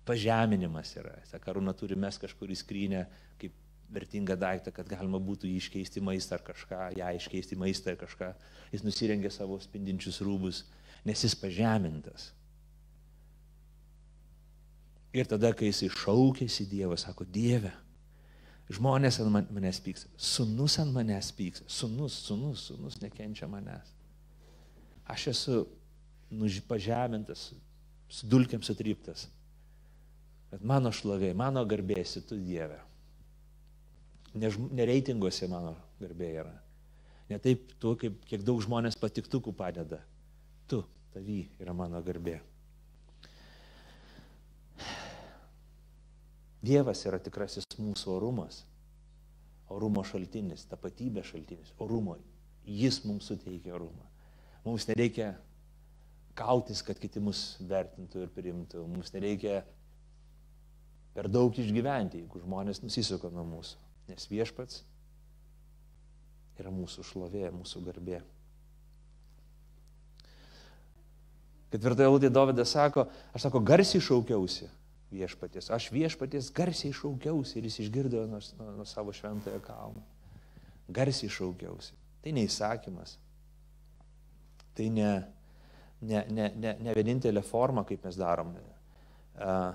pažeminimas 0.08 0.94
yra, 1.00 1.16
ta 1.32 1.40
karūna 1.42 1.74
turi 1.78 1.98
mes 2.00 2.20
kažkur 2.20 2.52
į 2.52 2.60
skrynę 2.60 3.06
kaip 3.42 3.56
vertingą 3.94 4.36
daiktą, 4.40 4.74
kad 4.74 4.90
galima 4.90 5.20
būtų 5.22 5.50
jį 5.50 5.58
iškeisti 5.62 6.02
maistą 6.04 6.38
ar 6.38 6.46
kažką, 6.48 6.80
ją 6.98 7.10
iškeisti 7.18 7.58
maistą 7.60 7.94
ar 7.94 8.00
kažką. 8.02 8.32
Jis 8.74 8.86
nusirengė 8.86 9.32
savo 9.34 9.60
spindinčius 9.62 10.22
rūbus 10.26 10.64
nes 11.06 11.24
jis 11.24 11.36
pažemintas. 11.36 12.32
Ir 15.14 15.28
tada, 15.30 15.52
kai 15.54 15.70
jis 15.70 15.84
iššaukėsi 15.90 16.66
Dievą, 16.72 16.98
sako, 16.98 17.28
Dieve, 17.30 17.70
žmonės 18.74 19.20
ant 19.22 19.52
manęs 19.54 19.80
pyks, 19.84 20.08
sunus 20.18 20.80
ant 20.82 20.94
manęs 20.96 21.30
pyks, 21.38 21.62
sunus, 21.70 22.16
sunus, 22.26 22.70
sunus 22.72 22.98
nekenčia 23.04 23.50
manęs. 23.52 23.92
Aš 25.06 25.28
esu 25.34 25.60
pažemintas, 26.66 27.52
su 28.10 28.30
dulkiam 28.30 28.64
sutryptas. 28.66 29.28
Bet 30.50 30.64
mano 30.66 30.90
šlovė, 30.94 31.34
mano 31.38 31.62
garbėsi 31.66 32.24
tu 32.26 32.40
Dieve. 32.40 32.80
Nereitinguose 34.34 35.46
mano 35.50 35.76
garbė 36.02 36.32
yra. 36.40 36.56
Ne 37.30 37.38
taip 37.42 37.76
tu, 37.82 37.94
kaip 38.00 38.18
kiek 38.30 38.42
daug 38.46 38.62
žmonės 38.66 38.98
patiktukų 38.98 39.54
padeda 39.58 40.02
tu, 40.68 40.84
tavy 41.14 41.44
yra 41.62 41.76
mano 41.78 42.02
garbė. 42.06 42.40
Dievas 46.64 47.02
yra 47.04 47.20
tikrasis 47.20 47.68
mūsų 47.76 48.14
orumas, 48.16 48.62
orumo 49.74 50.04
šaltinis, 50.08 50.64
tapatybės 50.72 51.34
šaltinis, 51.34 51.74
orumo. 51.84 52.16
Jis 52.64 53.02
mums 53.04 53.28
suteikia 53.28 53.74
orumą. 53.76 54.06
Mums 54.64 54.88
nereikia 54.88 55.34
kautis, 56.40 56.80
kad 56.88 57.00
kiti 57.00 57.20
mus 57.20 57.58
vertintų 57.68 58.24
ir 58.24 58.32
priimtų. 58.32 58.86
Mums 58.88 59.12
nereikia 59.12 59.60
per 61.14 61.28
daug 61.28 61.52
išgyventi, 61.60 62.24
jeigu 62.24 62.42
žmonės 62.46 62.80
nusisuka 62.86 63.32
nuo 63.34 63.44
mūsų. 63.50 63.82
Nes 64.08 64.30
viešpats 64.32 64.86
yra 66.60 66.72
mūsų 66.72 67.04
šlovė, 67.12 67.50
mūsų 67.56 67.84
garbė. 67.90 68.22
Ketvirtoje 71.74 72.06
eilutėje 72.06 72.34
Dovydas 72.34 72.72
sako, 72.76 73.08
aš 73.34 73.48
sako, 73.48 73.64
garsiai 73.66 74.02
šaukiausi 74.06 74.68
viešpaties. 75.14 75.72
Aš 75.74 75.90
viešpaties 75.94 76.52
garsiai 76.54 76.94
šaukiausi 76.94 77.58
ir 77.60 77.70
jis 77.70 77.80
išgirdo 77.86 78.26
nuo, 78.30 78.42
nuo, 78.60 78.72
nuo 78.80 78.86
savo 78.86 79.14
šventojo 79.16 79.62
kalno. 79.66 80.04
Garsiai 80.94 81.32
šaukiausi. 81.34 81.96
Tai 82.24 82.34
neįsakymas. 82.38 83.16
Tai 84.78 84.90
ne, 84.94 85.10
ne, 86.02 86.22
ne, 86.30 86.52
ne, 86.58 86.76
ne 86.82 86.96
vienintelė 86.98 87.44
forma, 87.46 87.86
kaip 87.90 88.06
mes 88.06 88.22
darom. 88.22 88.54
Uh, 89.34 89.74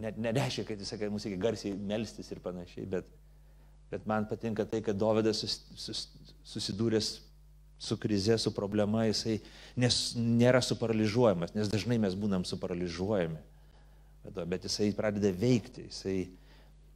Nereiškia, 0.00 0.64
kad 0.64 0.80
jis 0.80 0.94
sakė, 0.94 1.10
mums 1.12 1.26
reikia 1.28 1.42
garsiai 1.42 1.74
melstis 1.76 2.30
ir 2.32 2.38
panašiai, 2.40 2.86
bet, 2.88 3.08
bet 3.92 4.06
man 4.08 4.24
patinka 4.30 4.64
tai, 4.64 4.80
kad 4.86 4.96
Dovydas 4.96 5.42
sus, 5.44 5.58
sus, 5.76 6.06
susidūręs 6.54 7.10
su 7.80 7.96
krize, 7.96 8.36
su 8.38 8.52
problema, 8.52 9.06
jisai 9.08 9.38
nes, 9.80 10.12
nėra 10.20 10.60
suparaližuojamas, 10.60 11.54
nes 11.56 11.70
dažnai 11.72 11.96
mes 12.02 12.12
būnam 12.18 12.44
suparaližuojami. 12.44 13.40
Bet, 14.26 14.40
bet 14.52 14.66
jisai 14.68 14.90
pradeda 14.96 15.30
veikti, 15.32 15.86
jisai 15.88 16.18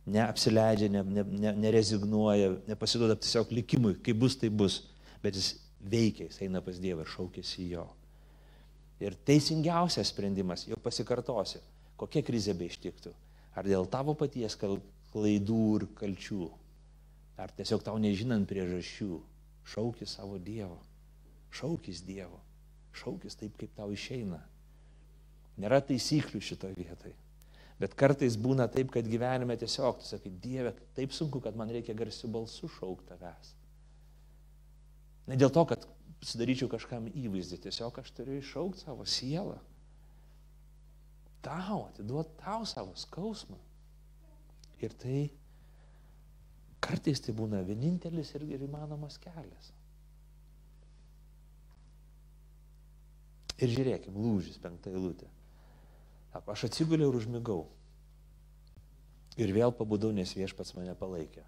neapsileidžia, 0.04 0.90
ne, 0.92 1.02
ne, 1.08 1.24
ne, 1.24 1.54
nerezignuoja, 1.64 2.52
nepasiduoda 2.68 3.16
tiesiog 3.16 3.54
likimui, 3.56 3.96
kaip 4.04 4.20
bus, 4.20 4.36
tai 4.36 4.52
bus, 4.52 4.82
bet 5.24 5.40
jis 5.40 5.54
veikia, 5.80 6.28
jis 6.28 6.42
eina 6.44 6.60
pas 6.64 6.76
Dievą 6.80 7.06
ir 7.06 7.12
šaukėsi 7.14 7.70
jo. 7.72 7.86
Ir 9.00 9.16
teisingiausias 9.26 10.12
sprendimas, 10.12 10.66
jau 10.68 10.76
pasikartosi, 10.84 11.64
kokia 12.00 12.20
krizė 12.26 12.52
be 12.58 12.68
ištiktų. 12.68 13.16
Ar 13.56 13.64
dėl 13.64 13.88
tavo 13.88 14.12
paties 14.18 14.58
klaidų 14.60 15.64
ir 15.78 15.88
kalčių, 15.96 16.50
ar 17.40 17.56
tiesiog 17.56 17.88
tau 17.88 17.96
nežinant 18.02 18.44
priežasčių, 18.50 19.16
Šaukis 19.64 20.16
savo 20.18 20.38
Dievo. 20.38 20.78
Šaukis 21.54 22.02
Dievo. 22.04 22.40
Šaukis 22.94 23.38
taip, 23.40 23.56
kaip 23.58 23.74
tau 23.76 23.92
išeina. 23.94 24.40
Nėra 25.60 25.80
taisyklių 25.86 26.40
šitoje 26.42 26.76
vietoje. 26.78 27.14
Bet 27.78 27.96
kartais 27.98 28.36
būna 28.38 28.68
taip, 28.70 28.92
kad 28.94 29.06
gyvenime 29.10 29.56
tiesiog 29.58 29.98
tu 29.98 30.06
sakai, 30.06 30.30
Dieve, 30.42 30.74
taip 30.94 31.14
sunku, 31.14 31.40
kad 31.42 31.56
man 31.58 31.72
reikia 31.74 31.94
garsių 31.98 32.30
balsų 32.36 32.70
šaukti 32.76 33.10
tavęs. 33.10 33.54
Ne 35.30 35.38
dėl 35.40 35.50
to, 35.50 35.64
kad 35.66 35.86
sudaryčiau 36.24 36.68
kažkam 36.70 37.08
įvaizdį, 37.10 37.58
tiesiog 37.66 37.98
aš 38.00 38.12
turiu 38.14 38.38
iššaukti 38.38 38.84
savo 38.84 39.06
sielą. 39.08 39.58
Tau, 41.44 41.80
atiduoti 41.90 42.38
tau 42.40 42.62
savo 42.68 42.94
skausmą. 42.96 43.58
Ir 44.84 44.94
tai 45.00 45.18
kartais 46.84 47.22
tai 47.24 47.34
būna 47.36 47.62
vienintelis 47.64 48.34
ir, 48.36 48.44
ir 48.56 48.66
įmanomas 48.66 49.16
kelias. 49.22 49.72
Ir 53.62 53.70
žiūrėkim, 53.70 54.16
lūžis 54.18 54.58
penktą 54.60 54.92
eilutę. 54.92 55.28
Aš 56.34 56.66
atsiguliau 56.68 57.12
ir 57.12 57.18
užmigau. 57.20 57.64
Ir 59.38 59.50
vėl 59.54 59.74
pabudau, 59.74 60.10
nes 60.14 60.32
viešpats 60.34 60.74
mane 60.76 60.94
palaikė. 60.98 61.44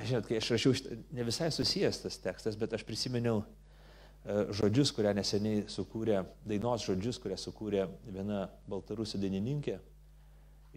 Aš 0.00 0.08
žinot, 0.08 0.28
kai 0.28 0.38
aš 0.40 0.50
rašiau, 0.54 0.96
ne 1.12 1.24
visai 1.26 1.50
susijęs 1.52 2.00
tas 2.04 2.16
tekstas, 2.22 2.56
bet 2.56 2.72
aš 2.76 2.84
prisiminiau 2.88 3.42
e, 3.42 4.46
žodžius, 4.56 4.92
kurią 4.96 5.12
neseniai 5.18 5.66
sukūrė, 5.68 6.22
dainos 6.48 6.86
žodžius, 6.86 7.18
kurią 7.20 7.36
sukūrė 7.40 7.86
viena 8.06 8.46
baltarusų 8.70 9.20
dainininkė. 9.20 9.76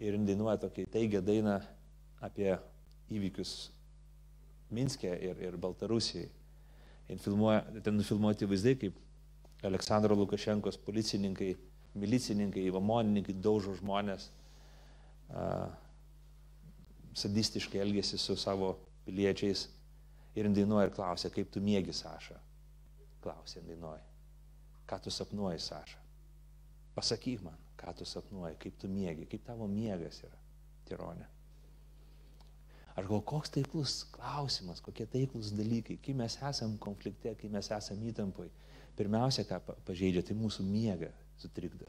Ir 0.04 0.18
dainuoja 0.26 0.58
tokį 0.66 0.88
teigia 0.92 1.22
dainą 1.24 1.60
apie 2.24 2.50
įvykius 3.12 3.54
Minske 4.74 5.10
ir, 5.22 5.38
ir 5.44 5.56
Baltarusijai. 5.60 6.30
Ten 7.06 7.94
nufilmuoti 7.98 8.48
vaizdai, 8.48 8.74
kaip 8.80 8.96
Aleksandro 9.64 10.16
Lukašenkos 10.16 10.78
policininkai 10.82 11.52
milicininkai, 11.94 12.64
vamonininkai 12.74 13.36
daužo 13.42 13.74
žmonės, 13.78 14.28
sadistiškai 17.14 17.80
elgesi 17.82 18.18
su 18.18 18.36
savo 18.36 18.74
piliečiais 19.06 19.68
ir 20.34 20.50
dainuoja 20.50 20.88
ir 20.88 20.94
klausia, 20.94 21.30
kaip 21.30 21.52
tu 21.54 21.62
mėgi, 21.62 21.94
Saša. 21.94 22.40
Klausė 23.22 23.62
dainuoja. 23.64 24.02
Ką 24.90 24.98
tu 25.04 25.12
sapnuoji, 25.14 25.62
Saša? 25.62 26.00
Pasakyk 26.94 27.44
man, 27.46 27.60
ką 27.78 27.94
tu 27.98 28.06
sapnuoji, 28.08 28.58
kaip 28.66 28.80
tu 28.80 28.90
mėgi, 28.90 29.28
kaip 29.30 29.46
tavo 29.46 29.68
miegas 29.70 30.20
yra, 30.26 30.38
tironė. 30.88 31.28
Aš 32.94 33.08
galvoju, 33.08 33.24
koks 33.26 33.50
taiklus 33.50 33.94
klausimas, 34.14 34.78
kokie 34.82 35.06
taiklus 35.10 35.50
dalykai, 35.54 35.96
kai 36.02 36.14
mes 36.14 36.36
esam 36.38 36.76
konflikte, 36.78 37.32
kai 37.40 37.50
mes 37.50 37.70
esam 37.74 38.02
įtampoj. 38.10 38.50
Pirmiausia, 38.94 39.42
ką 39.48 39.58
pažeidžia, 39.86 40.22
tai 40.22 40.36
mūsų 40.38 40.62
miega, 40.68 41.10
sutrikdo. 41.42 41.88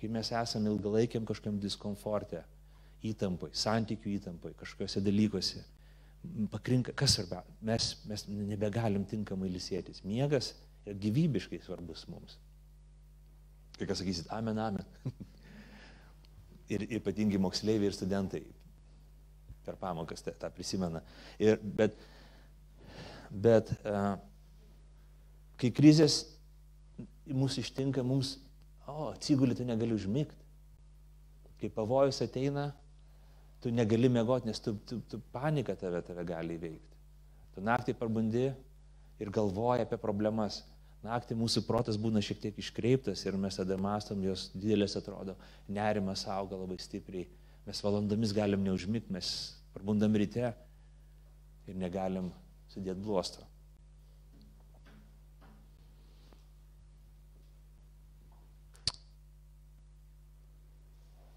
Kai 0.00 0.10
mes 0.10 0.32
esame 0.34 0.72
ilgalaikiam 0.72 1.24
kažkam 1.28 1.60
diskomforte, 1.62 2.42
įtampai, 3.06 3.52
santykių 3.54 4.16
įtampai, 4.16 4.52
kažkokiuose 4.58 5.04
dalykuose, 5.06 5.62
pakrinka, 6.50 6.90
kas 6.98 7.14
svarbia, 7.14 7.44
mes, 7.62 7.92
mes 8.10 8.26
nebegalim 8.26 9.06
tinkamai 9.06 9.52
lisėtis. 9.54 10.02
Miegas 10.02 10.50
yra 10.82 10.98
gyvybiškai 10.98 11.62
svarbus 11.62 12.08
mums. 12.10 12.40
Kai 13.78 13.86
kas 13.86 14.02
sakysit, 14.02 14.26
amen, 14.34 14.58
amen. 14.58 14.84
ir 16.74 16.88
ypatingai 16.98 17.38
moksleiviai 17.38 17.92
ir 17.92 17.94
studentai 17.94 18.42
per 19.66 19.78
pamokas 19.80 20.22
tą, 20.24 20.34
tą 20.38 20.50
prisimena. 20.54 21.02
Ir, 21.42 21.58
bet 21.60 21.98
bet 23.30 23.70
uh, 23.84 24.16
kai 25.60 25.70
krizės 25.74 26.22
mūsų 27.26 27.64
ištinka, 27.64 28.04
mums, 28.06 28.36
o, 28.86 29.10
atsiguli, 29.10 29.56
tu 29.56 29.66
negali 29.66 29.96
užmigti. 29.96 30.44
Kai 31.60 31.70
pavojus 31.72 32.20
ateina, 32.22 32.68
tu 33.64 33.72
negali 33.72 34.10
mėgoti, 34.12 34.50
nes 34.50 34.60
tu, 34.62 34.76
tu, 34.86 35.00
tu 35.10 35.20
panika 35.32 35.74
tave, 35.78 36.02
tave 36.06 36.24
gali 36.28 36.58
įveikti. 36.58 37.00
Tu 37.56 37.64
naktį 37.64 37.96
parbundi 37.96 38.50
ir 39.18 39.32
galvoji 39.32 39.86
apie 39.86 39.98
problemas. 40.00 40.60
Naktį 41.06 41.36
mūsų 41.38 41.62
protas 41.66 41.96
būna 42.00 42.20
šiek 42.24 42.40
tiek 42.42 42.56
iškreiptas 42.60 43.22
ir 43.24 43.36
mes 43.40 43.56
tada 43.56 43.76
mastom, 43.80 44.20
jos 44.24 44.48
didelės 44.54 44.96
atrodo, 44.98 45.36
nerimas 45.68 46.24
auga 46.30 46.58
labai 46.58 46.78
stipriai. 46.82 47.28
Mes 47.66 47.82
valandomis 47.82 48.32
galim 48.34 48.62
neužmigti, 48.62 49.10
mes 49.12 49.28
parbundam 49.74 50.14
ryte 50.14 50.52
ir 51.66 51.78
negalim 51.78 52.30
sudėti 52.70 53.02
bluosto. 53.02 53.42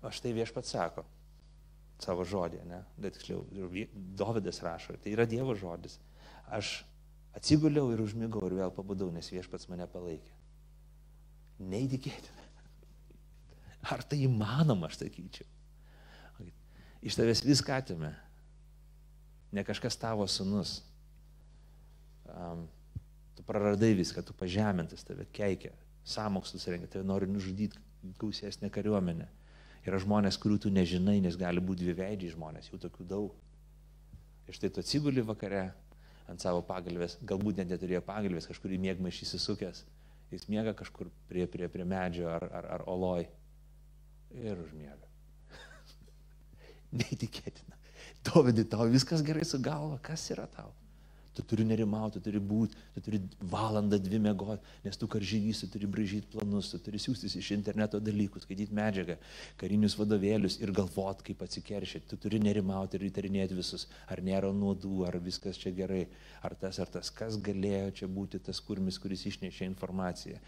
Aš 0.06 0.22
tai 0.24 0.32
viešpat 0.38 0.70
sako 0.70 1.04
savo 2.00 2.24
žodį, 2.24 2.62
ne? 2.70 2.80
Bet 3.02 3.18
tiksliau, 3.18 3.44
Dovydas 4.22 4.62
rašo, 4.64 4.96
tai 5.04 5.12
yra 5.12 5.26
Dievo 5.28 5.56
žodis. 5.60 5.98
Aš 6.48 6.80
atsiguliau 7.36 7.92
ir 7.92 8.00
užmigau 8.06 8.46
ir 8.48 8.56
vėl 8.62 8.72
pabudau, 8.74 9.10
nes 9.12 9.28
viešpats 9.34 9.68
mane 9.72 9.90
palaikė. 9.92 10.38
Neįtikėtina. 11.60 12.46
Ar 13.92 14.06
tai 14.08 14.22
įmanoma, 14.24 14.88
aš 14.88 15.02
sakyčiau. 15.02 15.48
Iš 17.06 17.16
tavęs 17.16 17.44
viską 17.46 17.78
atėmė. 17.80 18.12
Ne 19.56 19.64
kažkas 19.66 19.98
tavo 19.98 20.28
sunus. 20.30 20.80
Um, 22.30 22.68
tu 23.38 23.46
praradai 23.48 23.94
viską, 23.98 24.22
tu 24.26 24.36
pažemintas, 24.38 25.06
tave 25.08 25.26
keikia, 25.34 25.72
samokslus 26.06 26.68
rengia, 26.70 26.90
tave 26.92 27.08
nori 27.08 27.30
nužudyti 27.30 27.80
gausesnė 28.20 28.70
kariuomenė. 28.74 29.28
Yra 29.88 30.00
žmonės, 30.04 30.38
kurių 30.42 30.60
tu 30.66 30.72
nežinai, 30.74 31.18
nes 31.24 31.38
gali 31.40 31.64
būti 31.64 31.86
dviveidžiai 31.88 32.36
žmonės, 32.36 32.68
jų 32.70 32.82
tokių 32.84 33.08
daug. 33.10 33.38
Ir 34.50 34.58
štai 34.58 34.70
tu 34.76 34.84
atsiguli 34.84 35.24
vakare 35.26 35.70
ant 36.30 36.44
savo 36.44 36.62
pagalbės, 36.66 37.18
galbūt 37.26 37.62
net 37.62 37.72
neturėjo 37.72 38.04
pagalbės, 38.06 38.48
kažkur 38.50 38.76
į 38.76 38.82
mėgmaišį 38.86 39.26
įsisukęs, 39.26 39.84
jis 40.34 40.48
miega 40.52 40.76
kažkur 40.78 41.10
prie, 41.30 41.48
prie, 41.50 41.70
prie 41.72 41.88
medžio 41.88 42.30
ar, 42.30 42.46
ar, 42.54 42.70
ar 42.78 42.86
oloj 42.92 43.26
ir 44.36 44.60
užmiega. 44.62 45.09
Neįtikėtina. 46.96 47.78
Dovydai, 48.26 48.66
tau 48.68 48.90
viskas 48.92 49.24
gerai 49.26 49.46
su 49.48 49.62
galva, 49.64 50.00
kas 50.04 50.26
yra 50.34 50.48
tau? 50.52 50.72
tu 51.40 51.56
turi 51.56 51.64
nerimauti, 51.64 52.18
tu 52.18 52.26
turi 52.26 52.40
būti, 52.44 52.76
tu 52.96 53.02
turi 53.06 53.20
valandą, 53.52 54.00
dvi 54.04 54.20
mėgoti, 54.26 54.74
nes 54.84 54.98
tu 55.00 55.08
karžygys, 55.08 55.62
tu 55.64 55.70
turi 55.72 55.88
bražyti 55.88 56.28
planus, 56.34 56.72
tu 56.74 56.80
turi 56.84 57.00
siūstis 57.00 57.38
iš 57.40 57.52
interneto 57.56 58.02
dalykus, 58.04 58.44
skaityti 58.44 58.76
medžiagą, 58.76 59.16
karinius 59.62 59.96
vadovėlius 60.00 60.60
ir 60.60 60.74
galvot, 60.76 61.24
kaip 61.24 61.44
atsikeršyti. 61.46 62.10
Tu 62.12 62.20
turi 62.26 62.42
nerimauti 62.44 63.00
ir 63.00 63.08
įtarinėti 63.08 63.56
visus, 63.56 63.88
ar 64.12 64.24
nėra 64.26 64.52
nuodų, 64.56 65.06
ar 65.08 65.20
viskas 65.24 65.60
čia 65.62 65.72
gerai, 65.76 66.08
ar 66.44 66.58
tas, 66.60 66.82
ar 66.84 66.92
tas, 66.92 67.14
kas 67.14 67.40
galėjo 67.40 67.94
čia 68.02 68.12
būti 68.12 68.44
tas 68.44 68.60
kurmis, 68.60 69.00
kuris 69.00 69.24
išnešė 69.32 69.70
informaciją. 69.72 70.44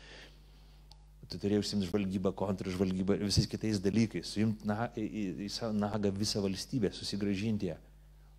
Tu 1.31 1.39
turėjai 1.39 1.63
užsimti 1.63 1.87
žvalgybą, 1.87 2.33
kontržvalgybą 2.35 3.15
ir 3.15 3.29
visais 3.29 3.47
kitais 3.47 3.79
dalykais, 3.79 4.27
suimti 4.27 4.67
na, 4.67 4.89
į, 4.99 5.05
į, 5.07 5.21
į 5.45 5.51
savo 5.53 5.71
nagą 5.77 6.11
visą 6.11 6.41
valstybę, 6.43 6.91
susigražinti 6.91 7.69
ją. 7.69 7.77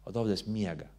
O 0.05 0.13
Dovydas 0.13 0.43
miega. 0.45 0.91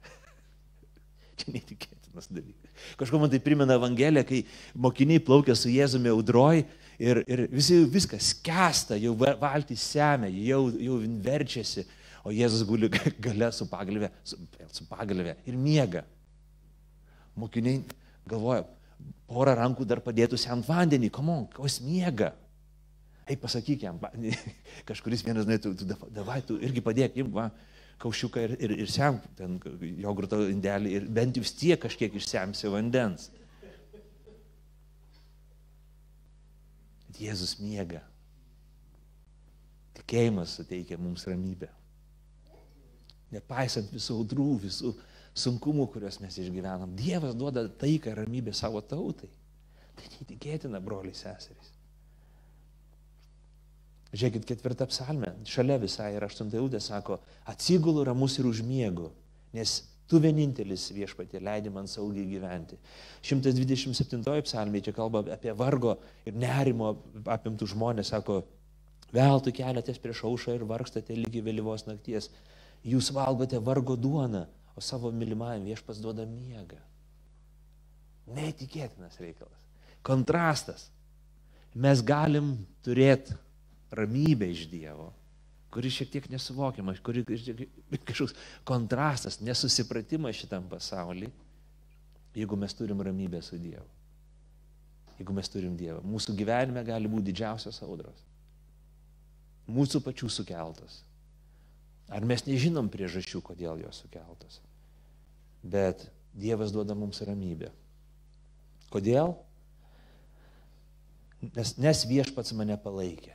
Čia 1.40 1.52
neįtikėtinas 1.52 2.30
dalykas. 2.32 2.64
Kažkuo 2.96 3.20
man 3.20 3.32
tai 3.32 3.42
primena 3.44 3.76
Evangeliją, 3.76 4.24
kai 4.28 4.40
mokiniai 4.86 5.20
plaukia 5.26 5.56
su 5.58 5.68
Jėzumi 5.68 6.08
audroj 6.14 6.62
ir, 6.98 7.20
ir 7.28 7.44
visi 7.52 7.82
viskas 7.90 8.32
kesta, 8.44 8.96
jau 9.00 9.12
valtys 9.18 9.84
semia, 9.92 10.30
jau, 10.48 10.62
jau 10.80 10.96
verčiasi, 11.26 11.84
o 12.24 12.32
Jėzus 12.32 12.64
guli 12.64 12.88
gale 13.26 13.50
su 13.52 13.68
pagalvė, 13.68 14.08
su, 14.24 14.40
su 14.72 14.88
pagalvė 14.88 15.36
ir 15.44 15.60
miega. 15.60 16.06
Mokiniai 17.36 17.82
galvoja, 18.30 18.64
porą 19.28 19.54
rankų 19.58 19.86
dar 19.88 20.02
padėtų 20.04 20.38
semt 20.40 20.68
vandenį, 20.68 21.10
komon, 21.14 21.46
kos 21.54 21.80
miega. 21.84 22.32
Ei, 23.24 23.38
pasakyk 23.40 23.86
jam, 23.86 24.00
kažkuris 24.88 25.24
vienas, 25.24 25.48
nu, 25.48 25.56
tu, 25.58 25.72
tu, 25.78 25.88
davai, 26.12 26.42
tu 26.44 26.58
irgi 26.60 26.82
padėk, 26.84 27.16
jim, 27.20 27.30
va, 27.32 27.48
kaušiuką 28.02 28.42
ir, 28.44 28.56
ir, 28.58 28.74
ir 28.84 28.90
semk 28.90 29.24
ten 29.38 29.56
jogurto 30.02 30.40
indelį 30.50 30.92
ir 30.98 31.06
bent 31.14 31.38
vis 31.40 31.54
tiek 31.56 31.80
kažkiek 31.80 32.14
išsemsi 32.18 32.72
vandens. 32.72 33.30
Bet 37.08 37.22
Jėzus 37.22 37.56
miega. 37.62 38.02
Tikėjimas 39.94 40.58
suteikia 40.58 40.98
mums 40.98 41.24
ramybę. 41.30 41.70
Nepaisant 43.32 43.92
visų 43.94 44.18
audrų, 44.20 44.48
visų 44.66 44.92
sunkumų, 45.38 45.88
kuriuos 45.94 46.20
mes 46.22 46.36
išgyvenam, 46.40 46.94
Dievas 46.98 47.34
duoda 47.38 47.66
taiką 47.68 48.12
ir 48.12 48.20
ramybę 48.22 48.54
savo 48.54 48.82
tautai. 48.82 49.30
Tai 49.94 50.10
neįtikėtina, 50.10 50.80
broliai 50.82 51.14
seserys. 51.14 51.72
Žiūrėkit, 54.14 54.46
ketvirtą 54.46 54.86
psalmę, 54.90 55.32
šalia 55.50 55.80
visai 55.82 56.12
ir 56.14 56.22
aštuntą 56.22 56.58
eilutę 56.58 56.78
sako, 56.82 57.18
atsigulu 57.50 58.04
ramus 58.06 58.38
ir 58.38 58.46
užmiegu, 58.46 59.08
nes 59.54 59.80
Tu 60.04 60.20
vienintelis 60.20 60.90
viešpatė 60.92 61.40
leidži 61.40 61.70
man 61.72 61.86
saugiai 61.88 62.26
gyventi. 62.28 62.76
127 63.24 64.42
psalmė 64.44 64.82
čia 64.84 64.92
kalba 64.92 65.22
apie 65.32 65.54
vargo 65.56 65.94
ir 66.28 66.36
nerimo 66.36 66.90
apimtų 67.24 67.70
žmonės, 67.72 68.10
sako, 68.12 68.42
veltui 69.14 69.54
keliatės 69.56 70.00
prieš 70.02 70.26
aušą 70.28 70.58
ir 70.58 70.66
vargstate 70.68 71.16
lygi 71.16 71.40
vėlyvos 71.46 71.86
nakties. 71.88 72.28
Jūs 72.84 73.08
valgote 73.16 73.56
vargo 73.64 73.96
duoną, 73.96 74.44
o 74.74 74.82
savo 74.82 75.12
mylimajam 75.14 75.66
viešpas 75.68 76.00
duoda 76.02 76.26
miegą. 76.26 76.80
Neįtikėtinas 78.34 79.18
reikalas. 79.20 79.60
Kontrastas. 80.04 80.88
Mes 81.74 82.00
galim 82.06 82.54
turėti 82.86 83.34
ramybę 83.94 84.46
iš 84.52 84.66
Dievo, 84.70 85.08
kuris 85.74 85.96
šiek 85.98 86.12
tiek 86.12 86.28
nesuvokiamas, 86.30 87.00
kuris 87.02 87.26
kažkoks 88.08 88.36
kontrastas, 88.66 89.40
nesusipratimas 89.42 90.38
šitam 90.38 90.68
pasauliu, 90.70 91.32
jeigu 92.34 92.58
mes 92.58 92.74
turim 92.74 93.02
ramybę 93.02 93.42
su 93.42 93.58
Dievu. 93.58 93.86
Jeigu 95.18 95.34
mes 95.34 95.50
turim 95.50 95.74
Dievą. 95.78 96.00
Mūsų 96.02 96.34
gyvenime 96.34 96.82
gali 96.86 97.10
būti 97.10 97.28
didžiausios 97.30 97.78
audros. 97.86 98.22
Mūsų 99.70 100.00
pačių 100.04 100.30
sukeltos. 100.30 101.02
Ar 102.12 102.26
mes 102.28 102.44
nežinom 102.44 102.90
priežasčių, 102.92 103.40
kodėl 103.44 103.80
jos 103.84 104.02
sukeltos. 104.04 104.60
Bet 105.64 106.04
Dievas 106.34 106.74
duoda 106.74 106.96
mums 106.98 107.22
ramybę. 107.24 107.70
Kodėl? 108.92 109.32
Nes, 111.54 111.74
nes 111.80 112.04
viešpats 112.08 112.52
mane 112.56 112.76
palaikė. 112.80 113.34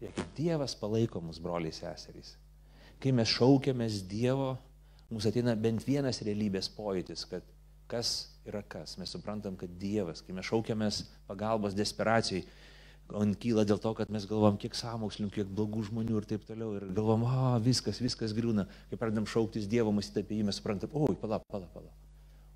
Žiūrėkit, 0.00 0.32
Dievas 0.36 0.74
palaiko 0.76 1.22
mus, 1.24 1.38
broliai 1.42 1.74
seserys. 1.74 2.34
Kai 3.00 3.12
mes 3.16 3.28
šaukiamės 3.28 4.02
Dievo, 4.08 4.54
mums 5.10 5.28
ateina 5.28 5.54
bent 5.56 5.84
vienas 5.86 6.22
realybės 6.24 6.68
pojūtis, 6.72 7.24
kad 7.30 7.44
kas 7.90 8.12
yra 8.48 8.62
kas. 8.66 8.96
Mes 9.00 9.12
suprantam, 9.12 9.56
kad 9.58 9.72
Dievas, 9.80 10.22
kai 10.24 10.34
mes 10.36 10.46
šaukiamės 10.48 11.02
pagalbos 11.28 11.76
desperacijai, 11.76 12.44
on 13.14 13.34
kyla 13.38 13.64
dėl 13.68 13.78
to, 13.82 13.92
kad 13.98 14.10
mes 14.12 14.26
galvom, 14.28 14.56
kiek 14.60 14.74
sąmokslininkų, 14.76 15.34
kiek 15.42 15.52
blogų 15.52 15.84
žmonių 15.90 16.18
ir 16.20 16.26
taip 16.30 16.46
toliau. 16.48 16.72
Ir 16.78 16.88
galvom, 16.96 17.26
o, 17.28 17.52
viskas, 17.62 18.00
viskas 18.02 18.34
griūna. 18.36 18.66
Kai 18.90 18.98
pradedam 19.00 19.28
šauktis 19.30 19.68
Dievo, 19.70 19.92
mąstyti 19.94 20.24
apie 20.24 20.40
jį, 20.40 20.48
mes 20.48 20.58
suprantam, 20.60 20.94
oi, 20.96 21.14
pala, 21.20 21.38
pala, 21.52 21.68
pala. 21.74 21.92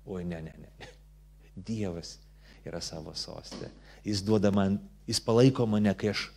Oi, 0.05 0.25
ne, 0.27 0.41
ne, 0.47 0.53
ne. 0.65 0.91
Dievas 1.69 2.17
yra 2.67 2.81
savo 2.83 3.13
sostė. 3.17 3.71
Jis 4.05 4.23
duoda 4.25 4.51
man, 4.53 4.79
jis 5.09 5.21
palaiko 5.23 5.67
mane, 5.69 5.93
kai 5.97 6.11
aš 6.13 6.27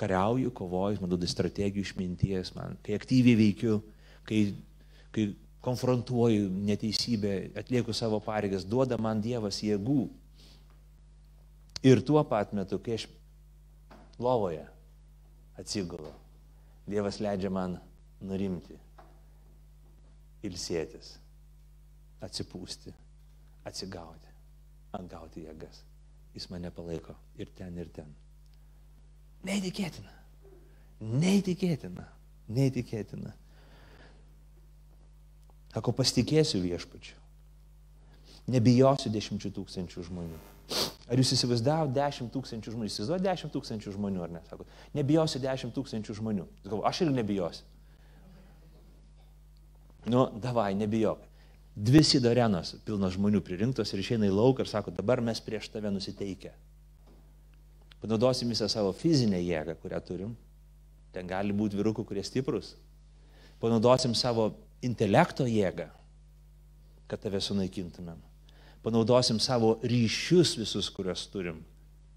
kariauju, 0.00 0.52
kovoju, 0.54 1.00
man 1.00 1.12
duoda 1.12 1.28
strategijų 1.30 1.86
išminties, 1.86 2.52
man, 2.56 2.76
kai 2.84 2.96
aktyviai 2.98 3.38
veikiu, 3.38 3.80
kai, 4.28 4.40
kai 5.14 5.30
konfrontuoju 5.64 6.50
neteisybę, 6.68 7.34
atlieku 7.58 7.94
savo 7.96 8.20
pareigas, 8.22 8.66
duoda 8.68 8.98
man 9.00 9.22
Dievas 9.24 9.62
jėgų. 9.64 10.06
Ir 11.84 12.00
tuo 12.04 12.22
pat 12.24 12.54
metu, 12.56 12.78
kai 12.82 12.96
aš 12.96 13.08
lovoje 14.22 14.64
atsigulu, 15.60 16.12
Dievas 16.86 17.18
leidžia 17.18 17.50
man 17.50 17.72
nurimti, 18.22 18.76
ilsėtis, 20.46 21.16
atsipūsti, 22.22 22.92
atsigauti, 23.66 24.30
atgauti 24.94 25.42
jėgas. 25.48 25.82
Jis 26.36 26.46
mane 26.52 26.70
palaiko 26.70 27.16
ir 27.40 27.50
ten, 27.58 27.74
ir 27.80 27.90
ten. 27.90 28.12
Neįtikėtina. 29.46 30.14
Neįtikėtina. 31.00 32.06
Neįtikėtina. 32.54 33.32
Sako, 35.74 35.92
pasitikėsiu 35.92 36.62
viešpačiu. 36.62 37.16
Nebijosiu 38.54 39.10
dešimčių 39.12 39.50
tūkstančių 39.58 40.04
žmonių. 40.06 40.38
Ar 41.06 41.20
jūs 41.20 41.30
įsivaizdavote 41.36 41.94
dešimt 41.94 42.32
tūkstančių 42.34 42.72
žmonių? 42.74 42.90
Įsivaizduoju 42.90 43.22
dešimt 43.22 43.52
tūkstančių 43.54 43.92
žmonių, 43.94 44.22
ar 44.24 44.32
ne? 44.34 44.40
Sako, 44.50 44.66
nebijosiu 44.96 45.40
dešimt 45.44 45.74
tūkstančių 45.76 46.16
žmonių. 46.18 46.46
Sakau, 46.64 46.80
aš 46.88 47.04
ir 47.04 47.12
nebijosiu. 47.14 47.64
Nu, 50.10 50.26
davai, 50.42 50.72
nebijok. 50.78 51.22
Dvi 51.76 52.02
sidorenos 52.06 52.72
pilnos 52.86 53.14
žmonių 53.18 53.42
pririnktos 53.44 53.92
ir 53.92 54.02
išeina 54.02 54.26
į 54.26 54.34
lauką 54.34 54.64
ir 54.64 54.70
sako, 54.70 54.94
dabar 54.94 55.22
mes 55.22 55.42
prieš 55.44 55.68
tave 55.70 55.90
nusiteikę. 55.94 56.54
Panaudosim 58.02 58.50
visą 58.50 58.68
savo 58.70 58.94
fizinę 58.96 59.38
jėgą, 59.42 59.76
kurią 59.82 60.00
turim. 60.06 60.34
Ten 61.14 61.28
gali 61.30 61.54
būti 61.56 61.78
vyrukų, 61.78 62.04
kurie 62.08 62.24
stiprus. 62.26 62.74
Panaudosim 63.62 64.14
savo 64.14 64.50
intelekto 64.84 65.46
jėgą, 65.48 65.88
kad 67.08 67.22
tave 67.22 67.40
sunaikintumėm. 67.40 68.18
Panaudosim 68.86 69.40
savo 69.42 69.80
ryšius 69.82 70.52
visus, 70.54 70.86
kuriuos 70.94 71.24
turim. 71.26 71.58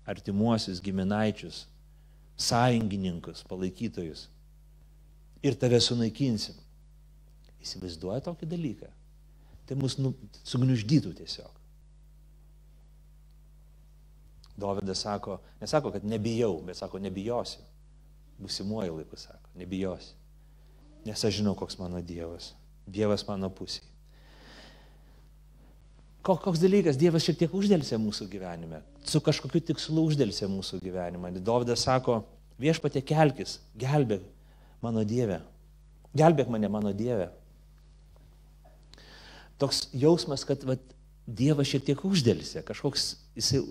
Artimuosius, 0.05 0.77
giminaičius, 0.85 1.63
sąjungininkus, 2.37 3.41
palaikytojus. 3.49 4.27
Ir 5.41 5.57
tave 5.57 5.79
sunaikinsim. 5.81 6.53
Įsivaizduoja 7.65 8.21
tokį 8.27 8.51
dalyką. 8.53 8.91
Tai 9.65 9.79
mus 9.81 9.97
nu, 9.97 10.13
sugniuždytų 10.45 11.15
tiesiog. 11.17 11.57
Dovydas 14.61 15.01
sako, 15.07 15.39
nesako, 15.57 15.95
kad 15.97 16.05
nebijau, 16.05 16.53
bet 16.69 16.77
sako, 16.77 17.01
nebijosiu. 17.01 17.65
Būsimuoju 18.37 19.01
laiku 19.01 19.17
sako, 19.17 19.55
nebijosiu. 19.57 20.13
Nes 21.07 21.25
aš 21.25 21.41
žinau, 21.41 21.57
koks 21.57 21.81
mano 21.81 22.05
Dievas. 22.05 22.53
Dievas 22.85 23.25
mano 23.25 23.49
pusėje. 23.49 23.89
Koks 26.25 26.59
dalykas, 26.59 26.97
Dievas 26.99 27.23
šiek 27.23 27.37
tiek 27.39 27.53
uždėlsė 27.55 27.97
mūsų 28.01 28.27
gyvenime, 28.31 28.81
su 29.07 29.21
kažkokiu 29.23 29.61
tikslu 29.69 30.03
uždėlsė 30.09 30.49
mūsų 30.51 30.81
gyvenimą. 30.83 31.31
Dovydas 31.39 31.85
sako, 31.87 32.19
viešpatė 32.59 33.01
kelkis, 33.07 33.59
gelbėk 33.79 34.25
mano 34.83 35.05
Dievę. 35.07 35.39
Gelbėk 36.19 36.51
mane 36.51 36.67
mano 36.71 36.91
Dievę. 36.95 37.29
Toks 39.59 39.87
jausmas, 39.95 40.43
kad 40.47 40.63
vat, 40.67 40.83
Dievas 41.23 41.69
šiek 41.71 41.85
tiek 41.87 42.03
uždėlsė, 42.03 42.65
kažkoks 42.67 43.13
jisai 43.37 43.63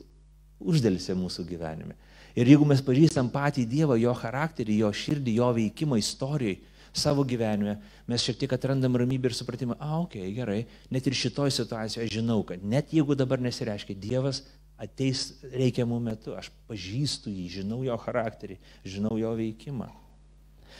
uždėlsė 0.59 1.16
mūsų 1.18 1.44
gyvenime. 1.49 1.96
Ir 2.38 2.49
jeigu 2.49 2.66
mes 2.68 2.80
pažįstam 2.84 3.28
patį 3.32 3.64
Dievą, 3.68 3.96
jo 4.01 4.12
charakterį, 4.16 4.80
jo 4.84 4.90
širdį, 4.94 5.36
jo 5.40 5.49
veikimą 5.57 5.99
istorijai, 6.01 6.61
savo 6.97 7.24
gyvenime, 7.28 7.78
mes 8.09 8.24
šiek 8.24 8.39
tiek 8.41 8.55
atrandam 8.57 8.97
ramybę 8.99 9.30
ir 9.30 9.36
supratimą, 9.36 9.76
a, 9.78 9.99
okei, 10.03 10.22
okay, 10.26 10.34
gerai, 10.36 10.59
net 10.95 11.07
ir 11.07 11.16
šitoj 11.16 11.53
situacijoje 11.55 12.09
žinau, 12.18 12.43
kad 12.47 12.64
net 12.64 12.93
jeigu 12.95 13.16
dabar 13.18 13.43
nesireiškia 13.45 13.99
Dievas, 13.99 14.43
ateis 14.78 15.32
reikiamų 15.51 15.99
metų, 16.05 16.36
aš 16.39 16.53
pažįstu 16.70 17.32
jį, 17.34 17.49
žinau 17.59 17.80
jo 17.86 17.97
charakterį, 17.99 18.59
žinau 18.86 19.16
jo 19.18 19.32
veikimą. 19.39 19.89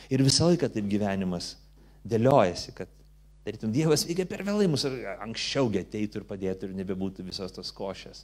Ir 0.09 0.23
visą 0.23 0.47
laiką 0.47 0.69
taip 0.71 0.87
gyvenimas 0.89 1.53
dėliojasi, 2.07 2.73
kad 2.77 2.91
tarytum 3.45 3.73
Dievas 3.75 4.05
veikia 4.07 4.25
per 4.29 4.45
vėlai, 4.47 4.69
mus 4.71 4.85
anksčiaugi 4.87 5.83
ateitų 5.83 6.21
ir 6.21 6.27
padėtų 6.29 6.69
ir 6.69 6.77
nebebūtų 6.79 7.27
visos 7.27 7.53
tos 7.55 7.73
košės. 7.75 8.23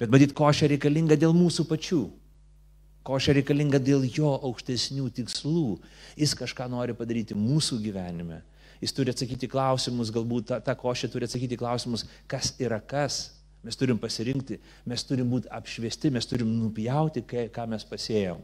Bet 0.00 0.12
matyt, 0.12 0.34
košė 0.38 0.70
reikalinga 0.72 1.18
dėl 1.18 1.34
mūsų 1.36 1.66
pačių. 1.68 2.02
Košė 3.02 3.34
reikalinga 3.40 3.80
dėl 3.82 4.06
jo 4.06 4.30
aukštesnių 4.46 5.08
tikslų. 5.16 5.66
Jis 6.18 6.34
kažką 6.38 6.68
nori 6.70 6.94
padaryti 6.94 7.34
mūsų 7.34 7.80
gyvenime. 7.82 8.42
Jis 8.82 8.94
turi 8.94 9.12
atsakyti 9.14 9.48
klausimus, 9.50 10.10
galbūt 10.14 10.48
ta, 10.50 10.58
ta 10.62 10.74
košė 10.78 11.10
turi 11.10 11.26
atsakyti 11.26 11.58
klausimus, 11.58 12.06
kas 12.30 12.52
yra 12.62 12.80
kas. 12.80 13.28
Mes 13.62 13.78
turim 13.78 13.98
pasirinkti, 14.02 14.58
mes 14.90 15.04
turim 15.06 15.28
būti 15.30 15.50
apšviesti, 15.54 16.10
mes 16.10 16.26
turim 16.26 16.48
nupjauti, 16.50 17.22
ką 17.26 17.66
mes 17.70 17.86
pasėjom. 17.86 18.40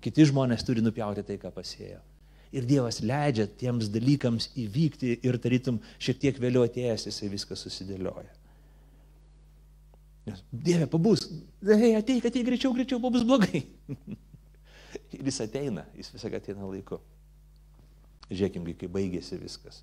Kiti 0.00 0.24
žmonės 0.30 0.64
turi 0.64 0.84
nupjauti 0.84 1.24
tai, 1.26 1.36
ką 1.42 1.52
pasėjo. 1.52 2.00
Ir 2.56 2.64
Dievas 2.64 3.02
leidžia 3.04 3.44
tiems 3.60 3.90
dalykams 3.92 4.48
įvykti 4.56 5.18
ir 5.26 5.36
tarytum 5.42 5.82
šiek 6.00 6.20
tiek 6.22 6.40
vėliau 6.40 6.64
atėjęs 6.64 7.10
jisai 7.10 7.28
viską 7.34 7.58
susidėlioja. 7.60 8.37
Nes 10.28 10.44
Dieve, 10.52 10.86
pabus, 10.90 11.24
hei, 11.64 11.94
ateik, 11.96 12.26
ateik 12.28 12.44
greičiau, 12.44 12.74
greičiau, 12.76 13.00
pabus 13.00 13.24
blogai. 13.24 13.62
ir 15.12 15.24
jis 15.24 15.40
ateina, 15.44 15.84
jis 15.96 16.10
visą 16.14 16.30
ateina 16.36 16.68
laiku. 16.68 16.98
Žiūrėkim, 18.28 18.66
kai 18.76 18.90
baigėsi 18.92 19.38
viskas. 19.40 19.82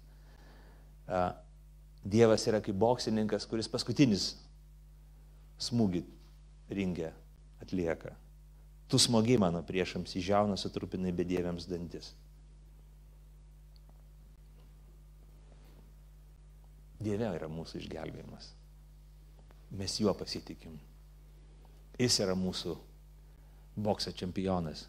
Dievas 2.06 2.46
yra 2.50 2.60
kaip 2.62 2.78
boksininkas, 2.78 3.48
kuris 3.50 3.70
paskutinis 3.72 4.36
smūgį 5.66 6.04
ringę 6.78 7.10
atlieka. 7.64 8.14
Tu 8.92 9.00
smogiai 9.02 9.40
mano 9.42 9.64
priešams 9.66 10.14
įžiauna 10.20 10.60
sutrupinai 10.62 11.14
bedieviams 11.16 11.66
dantis. 11.70 12.12
Dieve 17.02 17.34
yra 17.34 17.50
mūsų 17.50 17.82
išgelbėjimas 17.82 18.54
mes 19.76 20.00
juo 20.00 20.14
pasitikim. 20.18 20.78
Jis 22.00 22.20
yra 22.24 22.36
mūsų 22.36 22.76
bokso 23.76 24.12
čempionas. 24.16 24.86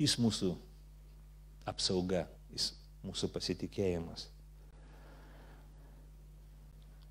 Jis 0.00 0.16
mūsų 0.22 0.52
apsauga, 1.68 2.24
jis 2.50 2.72
mūsų 3.06 3.30
pasitikėjimas. 3.34 4.28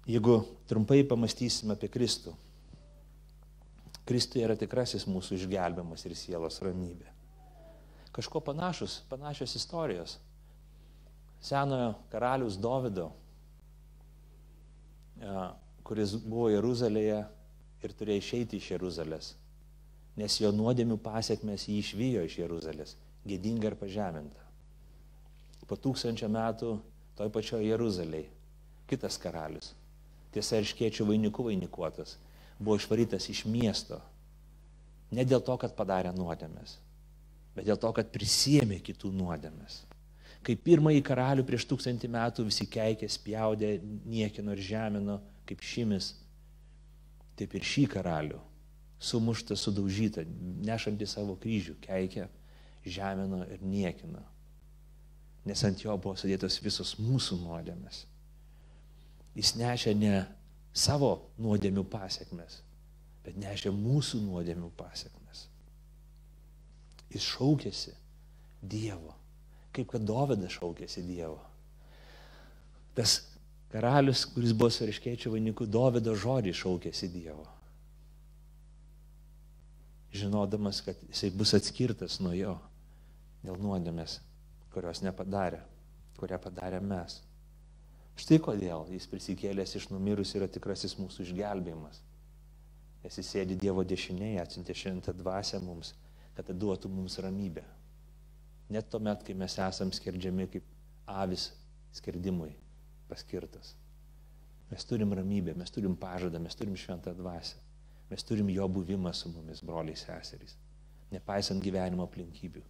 Jeigu 0.09 0.39
trumpai 0.69 1.03
pamastysime 1.05 1.75
apie 1.75 1.89
Kristų, 1.93 2.33
Kristui 4.09 4.41
yra 4.41 4.55
tikrasis 4.57 5.05
mūsų 5.05 5.37
išgelbimas 5.37 6.01
ir 6.07 6.15
sielos 6.17 6.57
ramybė. 6.65 7.11
Kažko 8.15 8.41
panašus, 8.41 9.03
panašios 9.09 9.53
istorijos. 9.59 10.15
Senojo 11.45 11.91
karalius 12.11 12.57
Dovido, 12.59 13.11
kuris 15.89 16.13
buvo 16.21 16.51
Jeruzalėje 16.53 17.19
ir 17.83 17.93
turėjo 17.97 18.21
išeiti 18.21 18.59
iš 18.61 18.71
Jeruzalės, 18.75 19.33
nes 20.19 20.35
jo 20.41 20.51
nuodėmių 20.53 20.99
pasiekmes 21.01 21.65
jį 21.65 21.79
išvijo 21.81 22.25
iš 22.27 22.35
Jeruzalės, 22.43 22.95
gėdinga 23.25 23.71
ir 23.71 23.77
pažeminta. 23.79 24.43
Po 25.69 25.77
tūkstančio 25.77 26.29
metų 26.33 26.75
toj 27.17 27.31
pačioje 27.33 27.69
Jeruzalėje 27.69 28.29
kitas 28.89 29.19
karalius, 29.21 29.73
tiesa 30.33 30.57
ir 30.57 30.67
škiečių 30.69 31.05
vainikų 31.11 31.45
vainikuotas, 31.49 32.15
buvo 32.57 32.77
išvarytas 32.79 33.29
iš 33.29 33.43
miesto. 33.45 33.99
Ne 35.13 35.25
dėl 35.25 35.41
to, 35.45 35.55
kad 35.61 35.75
padarė 35.77 36.11
nuodėmės, 36.15 36.77
bet 37.55 37.67
dėl 37.69 37.77
to, 37.81 37.91
kad 37.93 38.09
prisėmė 38.13 38.79
kitų 38.85 39.13
nuodėmės. 39.13 39.83
Kai 40.45 40.55
pirmąjį 40.55 41.01
karalių 41.03 41.43
prieš 41.45 41.65
tūkstantį 41.69 42.09
metų 42.13 42.45
visi 42.47 42.65
keikė, 42.71 43.09
spjaudė, 43.11 43.73
niekino 44.07 44.55
ir 44.55 44.61
žemino, 44.63 45.17
kaip 45.49 45.63
šimis, 45.65 46.13
taip 47.39 47.55
ir 47.57 47.65
šį 47.65 47.85
karalių, 47.95 48.39
sumuštą, 48.99 49.57
sudaužytą, 49.57 50.25
nešantį 50.67 51.07
savo 51.07 51.37
kryžių, 51.39 51.77
keikė, 51.83 52.27
žemino 52.85 53.45
ir 53.47 53.63
niekino. 53.63 54.21
Nes 55.47 55.63
ant 55.65 55.81
jo 55.81 55.95
buvo 55.97 56.17
sudėtos 56.19 56.59
visos 56.61 56.97
mūsų 56.99 57.39
nuodėmės. 57.41 58.03
Jis 59.37 59.53
nešė 59.55 59.93
ne 59.95 60.25
savo 60.75 61.13
nuodėmių 61.39 61.85
pasiekmes, 61.89 62.59
bet 63.23 63.39
nešė 63.39 63.71
mūsų 63.73 64.21
nuodėmių 64.25 64.69
pasiekmes. 64.77 65.47
Jis 67.09 67.25
šaukėsi 67.25 67.95
Dievo, 68.59 69.15
kaip 69.73 69.87
kad 69.93 70.03
Dovydas 70.03 70.57
šaukėsi 70.59 71.05
Dievo. 71.07 71.39
Tas 72.97 73.21
karalius, 73.69 74.25
kuris 74.33 74.53
buvo 74.57 74.71
su 74.73 74.87
ryškėčių 74.89 75.35
vainiku, 75.35 75.67
Dovydo 75.69 76.15
žodį 76.17 76.53
šaukėsi 76.57 77.09
Dievo. 77.13 77.45
Žinodamas, 80.09 80.81
kad 80.81 80.97
jisai 81.05 81.29
bus 81.29 81.53
atskirtas 81.53 82.17
nuo 82.23 82.33
jo 82.33 82.55
dėl 83.45 83.59
nuodėmės, 83.61 84.17
kurios 84.73 85.03
nepadarė, 85.05 85.61
kurią 86.17 86.39
padarė 86.41 86.79
mes. 86.81 87.19
Štai 88.19 88.39
kodėl 88.43 88.89
jis 88.91 89.05
prisikėlęs 89.07 89.75
iš 89.77 89.85
numirusių 89.93 90.41
yra 90.41 90.47
tikrasis 90.51 90.97
mūsų 90.99 91.27
išgelbėjimas. 91.27 92.01
Nes 93.03 93.19
jis 93.21 93.29
sėdi 93.31 93.55
Dievo 93.55 93.85
dešinėje, 93.87 94.41
atsintė 94.41 94.75
šventą 94.75 95.13
dvasę 95.15 95.61
mums, 95.63 95.93
kad 96.35 96.49
duotų 96.51 96.89
mums 96.91 97.15
ramybę. 97.21 97.63
Net 98.73 98.89
tuomet, 98.91 99.21
kai 99.23 99.37
mes 99.37 99.55
esam 99.61 99.93
skerdžiami 99.95 100.49
kaip 100.51 100.65
avis 101.07 101.47
skerdimui 101.95 102.51
paskirtas. 103.09 103.73
Mes 104.69 104.85
turim 104.85 105.13
ramybę, 105.17 105.55
mes 105.57 105.71
turim 105.73 105.95
pažadą, 105.97 106.39
mes 106.41 106.55
turim 106.55 106.77
šventą 106.77 107.15
dvasę. 107.17 107.57
Mes 108.09 108.25
turim 108.25 108.49
jo 108.49 108.67
buvimą 108.69 109.13
su 109.13 109.29
mumis, 109.29 109.61
broliai 109.65 109.97
seserys. 109.97 110.55
Nepaisant 111.13 111.61
gyvenimo 111.61 112.05
aplinkybių. 112.05 112.61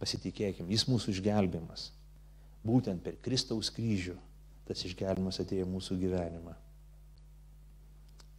Pasitikėkim, 0.00 0.68
jis 0.72 0.84
mūsų 0.88 1.14
išgelbimas. 1.14 1.90
Būtent 2.64 3.02
per 3.04 3.16
Kristaus 3.24 3.70
kryžių 3.72 4.16
tas 4.68 4.84
išgelbimas 4.88 5.40
atėjo 5.42 5.66
mūsų 5.68 5.98
gyvenimą. 6.00 6.54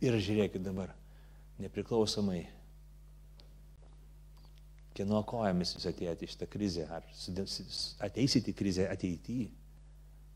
Ir 0.05 0.17
žiūrėkit 0.21 0.63
dabar, 0.65 0.91
nepriklausomai, 1.61 2.41
kieno 4.97 5.21
kojomis 5.27 5.75
jūs 5.75 5.85
atėjote 5.91 6.25
į 6.25 6.31
šitą 6.33 6.47
krizę, 6.51 6.87
ar 6.89 7.05
ateisite 8.07 8.51
į 8.51 8.57
krizę 8.57 8.89
ateityje, 8.91 9.51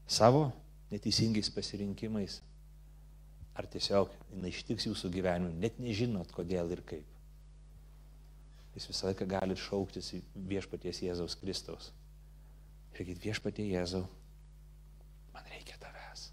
savo 0.10 0.50
neteisingais 0.90 1.50
pasirinkimais, 1.54 2.40
ar 3.58 3.68
tiesiog 3.70 4.12
jinai 4.32 4.52
ištiks 4.54 4.88
jūsų 4.90 5.12
gyvenimu, 5.14 5.54
net 5.62 5.80
nežinot 5.82 6.32
kodėl 6.34 6.72
ir 6.74 6.82
kaip. 6.88 7.16
Jūs 8.76 8.88
visą 8.92 9.10
laiką 9.10 9.28
galite 9.30 9.62
šauktis 9.62 10.14
viešpaties 10.50 11.02
Jėzaus 11.04 11.36
Kristaus. 11.40 11.90
Sakykit, 12.94 13.22
viešpatie 13.24 13.66
Jėzau, 13.70 14.06
man 15.34 15.46
reikia 15.54 15.78
tavęs. 15.82 16.30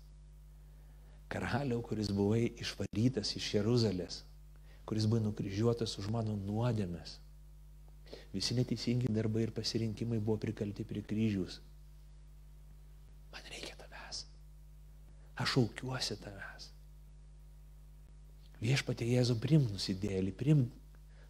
Karaliau, 1.33 1.83
kuris 1.85 2.11
buvai 2.15 2.49
išvarytas 2.63 3.35
iš 3.39 3.53
Jeruzalės, 3.59 4.23
kuris 4.89 5.07
buvo 5.11 5.25
nukryžiuotas 5.29 5.99
už 6.01 6.11
mano 6.15 6.37
nuodėmės. 6.39 7.19
Visi 8.35 8.57
neteisingi 8.59 9.11
darbai 9.13 9.47
ir 9.47 9.55
pasirinkimai 9.55 10.21
buvo 10.21 10.39
prikalti 10.43 10.87
prie 10.87 11.03
kryžius. 11.03 11.61
Man 13.33 13.51
reikia. 13.53 13.76
Aš 15.37 15.59
aukiuosi 15.61 16.17
tavęs. 16.23 16.71
Viešpatė 18.63 19.09
Jėzų 19.11 19.37
primk 19.41 19.69
nusidėlį, 19.75 20.33
primk 20.33 20.73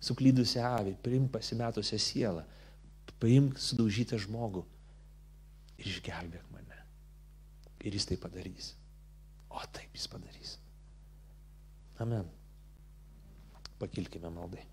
suklydusią 0.07 0.63
avį, 0.77 0.95
primk 1.03 1.33
pasimetusią 1.35 1.99
sielą, 1.99 2.45
paimk 3.23 3.59
sudaužytą 3.59 4.21
žmogų 4.23 4.63
ir 5.81 5.91
išgelbėk 5.91 6.47
mane. 6.55 6.79
Ir 7.83 7.99
jis 7.99 8.07
tai 8.09 8.19
padarys. 8.21 8.73
O 9.51 9.63
taip 9.73 9.95
jis 9.97 10.07
padarys. 10.11 10.57
Amen. 12.03 12.27
Pakilkime 13.81 14.31
maldai. 14.33 14.65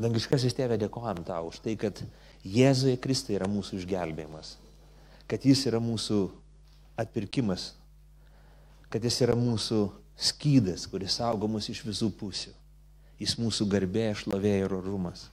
Dangiškasis 0.00 0.54
tėvė 0.56 0.78
dėkojam 0.80 1.24
tau 1.26 1.50
už 1.50 1.60
tai, 1.64 1.74
kad 1.76 1.98
Jėzuje 2.46 2.96
Kristai 3.00 3.36
yra 3.36 3.48
mūsų 3.50 3.82
išgelbėjimas, 3.82 4.54
kad 5.28 5.44
jis 5.44 5.66
yra 5.68 5.80
mūsų 5.82 6.22
atpirkimas, 7.00 7.74
kad 8.88 9.04
jis 9.04 9.20
yra 9.26 9.36
mūsų 9.36 9.82
skydas, 10.20 10.86
kuris 10.88 11.18
saugo 11.20 11.48
mus 11.48 11.68
iš 11.72 11.82
visų 11.84 12.10
pusių. 12.16 12.54
Jis 13.20 13.36
mūsų 13.36 13.66
garbė, 13.68 14.06
šlovė 14.16 14.54
ir 14.62 14.72
orumas. 14.72 15.26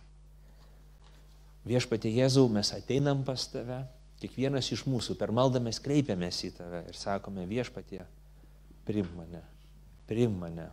Viešpatie 1.68 2.12
Jėzau, 2.12 2.48
mes 2.52 2.74
ateinam 2.76 3.24
pas 3.28 3.46
tave, 3.52 3.80
kiekvienas 4.20 4.68
iš 4.76 4.84
mūsų 4.88 5.16
per 5.20 5.32
maldą 5.36 5.62
mes 5.64 5.80
kreipiamės 5.84 6.42
į 6.48 6.52
tave 6.60 6.84
ir 6.90 7.00
sakome 7.00 7.46
viešpatie, 7.48 8.02
priim 8.88 9.08
mane, 9.16 9.42
priim 10.08 10.36
mane. 10.40 10.68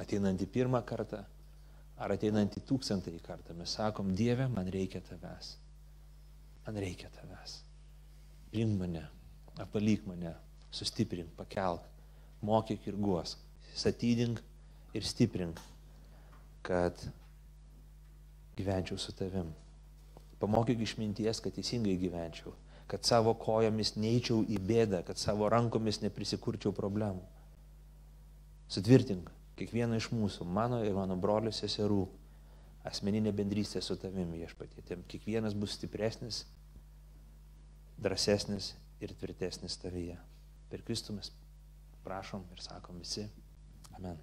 Ateinant 0.00 0.40
į 0.40 0.48
pirmą 0.48 0.80
kartą 0.88 1.22
ar 1.98 2.14
ateinant 2.14 2.56
į 2.58 2.62
tūkstantąjį 2.68 3.20
kartą, 3.24 3.54
mes 3.58 3.74
sakom, 3.78 4.14
Dieve, 4.18 4.48
man 4.50 4.68
reikia 4.72 5.02
tavęs. 5.04 5.54
Man 6.66 6.78
reikia 6.82 7.10
tavęs. 7.14 7.60
Priim 8.50 8.74
mane, 8.78 9.04
apalyk 9.62 10.06
mane, 10.08 10.34
sustiprink, 10.74 11.30
pakelk, 11.38 11.84
mokyk 12.44 12.88
ir 12.90 12.98
guosk, 13.00 13.38
statydink 13.74 14.40
ir 14.94 15.06
stiprink, 15.06 15.60
kad 16.66 16.98
gyvenčiau 18.56 18.98
su 18.98 19.14
tavim. 19.16 19.52
Pamokyk 20.40 20.82
išminties, 20.82 21.40
kad 21.40 21.54
teisingai 21.56 21.94
gyvenčiau, 21.98 22.52
kad 22.90 23.06
savo 23.06 23.32
kojomis 23.40 23.94
neįčiau 23.96 24.42
į 24.50 24.58
bėdą, 24.66 25.04
kad 25.06 25.18
savo 25.18 25.48
rankomis 25.52 26.02
neprisikurčiau 26.02 26.74
problemų. 26.76 27.22
Sutvirtink 28.68 29.30
kiekvieną 29.58 29.98
iš 30.00 30.10
mūsų, 30.14 30.46
mano 30.48 30.80
ir 30.84 30.96
mano 30.96 31.16
brolių 31.20 31.52
seserų, 31.54 32.02
asmeninė 32.88 33.32
bendrystė 33.36 33.82
su 33.82 33.96
tavimi 34.00 34.42
viešpatie. 34.42 34.84
Kiekvienas 35.08 35.56
bus 35.56 35.78
stipresnis, 35.78 36.44
drąsesnis 38.00 38.74
ir 39.00 39.14
tvirtesnis 39.16 39.78
tavyje. 39.80 40.18
Per 40.70 40.84
Kristų 40.84 41.18
mes 41.18 41.32
prašom 42.04 42.44
ir 42.52 42.62
sakom 42.64 43.00
visi. 43.00 43.28
Amen. 43.94 44.18